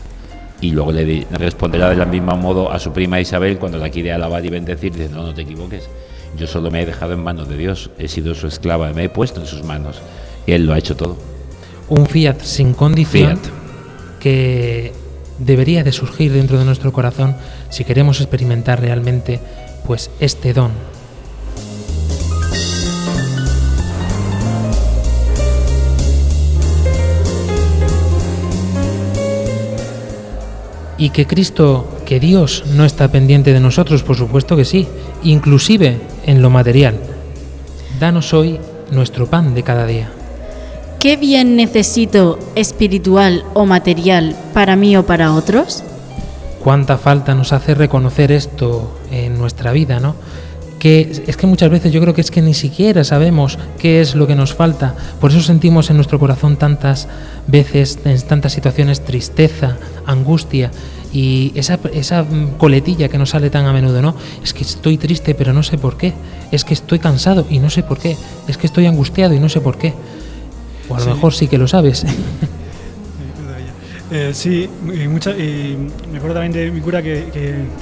Y 0.62 0.72
luego 0.72 0.92
le 0.92 1.26
responderá 1.32 1.90
del 1.90 2.06
mismo 2.08 2.36
modo 2.38 2.72
a 2.72 2.80
su 2.80 2.92
prima 2.92 3.20
Isabel 3.20 3.58
cuando 3.58 3.78
la 3.78 3.90
quiere 3.90 4.12
alabar 4.12 4.46
y 4.46 4.50
bendecir. 4.50 4.94
Dice, 4.94 5.10
no, 5.10 5.24
no 5.24 5.34
te 5.34 5.42
equivoques. 5.42 5.90
Yo 6.38 6.48
solo 6.48 6.70
me 6.70 6.82
he 6.82 6.86
dejado 6.86 7.14
en 7.14 7.24
manos 7.24 7.50
de 7.50 7.58
Dios. 7.58 7.90
He 7.98 8.08
sido 8.08 8.36
su 8.36 8.48
esclava, 8.48 8.92
me 8.94 9.06
he 9.06 9.10
puesto 9.10 9.40
en 9.40 9.48
sus 9.48 9.64
manos. 9.64 10.02
Y 10.46 10.52
Él 10.52 10.66
lo 10.66 10.74
ha 10.74 10.78
hecho 10.78 10.96
todo. 10.96 11.18
Un 11.88 12.06
fiat 12.06 12.40
sin 12.42 12.74
condición 12.74 13.38
Fiat. 13.38 14.20
que 14.20 14.94
debería 15.40 15.84
de 15.84 15.92
surgir 15.92 16.32
dentro 16.34 16.60
de 16.60 16.66
nuestro 16.66 16.92
corazón 16.94 17.36
si 17.70 17.84
queremos 17.84 18.20
experimentar 18.20 18.82
realmente 18.82 19.40
pues 19.90 20.12
este 20.20 20.54
don. 20.54 20.70
Y 31.00 31.10
que 31.10 31.26
Cristo, 31.26 31.88
que 32.06 32.20
Dios 32.20 32.66
no 32.76 32.86
está 32.86 33.08
pendiente 33.08 33.52
de 33.52 33.60
nosotros, 33.60 34.04
por 34.04 34.16
supuesto 34.16 34.56
que 34.56 34.64
sí, 34.64 34.88
inclusive 35.24 36.00
en 36.28 36.44
lo 36.44 36.52
material. 36.52 37.00
Danos 38.00 38.32
hoy 38.36 38.60
nuestro 38.92 39.26
pan 39.26 39.56
de 39.56 39.64
cada 39.64 39.88
día. 39.88 40.12
¿Qué 41.00 41.18
bien 41.18 41.56
necesito 41.56 42.38
espiritual 42.54 43.44
o 43.56 43.66
material 43.66 44.36
para 44.54 44.76
mí 44.76 44.96
o 44.96 45.08
para 45.08 45.34
otros? 45.34 45.84
Cuánta 46.64 46.98
falta 46.98 47.36
nos 47.36 47.54
hace 47.54 47.74
reconocer 47.76 48.32
esto 48.32 48.98
en 49.12 49.38
nuestra 49.38 49.72
vida, 49.72 50.00
¿no? 50.00 50.16
Que 50.80 51.24
es 51.28 51.36
que 51.36 51.46
muchas 51.46 51.70
veces 51.70 51.92
yo 51.92 52.00
creo 52.00 52.14
que 52.14 52.22
es 52.22 52.32
que 52.32 52.42
ni 52.42 52.54
siquiera 52.54 53.04
sabemos 53.04 53.60
qué 53.80 54.00
es 54.00 54.16
lo 54.16 54.28
que 54.28 54.36
nos 54.36 54.54
falta. 54.54 54.96
Por 55.20 55.32
eso 55.32 55.42
sentimos 55.42 55.90
en 55.90 55.98
nuestro 55.98 56.20
corazón 56.20 56.56
tantas 56.56 57.10
veces, 57.48 58.00
en 58.06 58.22
tantas 58.22 58.54
situaciones, 58.54 59.02
tristeza, 59.04 59.76
angustia 60.06 60.72
y 61.12 61.52
esa, 61.56 61.80
esa 61.94 62.24
coletilla 62.58 63.10
que 63.10 63.18
nos 63.18 63.32
sale 63.32 63.50
tan 63.50 63.66
a 63.66 63.74
menudo, 63.74 64.02
¿no? 64.02 64.16
Es 64.42 64.54
que 64.54 64.64
estoy 64.64 64.98
triste 64.98 65.36
pero 65.36 65.52
no 65.52 65.64
sé 65.64 65.78
por 65.78 65.98
qué. 65.98 66.14
Es 66.52 66.64
que 66.64 66.74
estoy 66.76 67.00
cansado 67.00 67.46
y 67.50 67.60
no 67.60 67.70
sé 67.70 67.84
por 67.84 67.98
qué. 68.00 68.16
Es 68.48 68.58
que 68.58 68.68
estoy 68.68 68.86
angustiado 68.86 69.34
y 69.34 69.40
no 69.40 69.50
sé 69.50 69.60
por 69.60 69.78
qué. 69.78 69.94
O 70.88 70.96
a 70.96 71.00
lo 71.00 71.04
Sí. 71.04 71.10
mejor 71.12 71.34
sí 71.34 71.48
que 71.48 71.58
lo 71.58 71.68
sabes. 71.68 72.06
Eh, 74.12 74.32
sí, 74.34 74.68
y, 74.88 75.08
mucha- 75.08 75.38
y 75.38 75.78
me 76.12 76.18
acuerdo 76.18 76.36
también 76.40 76.52
de 76.52 76.72
mi 76.72 76.82
cura 76.82 77.02
que, 77.04 77.26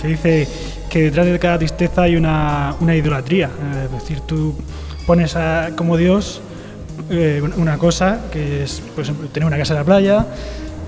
dice 0.07 0.47
que 0.89 1.03
detrás 1.03 1.25
de 1.25 1.39
cada 1.39 1.57
tristeza 1.57 2.01
hay 2.03 2.15
una, 2.17 2.75
idolatría. 2.95 3.47
Eh, 3.47 3.85
es 3.85 3.91
decir, 3.91 4.19
tú 4.21 4.53
pones 5.05 5.35
a- 5.35 5.69
como 5.75 5.95
Dios 5.95 6.41
eh, 7.09 7.41
una- 7.55 7.77
cosa 7.77 8.19
que 8.31 8.63
es, 8.63 8.81
ejemplo, 9.03 9.27
tener 9.29 9.47
una 9.47 9.57
casa 9.57 9.73
en 9.73 9.79
la 9.79 9.85
playa, 9.85 10.25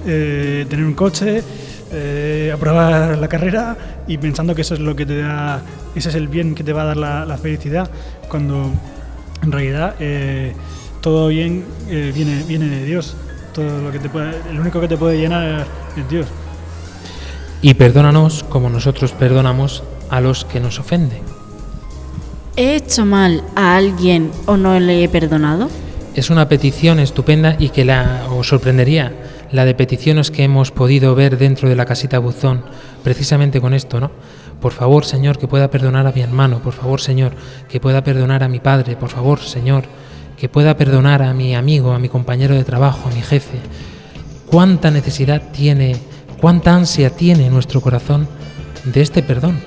eh, 0.06 0.66
tener 0.70 0.86
un 0.86 0.94
coche, 0.94 1.42
aprobar 2.54 3.18
la 3.18 3.28
carrera 3.28 3.76
y 4.08 4.18
pensando 4.18 4.54
que 4.54 4.62
eso 4.62 4.74
es 4.76 4.80
lo 4.80 4.96
que 4.96 5.06
te 5.06 5.18
da, 5.18 5.62
ese 5.96 6.10
es 6.10 6.16
el 6.16 6.28
bien 6.28 6.54
que 6.54 6.64
te 6.64 6.72
va 6.74 6.82
a 6.84 6.86
dar 6.86 6.98
la, 6.98 7.26
la 7.26 7.38
felicidad, 7.38 7.90
cuando 8.28 8.70
en 9.42 9.52
realidad 9.52 9.96
todo 11.02 11.30
bien 11.30 11.64
viene, 11.90 12.44
viene 12.48 12.68
de 12.70 12.86
Dios. 12.86 13.16
Todo 13.60 13.82
lo 13.82 13.92
que 13.92 14.00
te 14.00 14.08
puede, 14.08 14.32
el 14.50 14.58
único 14.58 14.80
que 14.80 14.88
te 14.88 14.96
puede 14.96 15.18
llenar 15.18 15.68
es 15.98 16.10
Dios. 16.10 16.28
y 17.62 17.74
perdónanos 17.74 18.46
como 18.46 18.70
nosotros 18.70 19.12
perdonamos 19.12 19.84
a 20.10 20.22
los 20.22 20.46
que 20.46 20.62
nos 20.62 20.80
ofenden. 20.80 21.20
¿He 22.56 22.76
hecho 22.76 23.06
mal 23.06 23.44
a 23.58 23.76
alguien 23.76 24.32
o 24.46 24.56
no 24.56 24.80
le 24.80 25.04
he 25.04 25.10
perdonado? 25.10 25.68
Es 26.16 26.30
una 26.30 26.48
petición 26.48 27.00
estupenda 27.00 27.58
y 27.60 27.68
que 27.68 27.84
la, 27.84 28.28
os 28.32 28.48
sorprendería 28.48 29.12
la 29.52 29.66
de 29.66 29.76
peticiones 29.76 30.32
que 30.32 30.44
hemos 30.44 30.72
podido 30.72 31.14
ver 31.14 31.38
dentro 31.38 31.68
de 31.68 31.76
la 31.76 31.84
casita 31.86 32.18
buzón, 32.20 32.64
precisamente 33.04 33.60
con 33.60 33.74
esto, 33.74 34.00
¿no? 34.00 34.10
Por 34.62 34.72
favor, 34.72 35.04
Señor, 35.04 35.38
que 35.38 35.50
pueda 35.50 35.70
perdonar 35.70 36.08
a 36.08 36.14
mi 36.14 36.22
hermano, 36.22 36.60
por 36.60 36.72
favor, 36.72 37.02
Señor, 37.02 37.34
que 37.68 37.82
pueda 37.82 38.06
perdonar 38.06 38.42
a 38.42 38.48
mi 38.48 38.60
padre, 38.60 38.96
por 38.96 39.10
favor, 39.10 39.42
Señor, 39.42 39.84
que 40.40 40.48
pueda 40.48 40.78
perdonar 40.78 41.22
a 41.22 41.34
mi 41.34 41.54
amigo, 41.54 41.92
a 41.92 42.00
mi 42.00 42.08
compañero 42.08 42.56
de 42.56 42.64
trabajo, 42.64 43.10
a 43.10 43.14
mi 43.14 43.22
jefe. 43.22 43.58
¿Cuánta 44.46 44.90
necesidad 44.90 45.42
tiene, 45.52 45.98
cuánta 46.40 46.74
ansia 46.74 47.10
tiene 47.10 47.50
nuestro 47.50 47.82
corazón 47.82 48.28
de 48.86 49.02
este 49.02 49.22
perdón? 49.22 49.60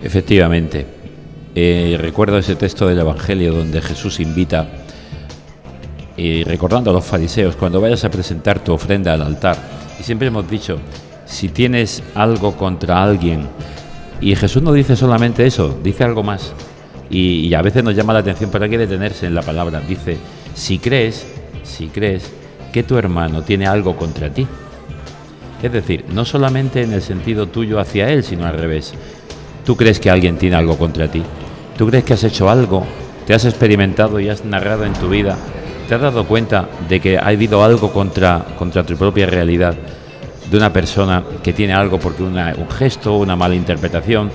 Efectivamente. 0.00 0.86
Eh, 1.58 1.96
recuerdo 1.98 2.38
ese 2.38 2.54
texto 2.54 2.86
del 2.86 2.98
Evangelio 2.98 3.52
donde 3.52 3.80
Jesús 3.80 4.20
invita, 4.20 4.68
y 6.16 6.44
recordando 6.44 6.90
a 6.90 6.92
los 6.92 7.04
fariseos, 7.04 7.56
cuando 7.56 7.80
vayas 7.80 8.04
a 8.04 8.10
presentar 8.10 8.60
tu 8.60 8.72
ofrenda 8.72 9.14
al 9.14 9.22
altar, 9.22 9.56
y 9.98 10.02
siempre 10.02 10.28
hemos 10.28 10.48
dicho, 10.48 10.78
si 11.24 11.48
tienes 11.48 12.02
algo 12.14 12.56
contra 12.56 13.02
alguien, 13.02 13.48
y 14.20 14.36
Jesús 14.36 14.62
no 14.62 14.72
dice 14.72 14.96
solamente 14.96 15.46
eso, 15.46 15.78
dice 15.82 16.04
algo 16.04 16.22
más, 16.22 16.52
y, 17.10 17.54
a 17.54 17.62
veces 17.62 17.84
nos 17.84 17.94
llama 17.94 18.12
la 18.12 18.20
atención, 18.20 18.50
pero 18.50 18.64
hay 18.64 18.70
que 18.70 18.78
detenerse 18.78 19.26
en 19.26 19.34
la 19.34 19.42
palabra, 19.42 19.80
dice, 19.80 20.16
si 20.54 20.78
crees, 20.78 21.26
si 21.62 21.88
crees 21.88 22.30
que 22.72 22.82
tu 22.82 22.98
hermano 22.98 23.42
tiene 23.42 23.66
algo 23.66 23.96
contra 23.96 24.30
ti. 24.30 24.46
Es 25.62 25.72
decir, 25.72 26.04
no 26.12 26.24
solamente 26.24 26.82
en 26.82 26.92
el 26.92 27.02
sentido 27.02 27.46
tuyo 27.46 27.78
hacia 27.80 28.10
él, 28.10 28.22
sino 28.22 28.46
al 28.46 28.58
revés. 28.58 28.92
Tú 29.64 29.76
crees 29.76 29.98
que 29.98 30.10
alguien 30.10 30.36
tiene 30.36 30.56
algo 30.56 30.76
contra 30.76 31.08
ti. 31.08 31.22
Tú 31.78 31.86
crees 31.88 32.04
que 32.04 32.14
has 32.14 32.24
hecho 32.24 32.50
algo, 32.50 32.84
te 33.26 33.34
has 33.34 33.44
experimentado 33.44 34.20
y 34.20 34.28
has 34.28 34.44
narrado 34.44 34.84
en 34.84 34.92
tu 34.92 35.08
vida, 35.08 35.36
te 35.88 35.94
has 35.94 36.00
dado 36.00 36.26
cuenta 36.26 36.68
de 36.88 37.00
que 37.00 37.18
ha 37.18 37.26
habido 37.26 37.62
algo 37.62 37.92
contra, 37.92 38.44
contra 38.58 38.84
tu 38.84 38.96
propia 38.96 39.26
realidad, 39.26 39.74
de 40.50 40.56
una 40.56 40.72
persona 40.72 41.22
que 41.42 41.52
tiene 41.52 41.72
algo 41.72 41.98
porque 41.98 42.22
un 42.22 42.70
gesto, 42.70 43.16
una 43.16 43.36
mala 43.36 43.54
interpretación, 43.54 44.30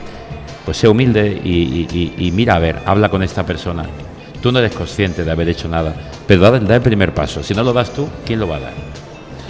pues 0.66 0.78
sé 0.78 0.88
humilde 0.88 1.28
y, 1.44 2.32
mira 2.34 2.56
a 2.56 2.60
ver, 2.60 2.80
habla 2.86 3.10
con 3.10 3.24
esta 3.24 3.46
persona. 3.46 3.84
Tú 4.42 4.52
no 4.52 4.60
eres 4.60 4.74
consciente 4.74 5.24
de 5.24 5.32
haber 5.32 5.50
hecho 5.50 5.68
nada, 5.68 5.94
pero 6.28 6.42
da, 6.42 6.60
da 6.60 6.76
el 6.76 6.82
primer 6.82 7.14
paso. 7.14 7.44
Si 7.44 7.54
no 7.54 7.64
lo 7.64 7.74
das 7.74 7.92
tú, 7.94 8.08
¿quién 8.26 8.40
lo 8.40 8.48
va 8.48 8.58
a 8.58 8.62
dar? 8.62 8.74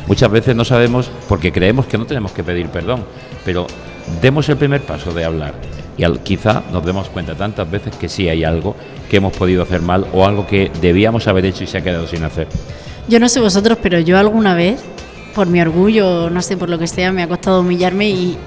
Muchas 0.08 0.30
veces 0.32 0.56
no 0.56 0.66
sabemos 0.66 1.10
porque 1.30 1.52
creemos 1.52 1.86
que 1.86 1.98
no 1.98 2.06
tenemos 2.06 2.32
que 2.32 2.44
pedir 2.44 2.68
perdón, 2.68 3.04
pero 3.46 3.68
demos 4.22 4.50
el 4.50 4.58
primer 4.58 4.82
paso 4.82 5.14
de 5.14 5.24
hablar 5.24 5.54
y 5.98 6.04
al- 6.04 6.20
quizá 6.22 6.64
nos 6.74 6.86
demos 6.86 7.08
cuenta 7.10 7.36
tantas 7.36 7.70
veces 7.70 7.96
que 7.96 8.10
sí 8.10 8.28
hay 8.28 8.44
algo 8.44 8.76
que 9.10 9.18
hemos 9.18 9.32
podido 9.34 9.64
hacer 9.64 9.82
mal 9.82 10.08
o 10.14 10.26
algo 10.26 10.46
que 10.48 10.72
debíamos 10.82 11.28
haber 11.28 11.46
hecho 11.46 11.64
y 11.64 11.68
se 11.68 11.78
ha 11.78 11.82
quedado 11.84 12.08
sin 12.08 12.24
hacer. 12.24 12.48
Yo 13.08 13.20
no 13.20 13.30
sé 13.30 13.40
vosotros, 13.40 13.78
pero 13.82 14.00
yo 14.00 14.18
alguna 14.18 14.56
vez, 14.56 14.82
por 15.34 15.48
mi 15.48 15.62
orgullo, 15.62 16.30
no 16.30 16.42
sé, 16.42 16.58
por 16.58 16.70
lo 16.70 16.78
que 16.78 16.88
sea, 16.88 17.12
me 17.12 17.24
ha 17.24 17.28
costado 17.28 17.62
humillarme 17.62 18.10
y 18.10 18.38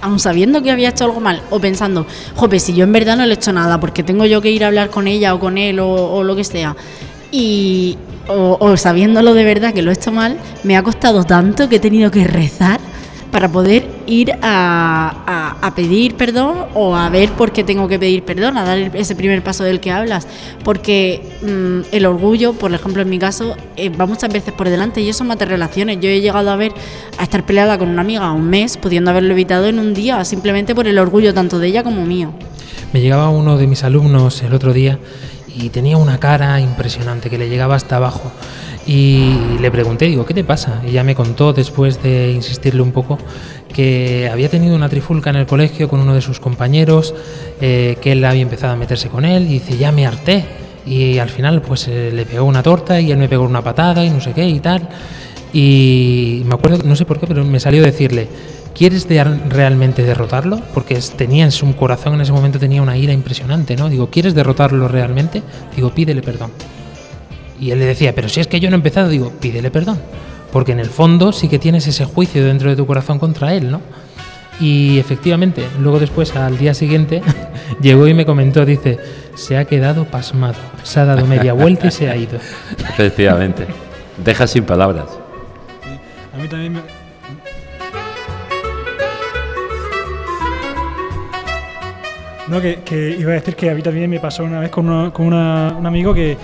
aun 0.00 0.18
sabiendo 0.18 0.62
que 0.62 0.70
había 0.70 0.90
hecho 0.90 1.04
algo 1.04 1.20
mal 1.20 1.42
o 1.50 1.60
pensando, 1.60 2.06
jope, 2.36 2.58
si 2.58 2.74
yo 2.74 2.84
en 2.84 2.92
verdad 2.92 3.16
no 3.16 3.24
le 3.24 3.32
he 3.32 3.34
hecho 3.34 3.52
nada, 3.52 3.80
porque 3.80 4.02
tengo 4.02 4.26
yo 4.26 4.40
que 4.40 4.50
ir 4.50 4.64
a 4.64 4.68
hablar 4.68 4.90
con 4.90 5.06
ella 5.06 5.34
o 5.34 5.40
con 5.40 5.58
él 5.58 5.80
o, 5.80 5.88
o 5.90 6.22
lo 6.24 6.36
que 6.36 6.44
sea, 6.44 6.76
y 7.30 7.96
o, 8.28 8.56
o 8.60 8.76
sabiéndolo 8.76 9.34
de 9.34 9.44
verdad 9.44 9.72
que 9.72 9.82
lo 9.82 9.90
he 9.90 9.94
hecho 9.94 10.12
mal, 10.12 10.36
me 10.64 10.76
ha 10.76 10.82
costado 10.82 11.24
tanto 11.24 11.68
que 11.68 11.76
he 11.76 11.80
tenido 11.80 12.10
que 12.10 12.24
rezar 12.24 12.80
para 13.32 13.48
poder 13.50 13.88
ir 14.06 14.32
a, 14.42 15.56
a- 15.60 15.74
pedir 15.74 16.16
perdón 16.16 16.66
o 16.74 16.94
a 16.94 17.08
ver 17.08 17.30
por 17.32 17.50
qué 17.50 17.64
tengo 17.64 17.88
que 17.88 17.98
pedir 17.98 18.22
perdón, 18.24 18.58
a 18.58 18.62
dar 18.62 18.78
ese 18.94 19.16
primer 19.16 19.42
paso 19.42 19.64
del 19.64 19.80
que 19.80 19.90
hablas. 19.90 20.28
Porque 20.62 21.22
mm, 21.42 21.94
el 21.94 22.04
orgullo, 22.06 22.52
por 22.52 22.72
ejemplo, 22.74 23.00
en 23.00 23.08
mi 23.08 23.18
caso, 23.18 23.56
eh, 23.76 23.88
va 23.88 24.04
muchas 24.04 24.30
veces 24.30 24.52
por 24.52 24.68
delante 24.68 25.00
y 25.00 25.08
eso 25.08 25.24
mata 25.24 25.46
relaciones. 25.46 25.98
Yo 26.00 26.10
he 26.10 26.20
llegado 26.20 26.50
a 26.50 26.56
ver 26.56 26.72
a 27.16 27.22
estar 27.22 27.44
peleada 27.46 27.78
con 27.78 27.88
una 27.88 28.02
amiga 28.02 28.30
un 28.32 28.48
mes, 28.50 28.76
pudiendo 28.76 29.10
haberlo 29.10 29.32
evitado 29.32 29.66
en 29.66 29.78
un 29.78 29.94
día, 29.94 30.22
simplemente 30.26 30.74
por 30.74 30.86
el 30.86 30.98
orgullo 30.98 31.32
tanto 31.32 31.58
de 31.58 31.68
ella 31.68 31.82
como 31.82 32.04
mío. 32.04 32.32
Me 32.92 33.00
llegaba 33.00 33.30
uno 33.30 33.56
de 33.56 33.66
mis 33.66 33.82
alumnos 33.82 34.42
el 34.42 34.52
otro 34.52 34.74
día 34.74 34.98
y 35.48 35.70
tenía 35.70 35.96
una 35.96 36.18
cara 36.20 36.60
impresionante 36.60 37.30
que 37.30 37.38
le 37.38 37.48
llegaba 37.48 37.76
hasta 37.76 37.96
abajo. 37.96 38.30
Y 38.86 39.36
le 39.60 39.70
pregunté, 39.70 40.06
digo, 40.06 40.26
¿qué 40.26 40.34
te 40.34 40.42
pasa? 40.44 40.82
Y 40.84 40.90
ella 40.90 41.04
me 41.04 41.14
contó, 41.14 41.52
después 41.52 42.02
de 42.02 42.32
insistirle 42.32 42.82
un 42.82 42.90
poco, 42.92 43.16
que 43.72 44.28
había 44.32 44.48
tenido 44.48 44.74
una 44.74 44.88
trifulca 44.88 45.30
en 45.30 45.36
el 45.36 45.46
colegio 45.46 45.88
con 45.88 46.00
uno 46.00 46.14
de 46.14 46.20
sus 46.20 46.40
compañeros, 46.40 47.14
eh, 47.60 47.96
que 48.02 48.12
él 48.12 48.24
había 48.24 48.42
empezado 48.42 48.72
a 48.72 48.76
meterse 48.76 49.08
con 49.08 49.24
él 49.24 49.44
y 49.44 49.54
dice, 49.54 49.76
ya 49.76 49.92
me 49.92 50.06
harté. 50.06 50.44
Y 50.84 51.18
al 51.18 51.30
final 51.30 51.62
pues 51.62 51.86
eh, 51.86 52.10
le 52.12 52.26
pegó 52.26 52.44
una 52.44 52.60
torta 52.62 53.00
y 53.00 53.12
él 53.12 53.18
me 53.18 53.28
pegó 53.28 53.44
una 53.44 53.62
patada 53.62 54.04
y 54.04 54.10
no 54.10 54.20
sé 54.20 54.32
qué 54.32 54.48
y 54.48 54.58
tal. 54.58 54.88
Y 55.52 56.42
me 56.46 56.54
acuerdo, 56.54 56.80
no 56.84 56.96
sé 56.96 57.04
por 57.04 57.20
qué, 57.20 57.26
pero 57.28 57.44
me 57.44 57.60
salió 57.60 57.82
decirle, 57.82 58.26
¿quieres 58.74 59.06
de- 59.08 59.22
realmente 59.48 60.02
derrotarlo? 60.02 60.60
Porque 60.74 60.98
tenía 61.16 61.44
en 61.44 61.52
su 61.52 61.72
corazón 61.76 62.14
en 62.14 62.22
ese 62.22 62.32
momento 62.32 62.58
tenía 62.58 62.82
una 62.82 62.96
ira 62.96 63.12
impresionante, 63.12 63.76
¿no? 63.76 63.88
Digo, 63.88 64.08
¿quieres 64.10 64.34
derrotarlo 64.34 64.88
realmente? 64.88 65.42
Digo, 65.76 65.90
pídele 65.94 66.20
perdón. 66.20 66.50
Y 67.62 67.70
él 67.70 67.78
le 67.78 67.84
decía, 67.86 68.12
pero 68.12 68.28
si 68.28 68.40
es 68.40 68.48
que 68.48 68.58
yo 68.58 68.68
no 68.70 68.74
he 68.74 68.78
empezado, 68.78 69.08
digo, 69.08 69.30
pídele 69.40 69.70
perdón. 69.70 70.00
Porque 70.52 70.72
en 70.72 70.80
el 70.80 70.90
fondo 70.90 71.32
sí 71.32 71.48
que 71.48 71.60
tienes 71.60 71.86
ese 71.86 72.04
juicio 72.04 72.44
dentro 72.44 72.68
de 72.68 72.74
tu 72.76 72.86
corazón 72.86 73.20
contra 73.20 73.54
él, 73.54 73.70
¿no? 73.70 73.80
Y 74.58 74.98
efectivamente, 74.98 75.62
luego 75.80 76.00
después, 76.00 76.34
al 76.34 76.58
día 76.58 76.74
siguiente, 76.74 77.22
llegó 77.80 78.08
y 78.08 78.14
me 78.14 78.26
comentó, 78.26 78.66
dice, 78.66 78.98
se 79.36 79.56
ha 79.56 79.64
quedado 79.64 80.04
pasmado, 80.06 80.56
se 80.82 80.98
ha 81.00 81.04
dado 81.04 81.24
media 81.24 81.52
vuelta 81.52 81.86
y 81.86 81.90
se 81.92 82.10
ha 82.10 82.16
ido. 82.16 82.38
Efectivamente. 82.90 83.66
Deja 84.24 84.46
sin 84.48 84.64
palabras. 84.64 85.06
A 86.34 86.38
mí 86.42 86.48
también 86.48 86.72
me... 86.72 86.80
No, 92.48 92.60
que, 92.60 92.80
que 92.84 93.10
iba 93.18 93.30
a 93.30 93.34
decir 93.34 93.54
que 93.56 93.70
a 93.70 93.74
mí 93.74 93.82
también 93.82 94.10
me 94.10 94.18
pasó 94.20 94.44
una 94.44 94.60
vez 94.60 94.70
con, 94.70 94.88
una- 94.88 95.10
con 95.12 95.26
una- 95.26 95.74
un 95.78 95.86
amigo 95.86 96.12
que, 96.12 96.36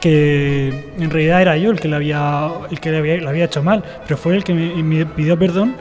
que 0.00 0.92
en 0.98 1.10
realidad 1.10 1.42
era 1.42 1.56
yo 1.56 1.70
el 1.70 1.80
que 1.80 1.88
le 1.88 1.96
había, 1.96 2.50
el 2.70 2.80
que 2.80 2.90
le 2.90 3.26
había, 3.26 3.44
hecho 3.44 3.62
mal, 3.62 3.82
pero 4.04 4.16
fue 4.16 4.36
el 4.36 4.44
que 4.44 4.54
me, 4.54 5.06
pidió 5.06 5.38
perdón 5.38 5.74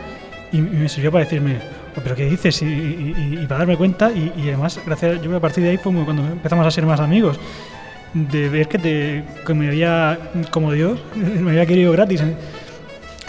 y, 0.51 0.61
me 0.61 0.89
sirvió 0.89 1.11
para 1.11 1.23
decirme, 1.25 1.57
"Oh, 1.97 2.01
pero 2.03 2.15
¿qué 2.15 2.25
dices? 2.25 2.61
Y, 2.61 3.45
para 3.47 3.59
darme 3.59 3.77
cuenta 3.77 4.11
y, 4.11 4.31
además, 4.47 4.79
gracias, 4.85 5.21
yo 5.21 5.35
a 5.35 5.39
partir 5.39 5.63
de 5.63 5.71
ahí 5.71 5.77
fue 5.77 5.93
cuando 6.03 6.23
empezamos 6.23 6.65
a 6.65 6.71
ser 6.71 6.85
más 6.85 6.99
amigos, 6.99 7.39
de 8.13 8.49
ver 8.49 8.67
que, 8.67 8.79
te, 8.79 9.23
que 9.45 9.53
me 9.53 9.67
había, 9.67 10.17
como 10.49 10.71
Dios, 10.71 10.99
me 11.15 11.51
había 11.51 11.65
querido 11.65 11.91
gratis. 11.91 12.23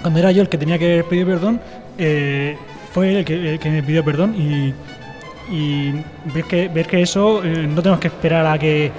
Cuando 0.01 0.21
era 0.21 0.31
yo 0.31 0.43
el 0.43 0.49
que 0.49 0.59
tenía 0.59 0.79
que 0.79 1.05
pedir 1.09 1.27
perdón, 1.27 1.61
eh, 1.99 2.57
fue 2.93 3.11
él 3.11 3.17
el 3.17 3.59
que, 3.59 3.71
me 3.71 3.83
pidió 3.83 4.05
perdón 4.05 4.35
y, 4.37 4.73
y 5.51 5.93
ver 6.33 6.45
que, 6.45 6.69
ver 6.69 6.87
que 6.87 7.03
eso 7.03 7.45
eh, 7.45 7.67
no 7.67 7.83
tenemos 7.83 8.01
que 8.01 8.09
esperar 8.09 8.47
a 8.47 8.59
que 8.59 8.93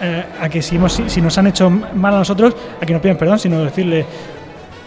eh, 0.00 0.24
a 0.40 0.48
que 0.48 0.62
si, 0.62 0.76
hemos, 0.76 1.00
si, 1.06 1.20
nos 1.20 1.36
han 1.38 1.46
hecho 1.48 1.68
mal 1.70 2.14
a 2.14 2.18
nosotros, 2.18 2.54
a 2.80 2.86
que 2.86 2.92
nos 2.92 3.02
pidan 3.02 3.16
perdón, 3.16 3.38
sino 3.38 3.62
decirle, 3.64 4.04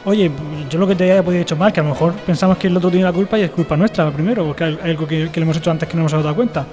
oye, 0.06 0.30
yo 0.70 0.80
lo 0.80 0.88
que 0.88 0.96
te 0.96 1.12
haya 1.12 1.24
podido 1.24 1.42
hecho 1.42 1.56
mal, 1.56 1.72
que 1.74 1.80
a 1.80 1.84
lo 1.84 1.90
mejor 1.90 2.14
pensamos 2.14 2.58
que 2.58 2.68
el 2.68 2.78
otro 2.78 2.90
tiene 2.90 3.06
la 3.06 3.14
culpa 3.14 3.38
y 3.38 3.44
es 3.44 3.52
culpa 3.52 3.76
nuestra 3.78 4.10
primero, 4.12 4.46
porque 4.46 4.64
hay 4.64 4.78
algo 4.84 5.08
que, 5.08 5.30
que 5.32 5.40
le 5.40 5.44
hemos 5.44 5.58
hecho 5.58 5.72
antes 5.72 5.88
que 5.90 5.96
no 5.98 6.04
nos 6.04 6.14
hemos 6.14 6.24
dado 6.24 6.36
cuenta. 6.36 6.66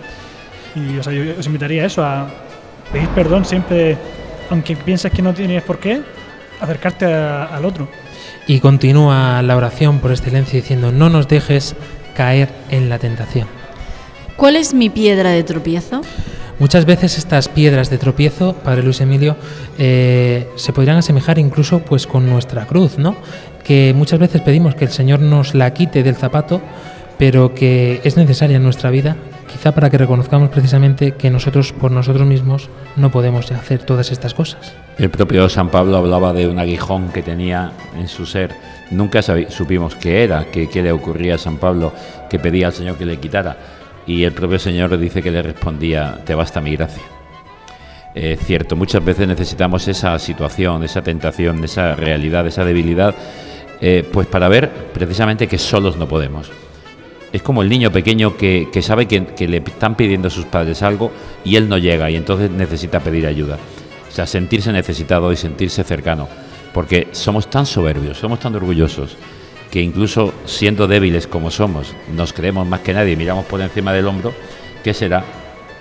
Y 0.74 0.98
o 0.98 1.02
sea, 1.02 1.12
yo 1.12 1.22
os 1.38 1.46
invitaría 1.46 1.82
a 1.82 1.86
eso, 1.86 2.04
a 2.04 2.26
pedir 2.92 3.08
perdón 3.10 3.44
siempre, 3.44 3.96
aunque 4.50 4.76
pienses 4.76 5.12
que 5.12 5.22
no 5.22 5.32
tienes 5.34 5.62
por 5.62 5.78
qué, 5.78 6.02
acercarte 6.60 7.06
a- 7.06 7.44
al 7.44 7.64
otro. 7.64 7.88
Y 8.46 8.58
continúa 8.60 9.40
la 9.42 9.56
oración 9.56 9.98
por 10.00 10.10
excelencia 10.10 10.58
diciendo, 10.60 10.90
no 10.92 11.08
nos 11.08 11.28
dejes 11.28 11.74
caer 12.16 12.48
en 12.70 12.88
la 12.88 12.98
tentación. 12.98 13.46
¿Cuál 14.36 14.56
es 14.56 14.74
mi 14.74 14.90
piedra 14.90 15.30
de 15.30 15.44
tropiezo? 15.44 16.00
Muchas 16.62 16.86
veces 16.86 17.18
estas 17.18 17.48
piedras 17.48 17.90
de 17.90 17.98
tropiezo, 17.98 18.52
Padre 18.52 18.84
Luis 18.84 19.00
Emilio, 19.00 19.34
eh, 19.78 20.48
se 20.54 20.72
podrían 20.72 20.96
asemejar 20.96 21.40
incluso 21.40 21.80
pues 21.80 22.06
con 22.06 22.30
nuestra 22.30 22.66
cruz, 22.66 22.98
¿no? 22.98 23.16
Que 23.64 23.92
muchas 23.96 24.20
veces 24.20 24.42
pedimos 24.42 24.76
que 24.76 24.84
el 24.84 24.92
Señor 24.92 25.18
nos 25.18 25.56
la 25.56 25.74
quite 25.74 26.04
del 26.04 26.14
zapato, 26.14 26.60
pero 27.18 27.52
que 27.52 28.00
es 28.04 28.16
necesaria 28.16 28.58
en 28.58 28.62
nuestra 28.62 28.90
vida, 28.90 29.16
quizá 29.50 29.72
para 29.72 29.90
que 29.90 29.98
reconozcamos 29.98 30.50
precisamente 30.50 31.14
que 31.16 31.30
nosotros 31.30 31.72
por 31.72 31.90
nosotros 31.90 32.28
mismos 32.28 32.70
no 32.94 33.10
podemos 33.10 33.50
hacer 33.50 33.80
todas 33.80 34.12
estas 34.12 34.32
cosas. 34.32 34.72
El 34.98 35.10
propio 35.10 35.48
San 35.48 35.68
Pablo 35.68 35.96
hablaba 35.96 36.32
de 36.32 36.46
un 36.46 36.60
aguijón 36.60 37.08
que 37.08 37.22
tenía 37.22 37.72
en 37.98 38.06
su 38.06 38.24
ser. 38.24 38.54
Nunca 38.92 39.20
supimos 39.20 39.96
qué 39.96 40.22
era, 40.22 40.46
qué, 40.52 40.68
qué 40.68 40.80
le 40.80 40.92
ocurría 40.92 41.34
a 41.34 41.38
San 41.38 41.56
Pablo, 41.56 41.92
que 42.30 42.38
pedía 42.38 42.68
al 42.68 42.72
Señor 42.72 42.96
que 42.98 43.04
le 43.04 43.16
quitara. 43.16 43.81
Y 44.06 44.24
el 44.24 44.32
propio 44.32 44.58
Señor 44.58 44.96
dice 44.98 45.22
que 45.22 45.30
le 45.30 45.42
respondía, 45.42 46.20
te 46.24 46.34
basta 46.34 46.60
mi 46.60 46.72
gracia. 46.76 47.02
Es 48.14 48.40
cierto, 48.40 48.76
muchas 48.76 49.04
veces 49.04 49.26
necesitamos 49.26 49.88
esa 49.88 50.18
situación, 50.18 50.82
esa 50.84 51.02
tentación, 51.02 51.64
esa 51.64 51.94
realidad, 51.94 52.46
esa 52.46 52.64
debilidad, 52.64 53.14
eh, 53.80 54.06
pues 54.12 54.26
para 54.26 54.48
ver 54.48 54.70
precisamente 54.92 55.46
que 55.46 55.58
solos 55.58 55.96
no 55.96 56.06
podemos. 56.06 56.50
Es 57.32 57.42
como 57.42 57.62
el 57.62 57.70
niño 57.70 57.90
pequeño 57.90 58.36
que, 58.36 58.68
que 58.70 58.82
sabe 58.82 59.06
que, 59.06 59.24
que 59.24 59.48
le 59.48 59.58
están 59.58 59.96
pidiendo 59.96 60.28
a 60.28 60.30
sus 60.30 60.44
padres 60.44 60.82
algo 60.82 61.10
y 61.44 61.56
él 61.56 61.68
no 61.68 61.78
llega 61.78 62.10
y 62.10 62.16
entonces 62.16 62.50
necesita 62.50 63.00
pedir 63.00 63.26
ayuda. 63.26 63.56
O 64.10 64.14
sea, 64.14 64.26
sentirse 64.26 64.70
necesitado 64.72 65.32
y 65.32 65.36
sentirse 65.36 65.82
cercano. 65.82 66.28
Porque 66.74 67.08
somos 67.12 67.48
tan 67.48 67.64
soberbios, 67.64 68.18
somos 68.18 68.40
tan 68.40 68.54
orgullosos, 68.54 69.16
que 69.72 69.80
incluso 69.80 70.34
siendo 70.44 70.86
débiles 70.86 71.26
como 71.26 71.50
somos, 71.50 71.94
nos 72.14 72.34
creemos 72.34 72.66
más 72.68 72.80
que 72.80 72.92
nadie, 72.92 73.16
miramos 73.16 73.46
por 73.46 73.58
encima 73.62 73.94
del 73.94 74.06
hombro, 74.06 74.34
¿qué 74.84 74.92
será 74.92 75.24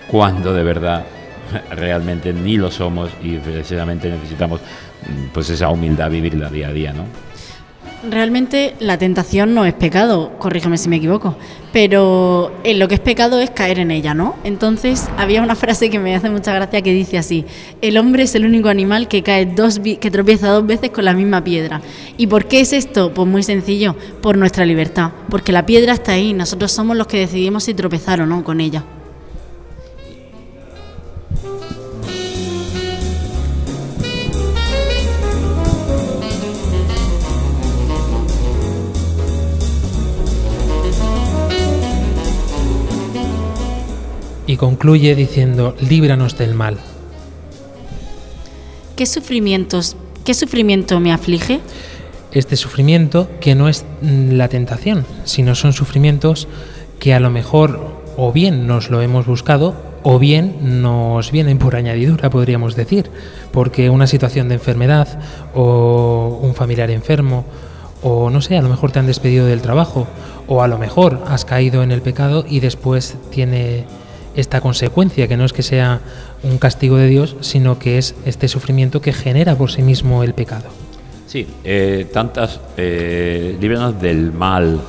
cuando 0.07 0.53
de 0.53 0.63
verdad 0.63 1.05
realmente 1.71 2.31
ni 2.31 2.55
lo 2.55 2.71
somos 2.71 3.11
y 3.21 3.35
precisamente 3.35 4.09
necesitamos 4.09 4.61
mm, 4.61 5.33
pues 5.33 5.49
esa 5.49 5.67
humildad 5.67 6.09
vivirla 6.09 6.49
día 6.49 6.69
a 6.69 6.71
día, 6.71 6.93
¿no? 6.93 7.03
Realmente 8.09 8.75
la 8.79 8.97
tentación 8.97 9.53
no 9.53 9.65
es 9.65 9.73
pecado, 9.73 10.37
corrígeme 10.39 10.77
si 10.77 10.87
me 10.87 10.95
equivoco, 10.95 11.35
pero 11.73 12.51
lo 12.65 12.87
que 12.87 12.95
es 12.95 12.99
pecado 12.99 13.39
es 13.39 13.49
caer 13.49 13.79
en 13.79 13.91
ella, 13.91 14.13
¿no? 14.13 14.35
Entonces 14.43 15.07
había 15.17 15.41
una 15.41 15.55
frase 15.55 15.89
que 15.89 15.99
me 15.99 16.15
hace 16.15 16.29
mucha 16.29 16.53
gracia 16.53 16.81
que 16.81 16.93
dice 16.93 17.17
así: 17.17 17.45
el 17.81 17.97
hombre 17.97 18.23
es 18.23 18.35
el 18.35 18.45
único 18.45 18.69
animal 18.69 19.07
que 19.07 19.23
cae 19.23 19.45
dos 19.45 19.79
que 19.79 20.11
tropieza 20.11 20.49
dos 20.49 20.65
veces 20.65 20.91
con 20.91 21.05
la 21.05 21.13
misma 21.13 21.43
piedra. 21.43 21.81
¿Y 22.17 22.27
por 22.27 22.45
qué 22.45 22.61
es 22.61 22.73
esto? 22.73 23.13
Pues 23.13 23.27
muy 23.27 23.43
sencillo, 23.43 23.95
por 24.21 24.37
nuestra 24.37 24.65
libertad, 24.65 25.11
porque 25.29 25.51
la 25.51 25.65
piedra 25.65 25.93
está 25.93 26.13
ahí, 26.13 26.33
nosotros 26.33 26.71
somos 26.71 26.97
los 26.97 27.07
que 27.07 27.19
decidimos 27.19 27.63
si 27.63 27.73
tropezar 27.73 28.21
o 28.21 28.25
no 28.25 28.43
con 28.43 28.59
ella. 28.61 28.83
Concluye 44.57 45.15
diciendo, 45.15 45.75
líbranos 45.79 46.37
del 46.37 46.55
mal. 46.55 46.77
¿Qué 48.95 49.05
sufrimientos, 49.05 49.95
qué 50.25 50.33
sufrimiento 50.33 50.99
me 50.99 51.11
aflige? 51.11 51.59
Este 52.31 52.55
sufrimiento 52.55 53.29
que 53.39 53.55
no 53.55 53.67
es 53.67 53.85
mm, 54.01 54.31
la 54.33 54.47
tentación, 54.47 55.05
sino 55.25 55.55
son 55.55 55.73
sufrimientos 55.73 56.47
que 56.99 57.13
a 57.13 57.19
lo 57.19 57.29
mejor 57.29 58.01
o 58.17 58.31
bien 58.31 58.67
nos 58.67 58.89
lo 58.89 59.01
hemos 59.01 59.25
buscado 59.25 59.75
o 60.03 60.19
bien 60.19 60.81
nos 60.81 61.31
vienen 61.31 61.57
por 61.57 61.75
añadidura, 61.75 62.29
podríamos 62.29 62.75
decir, 62.75 63.09
porque 63.51 63.89
una 63.89 64.07
situación 64.07 64.49
de 64.49 64.55
enfermedad 64.55 65.19
o 65.53 66.39
un 66.41 66.55
familiar 66.55 66.89
enfermo 66.91 67.45
o 68.03 68.29
no 68.29 68.41
sé, 68.41 68.57
a 68.57 68.61
lo 68.61 68.69
mejor 68.69 68.91
te 68.91 68.99
han 68.99 69.07
despedido 69.07 69.45
del 69.45 69.61
trabajo 69.61 70.07
o 70.47 70.63
a 70.63 70.67
lo 70.67 70.77
mejor 70.77 71.23
has 71.27 71.45
caído 71.45 71.83
en 71.83 71.91
el 71.91 72.01
pecado 72.01 72.45
y 72.47 72.59
después 72.59 73.15
tiene 73.29 73.85
esta 74.35 74.61
consecuencia, 74.61 75.27
que 75.27 75.37
no 75.37 75.45
es 75.45 75.53
que 75.53 75.63
sea 75.63 75.99
un 76.43 76.57
castigo 76.57 76.97
de 76.97 77.07
Dios, 77.07 77.35
sino 77.41 77.79
que 77.79 77.97
es 77.97 78.15
este 78.25 78.47
sufrimiento 78.47 79.01
que 79.01 79.13
genera 79.13 79.55
por 79.55 79.71
sí 79.71 79.81
mismo 79.81 80.23
el 80.23 80.33
pecado. 80.33 80.69
Sí, 81.27 81.47
eh, 81.63 82.09
tantas, 82.11 82.59
eh, 82.77 83.57
líbranos 83.59 84.01
del 84.01 84.33
mal, 84.33 84.81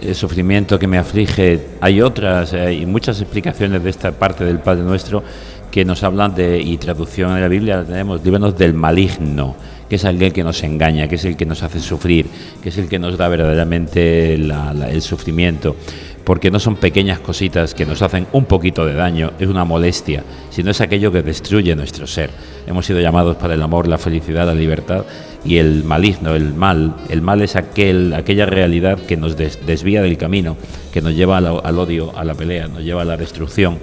el 0.00 0.14
sufrimiento 0.14 0.78
que 0.78 0.86
me 0.86 0.98
aflige. 0.98 1.66
Hay 1.80 2.00
otras, 2.00 2.52
eh, 2.54 2.84
muchas 2.86 3.20
explicaciones 3.20 3.82
de 3.82 3.90
esta 3.90 4.12
parte 4.12 4.44
del 4.44 4.60
Padre 4.60 4.82
Nuestro 4.82 5.22
que 5.70 5.84
nos 5.84 6.02
hablan 6.02 6.34
de, 6.34 6.60
y 6.60 6.78
traducción 6.78 7.34
en 7.34 7.42
la 7.42 7.48
Biblia 7.48 7.76
la 7.76 7.84
tenemos, 7.84 8.24
líbranos 8.24 8.56
del 8.56 8.74
maligno, 8.74 9.54
que 9.90 9.96
es 9.96 10.04
aquel 10.06 10.32
que 10.32 10.42
nos 10.44 10.62
engaña, 10.62 11.06
que 11.08 11.16
es 11.16 11.24
el 11.26 11.36
que 11.36 11.44
nos 11.44 11.62
hace 11.62 11.80
sufrir, 11.80 12.24
que 12.62 12.70
es 12.70 12.78
el 12.78 12.88
que 12.88 12.98
nos 12.98 13.18
da 13.18 13.28
verdaderamente 13.28 14.38
la- 14.38 14.72
el 14.90 15.02
sufrimiento. 15.02 15.76
Porque 16.24 16.50
no 16.50 16.60
son 16.60 16.76
pequeñas 16.76 17.18
cositas 17.18 17.74
que 17.74 17.84
nos 17.86 18.02
hacen 18.02 18.26
un 18.32 18.44
poquito 18.44 18.86
de 18.86 18.94
daño, 18.94 19.32
es 19.40 19.48
una 19.48 19.64
molestia, 19.64 20.22
sino 20.50 20.70
es 20.70 20.80
aquello 20.80 21.10
que 21.10 21.22
destruye 21.22 21.74
nuestro 21.74 22.06
ser. 22.06 22.30
Hemos 22.66 22.86
sido 22.86 23.00
llamados 23.00 23.36
para 23.36 23.54
el 23.54 23.62
amor, 23.62 23.88
la 23.88 23.98
felicidad, 23.98 24.46
la 24.46 24.54
libertad 24.54 25.04
y 25.44 25.56
el 25.56 25.82
maligno, 25.82 26.36
el 26.36 26.54
mal. 26.54 26.94
El 27.08 27.20
mal 27.22 27.40
es 27.42 27.56
aquel, 27.56 28.12
aquella 28.14 28.46
realidad 28.46 28.98
que 28.98 29.16
nos 29.16 29.36
des- 29.36 29.58
desvía 29.66 30.02
del 30.02 30.18
camino, 30.18 30.56
que 30.92 31.00
nos 31.00 31.14
lleva 31.16 31.38
al, 31.38 31.78
odio, 31.78 32.16
a 32.16 32.22
la 32.22 32.34
pelea, 32.34 32.68
nos 32.68 32.84
lleva 32.84 33.02
a 33.02 33.06
la 33.06 33.16
destrucción, 33.16 33.78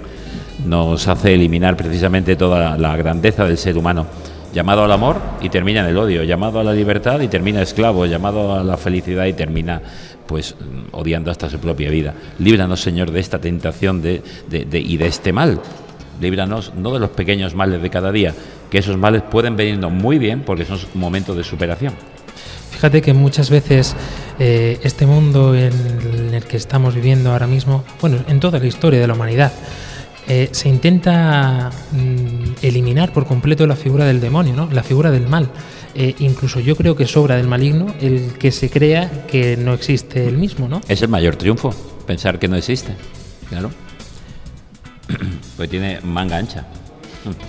nos 0.64 1.06
hace 1.08 1.34
eliminar 1.34 1.76
precisamente 1.76 2.34
toda 2.36 2.78
la 2.78 2.96
grandeza 2.96 3.44
del 3.44 3.58
ser 3.58 3.76
humano. 3.76 4.06
Llamado 4.54 4.84
al 4.84 4.92
amor 4.92 5.16
y 5.40 5.50
termina 5.50 5.80
en 5.80 5.86
el 5.86 5.98
odio, 5.98 6.24
llamado 6.24 6.60
a 6.60 6.64
la 6.64 6.72
libertad 6.72 7.20
y 7.20 7.28
termina 7.28 7.60
esclavo, 7.60 8.06
llamado 8.06 8.54
a 8.54 8.64
la 8.64 8.76
felicidad 8.76 9.26
y 9.26 9.34
termina 9.34 9.82
pues 10.26 10.54
mm, 10.54 10.94
odiando 10.94 11.30
hasta 11.30 11.50
su 11.50 11.58
propia 11.58 11.90
vida. 11.90 12.14
Líbranos, 12.38 12.80
Señor, 12.80 13.10
de 13.10 13.20
esta 13.20 13.40
tentación 13.40 14.00
de, 14.00 14.22
y 14.50 14.96
de 14.96 15.06
este 15.06 15.32
mal. 15.32 15.60
Líbranos 16.20 16.72
no 16.74 16.92
de 16.92 17.00
los 17.00 17.10
pequeños 17.10 17.54
males 17.54 17.82
de 17.82 17.90
cada 17.90 18.10
día, 18.10 18.34
que 18.70 18.78
esos 18.78 18.96
males 18.96 19.22
pueden 19.22 19.56
venirnos 19.56 19.92
muy 19.92 20.18
bien 20.18 20.42
porque 20.42 20.64
son 20.64 20.78
momentos 20.94 21.36
de 21.36 21.44
superación. 21.44 21.94
Fíjate 22.70 23.02
que 23.02 23.12
muchas 23.12 23.50
veces 23.50 23.96
eh, 24.38 24.78
este 24.82 25.06
mundo 25.06 25.54
en 25.54 26.32
el 26.32 26.44
que 26.44 26.56
estamos 26.56 26.94
viviendo 26.94 27.32
ahora 27.32 27.46
mismo, 27.46 27.84
bueno, 28.00 28.18
en 28.28 28.38
toda 28.40 28.58
la 28.58 28.66
historia 28.66 29.00
de 29.00 29.06
la 29.06 29.14
humanidad, 29.14 29.52
eh, 30.28 30.50
se 30.52 30.68
intenta 30.68 31.70
mm, 31.92 32.56
eliminar 32.62 33.12
por 33.12 33.26
completo 33.26 33.66
la 33.66 33.76
figura 33.76 34.04
del 34.04 34.20
demonio, 34.20 34.54
¿no? 34.54 34.68
la 34.70 34.82
figura 34.82 35.10
del 35.10 35.26
mal. 35.26 35.50
Eh, 35.94 36.14
incluso 36.18 36.60
yo 36.60 36.76
creo 36.76 36.94
que 36.94 37.06
sobra 37.06 37.36
del 37.36 37.48
maligno 37.48 37.94
el 38.00 38.34
que 38.34 38.52
se 38.52 38.68
crea 38.68 39.26
que 39.26 39.56
no 39.56 39.72
existe 39.72 40.28
el 40.28 40.36
mismo, 40.36 40.68
¿no? 40.68 40.80
Es 40.86 41.02
el 41.02 41.08
mayor 41.08 41.36
triunfo, 41.36 41.70
pensar 42.06 42.38
que 42.38 42.46
no 42.46 42.56
existe. 42.56 42.94
Claro. 43.48 43.70
Pues 45.56 45.68
tiene 45.68 45.98
manga 46.02 46.36
ancha. 46.36 46.64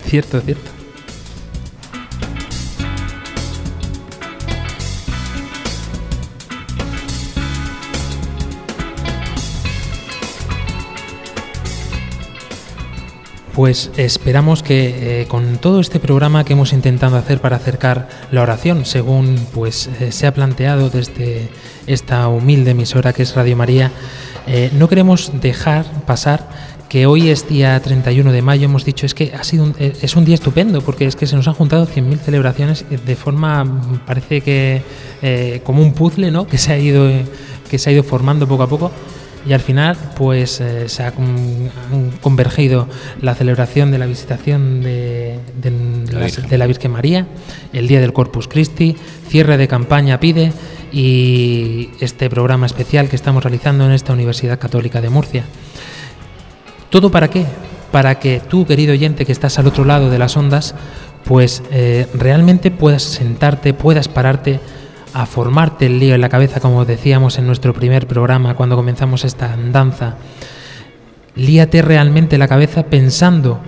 Cierto, 0.07 0.41
cierto. 0.41 0.78
Pues 13.59 13.91
esperamos 13.97 14.63
que 14.63 15.23
eh, 15.23 15.27
con 15.27 15.57
todo 15.57 15.81
este 15.81 15.99
programa 15.99 16.45
que 16.45 16.53
hemos 16.53 16.71
intentado 16.71 17.17
hacer 17.17 17.41
para 17.41 17.57
acercar 17.57 18.07
la 18.31 18.41
oración, 18.41 18.85
según 18.85 19.35
pues 19.53 19.89
eh, 19.99 20.13
se 20.13 20.27
ha 20.27 20.33
planteado 20.33 20.89
desde 20.89 21.49
esta 21.85 22.29
humilde 22.29 22.71
emisora 22.71 23.11
que 23.11 23.23
es 23.23 23.35
Radio 23.35 23.57
María, 23.57 23.91
eh, 24.47 24.71
no 24.71 24.87
queremos 24.87 25.41
dejar 25.41 25.83
pasar 26.05 26.47
que 26.87 27.05
hoy 27.05 27.31
es 27.31 27.49
día 27.49 27.77
31 27.81 28.31
de 28.31 28.41
mayo, 28.41 28.63
hemos 28.63 28.85
dicho, 28.85 29.05
es 29.05 29.13
que 29.13 29.33
ha 29.37 29.43
sido 29.43 29.65
un, 29.65 29.75
es 29.77 30.15
un 30.15 30.23
día 30.23 30.35
estupendo, 30.35 30.79
porque 30.79 31.05
es 31.05 31.17
que 31.17 31.27
se 31.27 31.35
nos 31.35 31.45
han 31.49 31.53
juntado 31.53 31.85
100.000 31.85 32.17
celebraciones 32.19 32.85
de 32.89 33.15
forma, 33.17 33.65
parece 34.05 34.39
que 34.39 35.61
como 35.65 35.81
un 35.81 35.91
puzzle, 35.91 36.31
¿no? 36.31 36.47
Que 36.47 36.57
se 36.57 36.71
ha 36.71 36.79
ido, 36.79 37.11
que 37.69 37.77
se 37.77 37.89
ha 37.89 37.93
ido 37.93 38.03
formando 38.03 38.47
poco 38.47 38.63
a 38.63 38.67
poco. 38.67 38.91
Y 39.47 39.53
al 39.53 39.61
final, 39.61 39.95
pues 40.15 40.59
eh, 40.59 40.89
se 40.89 41.03
ha 41.03 41.07
han 41.07 42.11
convergido 42.21 42.87
la 43.21 43.35
celebración 43.35 43.91
de 43.91 43.97
la 43.97 44.05
visitación 44.05 44.81
de, 44.81 45.39
de 45.61 45.71
La 46.11 46.19
la, 46.19 46.25
Virgen. 46.25 46.49
de 46.49 46.57
la 46.57 46.67
Virgen 46.67 46.91
María, 46.91 47.27
el 47.71 47.87
día 47.87 48.01
del 48.01 48.13
Corpus 48.13 48.47
Christi, 48.47 48.95
cierre 49.27 49.57
de 49.57 49.67
campaña 49.67 50.19
Pide 50.19 50.51
y 50.91 51.89
este 51.99 52.29
programa 52.29 52.65
especial 52.65 53.09
que 53.09 53.15
estamos 53.15 53.43
realizando 53.43 53.85
en 53.85 53.91
esta 53.91 54.13
Universidad 54.13 54.59
Católica 54.59 55.01
de 55.01 55.09
Murcia. 55.09 55.43
¿Todo 56.89 57.11
para 57.11 57.29
qué? 57.29 57.45
Para 57.91 58.19
que 58.19 58.41
tú, 58.41 58.65
querido 58.65 58.93
oyente, 58.93 59.25
que 59.25 59.31
estás 59.31 59.57
al 59.59 59.67
otro 59.67 59.85
lado 59.85 60.09
de 60.09 60.19
las 60.19 60.35
ondas, 60.35 60.75
pues 61.23 61.63
eh, 61.71 62.07
realmente 62.13 62.71
puedas 62.71 63.03
sentarte, 63.03 63.73
puedas 63.73 64.07
pararte 64.07 64.59
a 65.13 65.25
formarte 65.25 65.85
el 65.87 65.99
lío 65.99 66.15
en 66.15 66.21
la 66.21 66.29
cabeza, 66.29 66.59
como 66.59 66.85
decíamos 66.85 67.37
en 67.37 67.47
nuestro 67.47 67.73
primer 67.73 68.07
programa 68.07 68.55
cuando 68.55 68.75
comenzamos 68.75 69.25
esta 69.25 69.53
andanza. 69.53 70.15
Líate 71.35 71.81
realmente 71.81 72.37
la 72.37 72.47
cabeza 72.47 72.83
pensando 72.83 73.59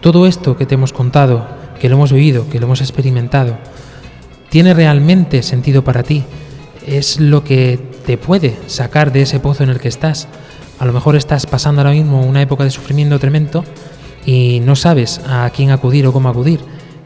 todo 0.00 0.26
esto 0.26 0.56
que 0.56 0.66
te 0.66 0.74
hemos 0.74 0.92
contado, 0.92 1.46
que 1.80 1.88
lo 1.88 1.96
hemos 1.96 2.12
vivido, 2.12 2.48
que 2.48 2.58
lo 2.58 2.66
hemos 2.66 2.80
experimentado. 2.80 3.56
¿Tiene 4.50 4.74
realmente 4.74 5.42
sentido 5.42 5.82
para 5.82 6.02
ti? 6.02 6.24
¿Es 6.86 7.20
lo 7.20 7.44
que 7.44 7.78
te 8.04 8.18
puede 8.18 8.58
sacar 8.66 9.12
de 9.12 9.22
ese 9.22 9.40
pozo 9.40 9.62
en 9.62 9.70
el 9.70 9.80
que 9.80 9.88
estás? 9.88 10.28
A 10.78 10.84
lo 10.84 10.92
mejor 10.92 11.16
estás 11.16 11.46
pasando 11.46 11.80
ahora 11.80 11.92
mismo 11.92 12.22
una 12.22 12.42
época 12.42 12.64
de 12.64 12.70
sufrimiento 12.70 13.18
tremendo 13.18 13.64
y 14.26 14.60
no 14.60 14.76
sabes 14.76 15.20
a 15.26 15.48
quién 15.54 15.70
acudir 15.70 16.06
o 16.06 16.12
cómo 16.12 16.28
acudir. 16.28 16.60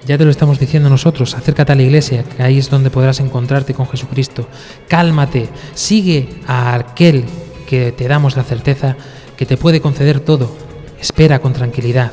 Ya 0.07 0.17
te 0.17 0.25
lo 0.25 0.31
estamos 0.31 0.61
diciendo 0.61 0.89
nosotros, 0.89 1.35
acércate 1.35 1.73
a 1.73 1.75
la 1.75 1.83
iglesia, 1.83 2.23
que 2.23 2.41
ahí 2.41 2.59
es 2.59 2.71
donde 2.71 2.91
podrás 2.91 3.19
encontrarte 3.19 3.75
con 3.75 3.89
Jesucristo. 3.89 4.49
Cálmate, 4.87 5.49
sigue 5.75 6.29
a 6.47 6.77
aquel 6.77 7.25
que 7.67 7.91
te 7.91 8.07
damos 8.07 8.37
la 8.37 8.45
certeza 8.45 8.97
que 9.37 9.47
te 9.47 9.57
puede 9.57 9.81
conceder 9.81 10.21
todo. 10.21 10.49
Espera 11.01 11.41
con 11.41 11.55
tranquilidad, 11.55 12.13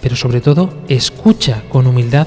pero 0.00 0.16
sobre 0.16 0.40
todo 0.40 0.72
escucha 0.88 1.62
con 1.68 1.86
humildad 1.86 2.26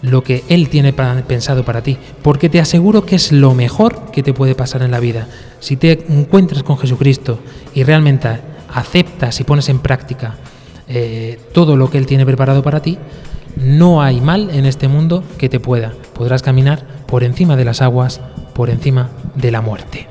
lo 0.00 0.22
que 0.22 0.44
Él 0.48 0.70
tiene 0.70 0.94
pensado 0.94 1.66
para 1.66 1.82
ti, 1.82 1.98
porque 2.22 2.48
te 2.48 2.58
aseguro 2.58 3.04
que 3.04 3.16
es 3.16 3.32
lo 3.32 3.54
mejor 3.54 4.10
que 4.12 4.22
te 4.22 4.32
puede 4.32 4.54
pasar 4.54 4.80
en 4.80 4.92
la 4.92 5.00
vida. 5.00 5.28
Si 5.58 5.76
te 5.76 6.06
encuentras 6.08 6.62
con 6.62 6.78
Jesucristo 6.78 7.38
y 7.74 7.82
realmente 7.82 8.40
aceptas 8.72 9.40
y 9.40 9.44
pones 9.44 9.68
en 9.68 9.80
práctica 9.80 10.36
eh, 10.88 11.38
todo 11.52 11.76
lo 11.76 11.90
que 11.90 11.98
Él 11.98 12.06
tiene 12.06 12.24
preparado 12.24 12.62
para 12.62 12.80
ti, 12.80 12.96
no 13.56 14.02
hay 14.02 14.20
mal 14.20 14.50
en 14.50 14.66
este 14.66 14.88
mundo 14.88 15.24
que 15.38 15.48
te 15.48 15.60
pueda. 15.60 15.92
Podrás 16.14 16.42
caminar 16.42 16.84
por 17.06 17.24
encima 17.24 17.56
de 17.56 17.64
las 17.64 17.82
aguas, 17.82 18.20
por 18.54 18.70
encima 18.70 19.10
de 19.34 19.50
la 19.50 19.60
muerte. 19.60 20.08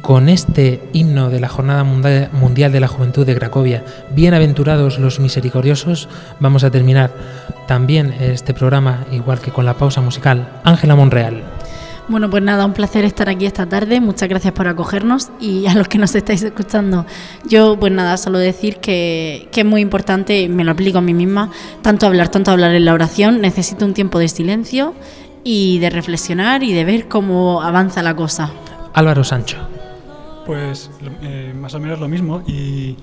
Con 0.00 0.28
este 0.28 0.82
himno 0.92 1.30
de 1.30 1.40
la 1.40 1.48
Jornada 1.48 1.84
Mundial 1.84 2.72
de 2.72 2.80
la 2.80 2.88
Juventud 2.88 3.26
de 3.26 3.34
Cracovia, 3.34 3.84
bienaventurados 4.14 4.98
los 4.98 5.20
misericordiosos, 5.20 6.08
vamos 6.40 6.64
a 6.64 6.70
terminar 6.70 7.12
también 7.66 8.14
este 8.20 8.54
programa, 8.54 9.04
igual 9.12 9.40
que 9.40 9.50
con 9.50 9.64
la 9.64 9.74
pausa 9.74 10.00
musical. 10.00 10.60
Ángela 10.64 10.96
Monreal. 10.96 11.42
Bueno, 12.08 12.28
pues 12.28 12.42
nada, 12.42 12.66
un 12.66 12.72
placer 12.72 13.04
estar 13.04 13.28
aquí 13.28 13.46
esta 13.46 13.66
tarde. 13.66 14.00
Muchas 14.00 14.28
gracias 14.28 14.52
por 14.52 14.66
acogernos 14.66 15.30
y 15.38 15.66
a 15.68 15.74
los 15.74 15.86
que 15.86 15.98
nos 15.98 16.12
estáis 16.16 16.42
escuchando. 16.42 17.06
Yo, 17.46 17.78
pues 17.78 17.92
nada, 17.92 18.16
solo 18.16 18.38
decir 18.38 18.78
que, 18.78 19.48
que 19.52 19.60
es 19.60 19.66
muy 19.66 19.80
importante, 19.80 20.48
me 20.48 20.64
lo 20.64 20.72
aplico 20.72 20.98
a 20.98 21.02
mí 21.02 21.14
misma, 21.14 21.52
tanto 21.82 22.06
hablar, 22.06 22.28
tanto 22.28 22.50
hablar 22.50 22.74
en 22.74 22.84
la 22.84 22.94
oración. 22.94 23.40
Necesito 23.40 23.84
un 23.84 23.94
tiempo 23.94 24.18
de 24.18 24.26
silencio 24.26 24.94
y 25.44 25.78
de 25.78 25.90
reflexionar 25.90 26.64
y 26.64 26.72
de 26.72 26.84
ver 26.84 27.06
cómo 27.06 27.62
avanza 27.62 28.02
la 28.02 28.16
cosa. 28.16 28.50
Álvaro 28.92 29.22
Sancho. 29.22 29.58
Pues 30.50 30.90
eh, 31.22 31.54
más 31.56 31.72
o 31.74 31.78
menos 31.78 32.00
lo 32.00 32.08
mismo 32.08 32.42
y 32.44 32.96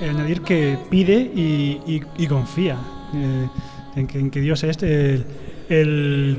eh, 0.00 0.08
añadir 0.10 0.40
que 0.40 0.76
pide 0.90 1.14
y, 1.14 1.78
y- 1.86 2.02
y 2.18 2.26
confía 2.26 2.76
eh, 3.14 3.46
en, 3.94 4.06
que, 4.08 4.18
en 4.18 4.30
que 4.32 4.40
Dios 4.40 4.64
es 4.64 4.82
el, 4.82 5.24
el, 5.68 6.38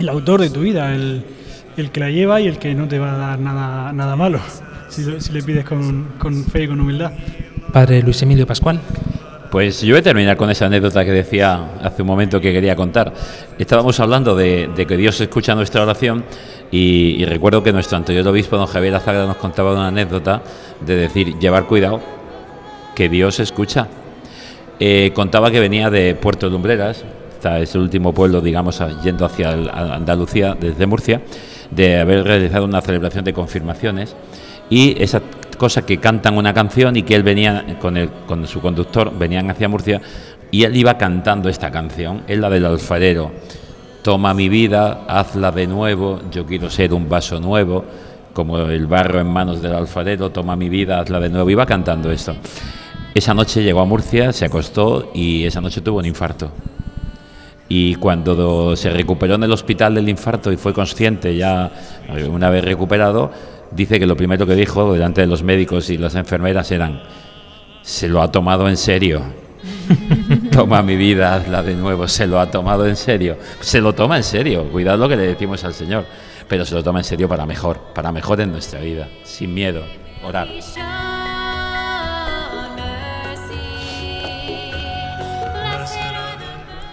el 0.00 0.08
autor 0.08 0.40
de 0.40 0.50
tu 0.50 0.62
vida, 0.62 0.92
el, 0.92 1.22
el 1.76 1.92
que 1.92 2.00
la 2.00 2.10
lleva 2.10 2.40
y 2.40 2.48
el 2.48 2.58
que 2.58 2.74
no 2.74 2.88
te 2.88 2.98
va 2.98 3.14
a 3.14 3.16
dar 3.16 3.38
nada, 3.38 3.92
nada 3.92 4.16
malo 4.16 4.40
si, 4.88 5.04
le 5.30 5.42
pides 5.44 5.64
con, 5.64 6.14
con 6.18 6.42
fe 6.46 6.64
y 6.64 6.66
con 6.66 6.80
humildad. 6.80 7.12
Padre 7.72 8.02
Luis 8.02 8.20
Emilio 8.22 8.48
Pascual. 8.48 8.80
Pues 9.52 9.82
yo 9.82 9.90
voy 9.94 10.00
a 10.00 10.02
terminar 10.02 10.36
con 10.36 10.50
esa 10.50 10.66
anécdota 10.66 11.04
que 11.04 11.12
decía 11.12 11.74
hace 11.80 12.02
un 12.02 12.08
momento 12.08 12.40
que 12.40 12.52
quería 12.52 12.74
contar. 12.74 13.14
Estábamos 13.56 14.00
hablando 14.00 14.34
de, 14.34 14.68
de 14.74 14.84
que 14.84 14.96
Dios 14.96 15.20
escucha 15.20 15.54
nuestra 15.54 15.82
oración 15.84 16.24
y, 16.70 17.24
recuerdo 17.24 17.62
que 17.62 17.72
nuestro 17.72 17.96
anterior 17.96 18.26
obispo, 18.26 18.56
don 18.56 18.66
Javier 18.66 18.94
Azagra, 18.94 19.26
nos 19.26 19.36
contaba 19.36 19.72
una 19.72 19.88
anécdota 19.88 20.42
de 20.84 20.96
decir, 20.96 21.38
llevar 21.38 21.66
cuidado, 21.66 22.00
que 22.94 23.08
Dios 23.08 23.40
escucha. 23.40 23.88
Eh, 24.80 25.12
contaba 25.14 25.50
que 25.50 25.60
venía 25.60 25.88
de 25.90 26.14
Puerto 26.14 26.48
Lumbreras, 26.48 27.04
es 27.60 27.74
el 27.74 27.82
último 27.82 28.12
pueblo, 28.12 28.40
digamos, 28.40 28.82
yendo 29.02 29.26
hacia 29.26 29.50
Andalucía, 29.50 30.56
desde 30.58 30.86
Murcia, 30.86 31.20
de 31.70 32.00
haber 32.00 32.24
realizado 32.24 32.64
una 32.64 32.80
celebración 32.80 33.24
de 33.24 33.32
confirmaciones 33.32 34.16
y 34.70 35.00
esa 35.02 35.20
cosa 35.58 35.84
que 35.84 35.98
cantan 35.98 36.36
una 36.36 36.54
canción 36.54 36.96
y 36.96 37.02
que 37.02 37.14
él 37.14 37.22
venía 37.22 37.64
con, 37.80 37.96
el, 37.96 38.08
con 38.26 38.46
su 38.46 38.60
conductor, 38.60 39.12
venían 39.16 39.50
hacia 39.50 39.68
Murcia 39.68 40.00
y 40.50 40.64
él 40.64 40.76
iba 40.76 40.96
cantando 40.96 41.48
esta 41.48 41.70
canción, 41.70 42.22
es 42.26 42.38
la 42.38 42.48
del 42.48 42.64
alfarero. 42.64 43.32
Toma 44.04 44.34
mi 44.34 44.50
vida, 44.50 45.06
hazla 45.08 45.50
de 45.50 45.66
nuevo, 45.66 46.20
yo 46.30 46.44
quiero 46.44 46.68
ser 46.68 46.92
un 46.92 47.08
vaso 47.08 47.40
nuevo, 47.40 47.82
como 48.34 48.58
el 48.58 48.86
barro 48.86 49.18
en 49.20 49.26
manos 49.28 49.62
del 49.62 49.72
alfarero, 49.74 50.28
toma 50.30 50.56
mi 50.56 50.68
vida, 50.68 51.00
hazla 51.00 51.20
de 51.20 51.30
nuevo. 51.30 51.48
Iba 51.48 51.64
cantando 51.64 52.10
esto. 52.10 52.34
Esa 53.14 53.32
noche 53.32 53.62
llegó 53.62 53.80
a 53.80 53.86
Murcia, 53.86 54.30
se 54.34 54.44
acostó 54.44 55.10
y 55.14 55.44
esa 55.44 55.62
noche 55.62 55.80
tuvo 55.80 56.00
un 56.00 56.04
infarto. 56.04 56.50
Y 57.66 57.94
cuando 57.94 58.34
do- 58.34 58.76
se 58.76 58.90
recuperó 58.90 59.36
en 59.36 59.44
el 59.44 59.52
hospital 59.52 59.94
del 59.94 60.06
infarto 60.10 60.52
y 60.52 60.58
fue 60.58 60.74
consciente 60.74 61.34
ya 61.34 61.70
eh, 62.14 62.24
una 62.24 62.50
vez 62.50 62.62
recuperado, 62.62 63.30
dice 63.70 63.98
que 63.98 64.04
lo 64.06 64.16
primero 64.18 64.46
que 64.46 64.54
dijo 64.54 64.92
delante 64.92 65.22
de 65.22 65.28
los 65.28 65.42
médicos 65.42 65.88
y 65.88 65.96
las 65.96 66.14
enfermeras 66.14 66.70
eran, 66.72 67.00
se 67.80 68.08
lo 68.08 68.20
ha 68.20 68.30
tomado 68.30 68.68
en 68.68 68.76
serio. 68.76 69.22
Toma 70.54 70.82
mi 70.82 70.94
vida, 70.94 71.34
hazla 71.34 71.64
de 71.64 71.74
nuevo, 71.74 72.06
se 72.06 72.28
lo 72.28 72.38
ha 72.38 72.48
tomado 72.48 72.86
en 72.86 72.94
serio. 72.94 73.36
Se 73.58 73.80
lo 73.80 73.92
toma 73.92 74.18
en 74.18 74.22
serio, 74.22 74.70
cuidado 74.70 74.98
lo 74.98 75.08
que 75.08 75.16
le 75.16 75.26
decimos 75.26 75.64
al 75.64 75.74
Señor, 75.74 76.06
pero 76.46 76.64
se 76.64 76.76
lo 76.76 76.82
toma 76.84 77.00
en 77.00 77.04
serio 77.04 77.28
para 77.28 77.44
mejor, 77.44 77.80
para 77.92 78.12
mejor 78.12 78.40
en 78.40 78.52
nuestra 78.52 78.78
vida, 78.78 79.08
sin 79.24 79.52
miedo, 79.52 79.82
orar. 80.22 80.46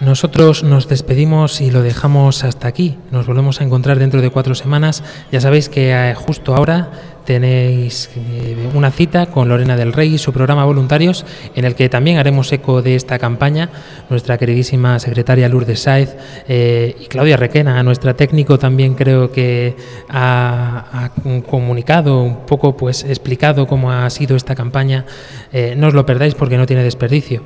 Nosotros 0.02 0.64
nos 0.64 0.88
despedimos 0.88 1.60
y 1.60 1.70
lo 1.70 1.80
dejamos 1.80 2.42
hasta 2.42 2.66
aquí. 2.66 2.98
Nos 3.12 3.24
volvemos 3.24 3.60
a 3.60 3.64
encontrar 3.64 4.00
dentro 4.00 4.20
de 4.20 4.30
cuatro 4.30 4.56
semanas. 4.56 5.04
Ya 5.30 5.40
sabéis 5.40 5.68
que 5.68 5.92
eh, 5.92 6.14
justo 6.16 6.56
ahora 6.56 6.90
tenéis 7.24 8.10
eh, 8.16 8.68
una 8.74 8.90
cita 8.90 9.26
con 9.26 9.48
Lorena 9.48 9.76
del 9.76 9.92
Rey 9.92 10.14
y 10.14 10.18
su 10.18 10.32
programa 10.32 10.64
Voluntarios, 10.64 11.24
en 11.54 11.64
el 11.64 11.76
que 11.76 11.88
también 11.88 12.18
haremos 12.18 12.50
eco 12.50 12.82
de 12.82 12.96
esta 12.96 13.20
campaña. 13.20 13.70
Nuestra 14.10 14.38
queridísima 14.38 14.98
secretaria 14.98 15.48
Lourdes 15.48 15.78
Saez 15.78 16.16
eh, 16.48 16.96
y 16.98 17.06
Claudia 17.06 17.36
Requena, 17.36 17.80
nuestra 17.84 18.14
técnico, 18.14 18.58
también 18.58 18.94
creo 18.94 19.30
que 19.30 19.76
ha, 20.08 20.84
ha 20.92 21.42
comunicado 21.42 22.24
un 22.24 22.44
poco, 22.44 22.76
pues 22.76 23.04
explicado 23.04 23.68
cómo 23.68 23.92
ha 23.92 24.10
sido 24.10 24.34
esta 24.34 24.56
campaña. 24.56 25.04
Eh, 25.52 25.74
no 25.76 25.86
os 25.86 25.94
lo 25.94 26.04
perdáis 26.04 26.34
porque 26.34 26.58
no 26.58 26.66
tiene 26.66 26.82
desperdicio. 26.82 27.44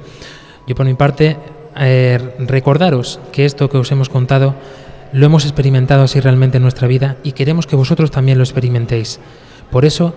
Yo 0.66 0.74
por 0.74 0.86
mi 0.86 0.94
parte 0.94 1.36
eh, 1.78 2.18
recordaros 2.38 3.20
que 3.32 3.44
esto 3.44 3.68
que 3.68 3.78
os 3.78 3.92
hemos 3.92 4.08
contado 4.08 4.54
lo 5.12 5.26
hemos 5.26 5.44
experimentado 5.44 6.02
así 6.02 6.20
realmente 6.20 6.56
en 6.56 6.62
nuestra 6.62 6.88
vida 6.88 7.16
y 7.22 7.32
queremos 7.32 7.66
que 7.66 7.76
vosotros 7.76 8.10
también 8.10 8.38
lo 8.38 8.44
experimentéis. 8.44 9.20
Por 9.70 9.84
eso, 9.84 10.14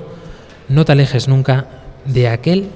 no 0.67 0.85
te 0.85 0.91
alejes 0.91 1.27
nunca 1.27 1.67
de 2.05 2.27
aquel 2.27 2.69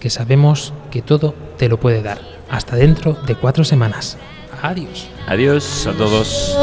que 0.00 0.10
sabemos 0.10 0.72
que 0.90 1.02
todo 1.02 1.34
te 1.56 1.68
lo 1.68 1.78
puede 1.80 2.02
dar. 2.02 2.18
Hasta 2.50 2.76
dentro 2.76 3.14
de 3.26 3.34
cuatro 3.34 3.64
semanas. 3.64 4.16
Adiós. 4.62 5.08
Adiós 5.26 5.86
a 5.86 5.92
todos. 5.92 6.56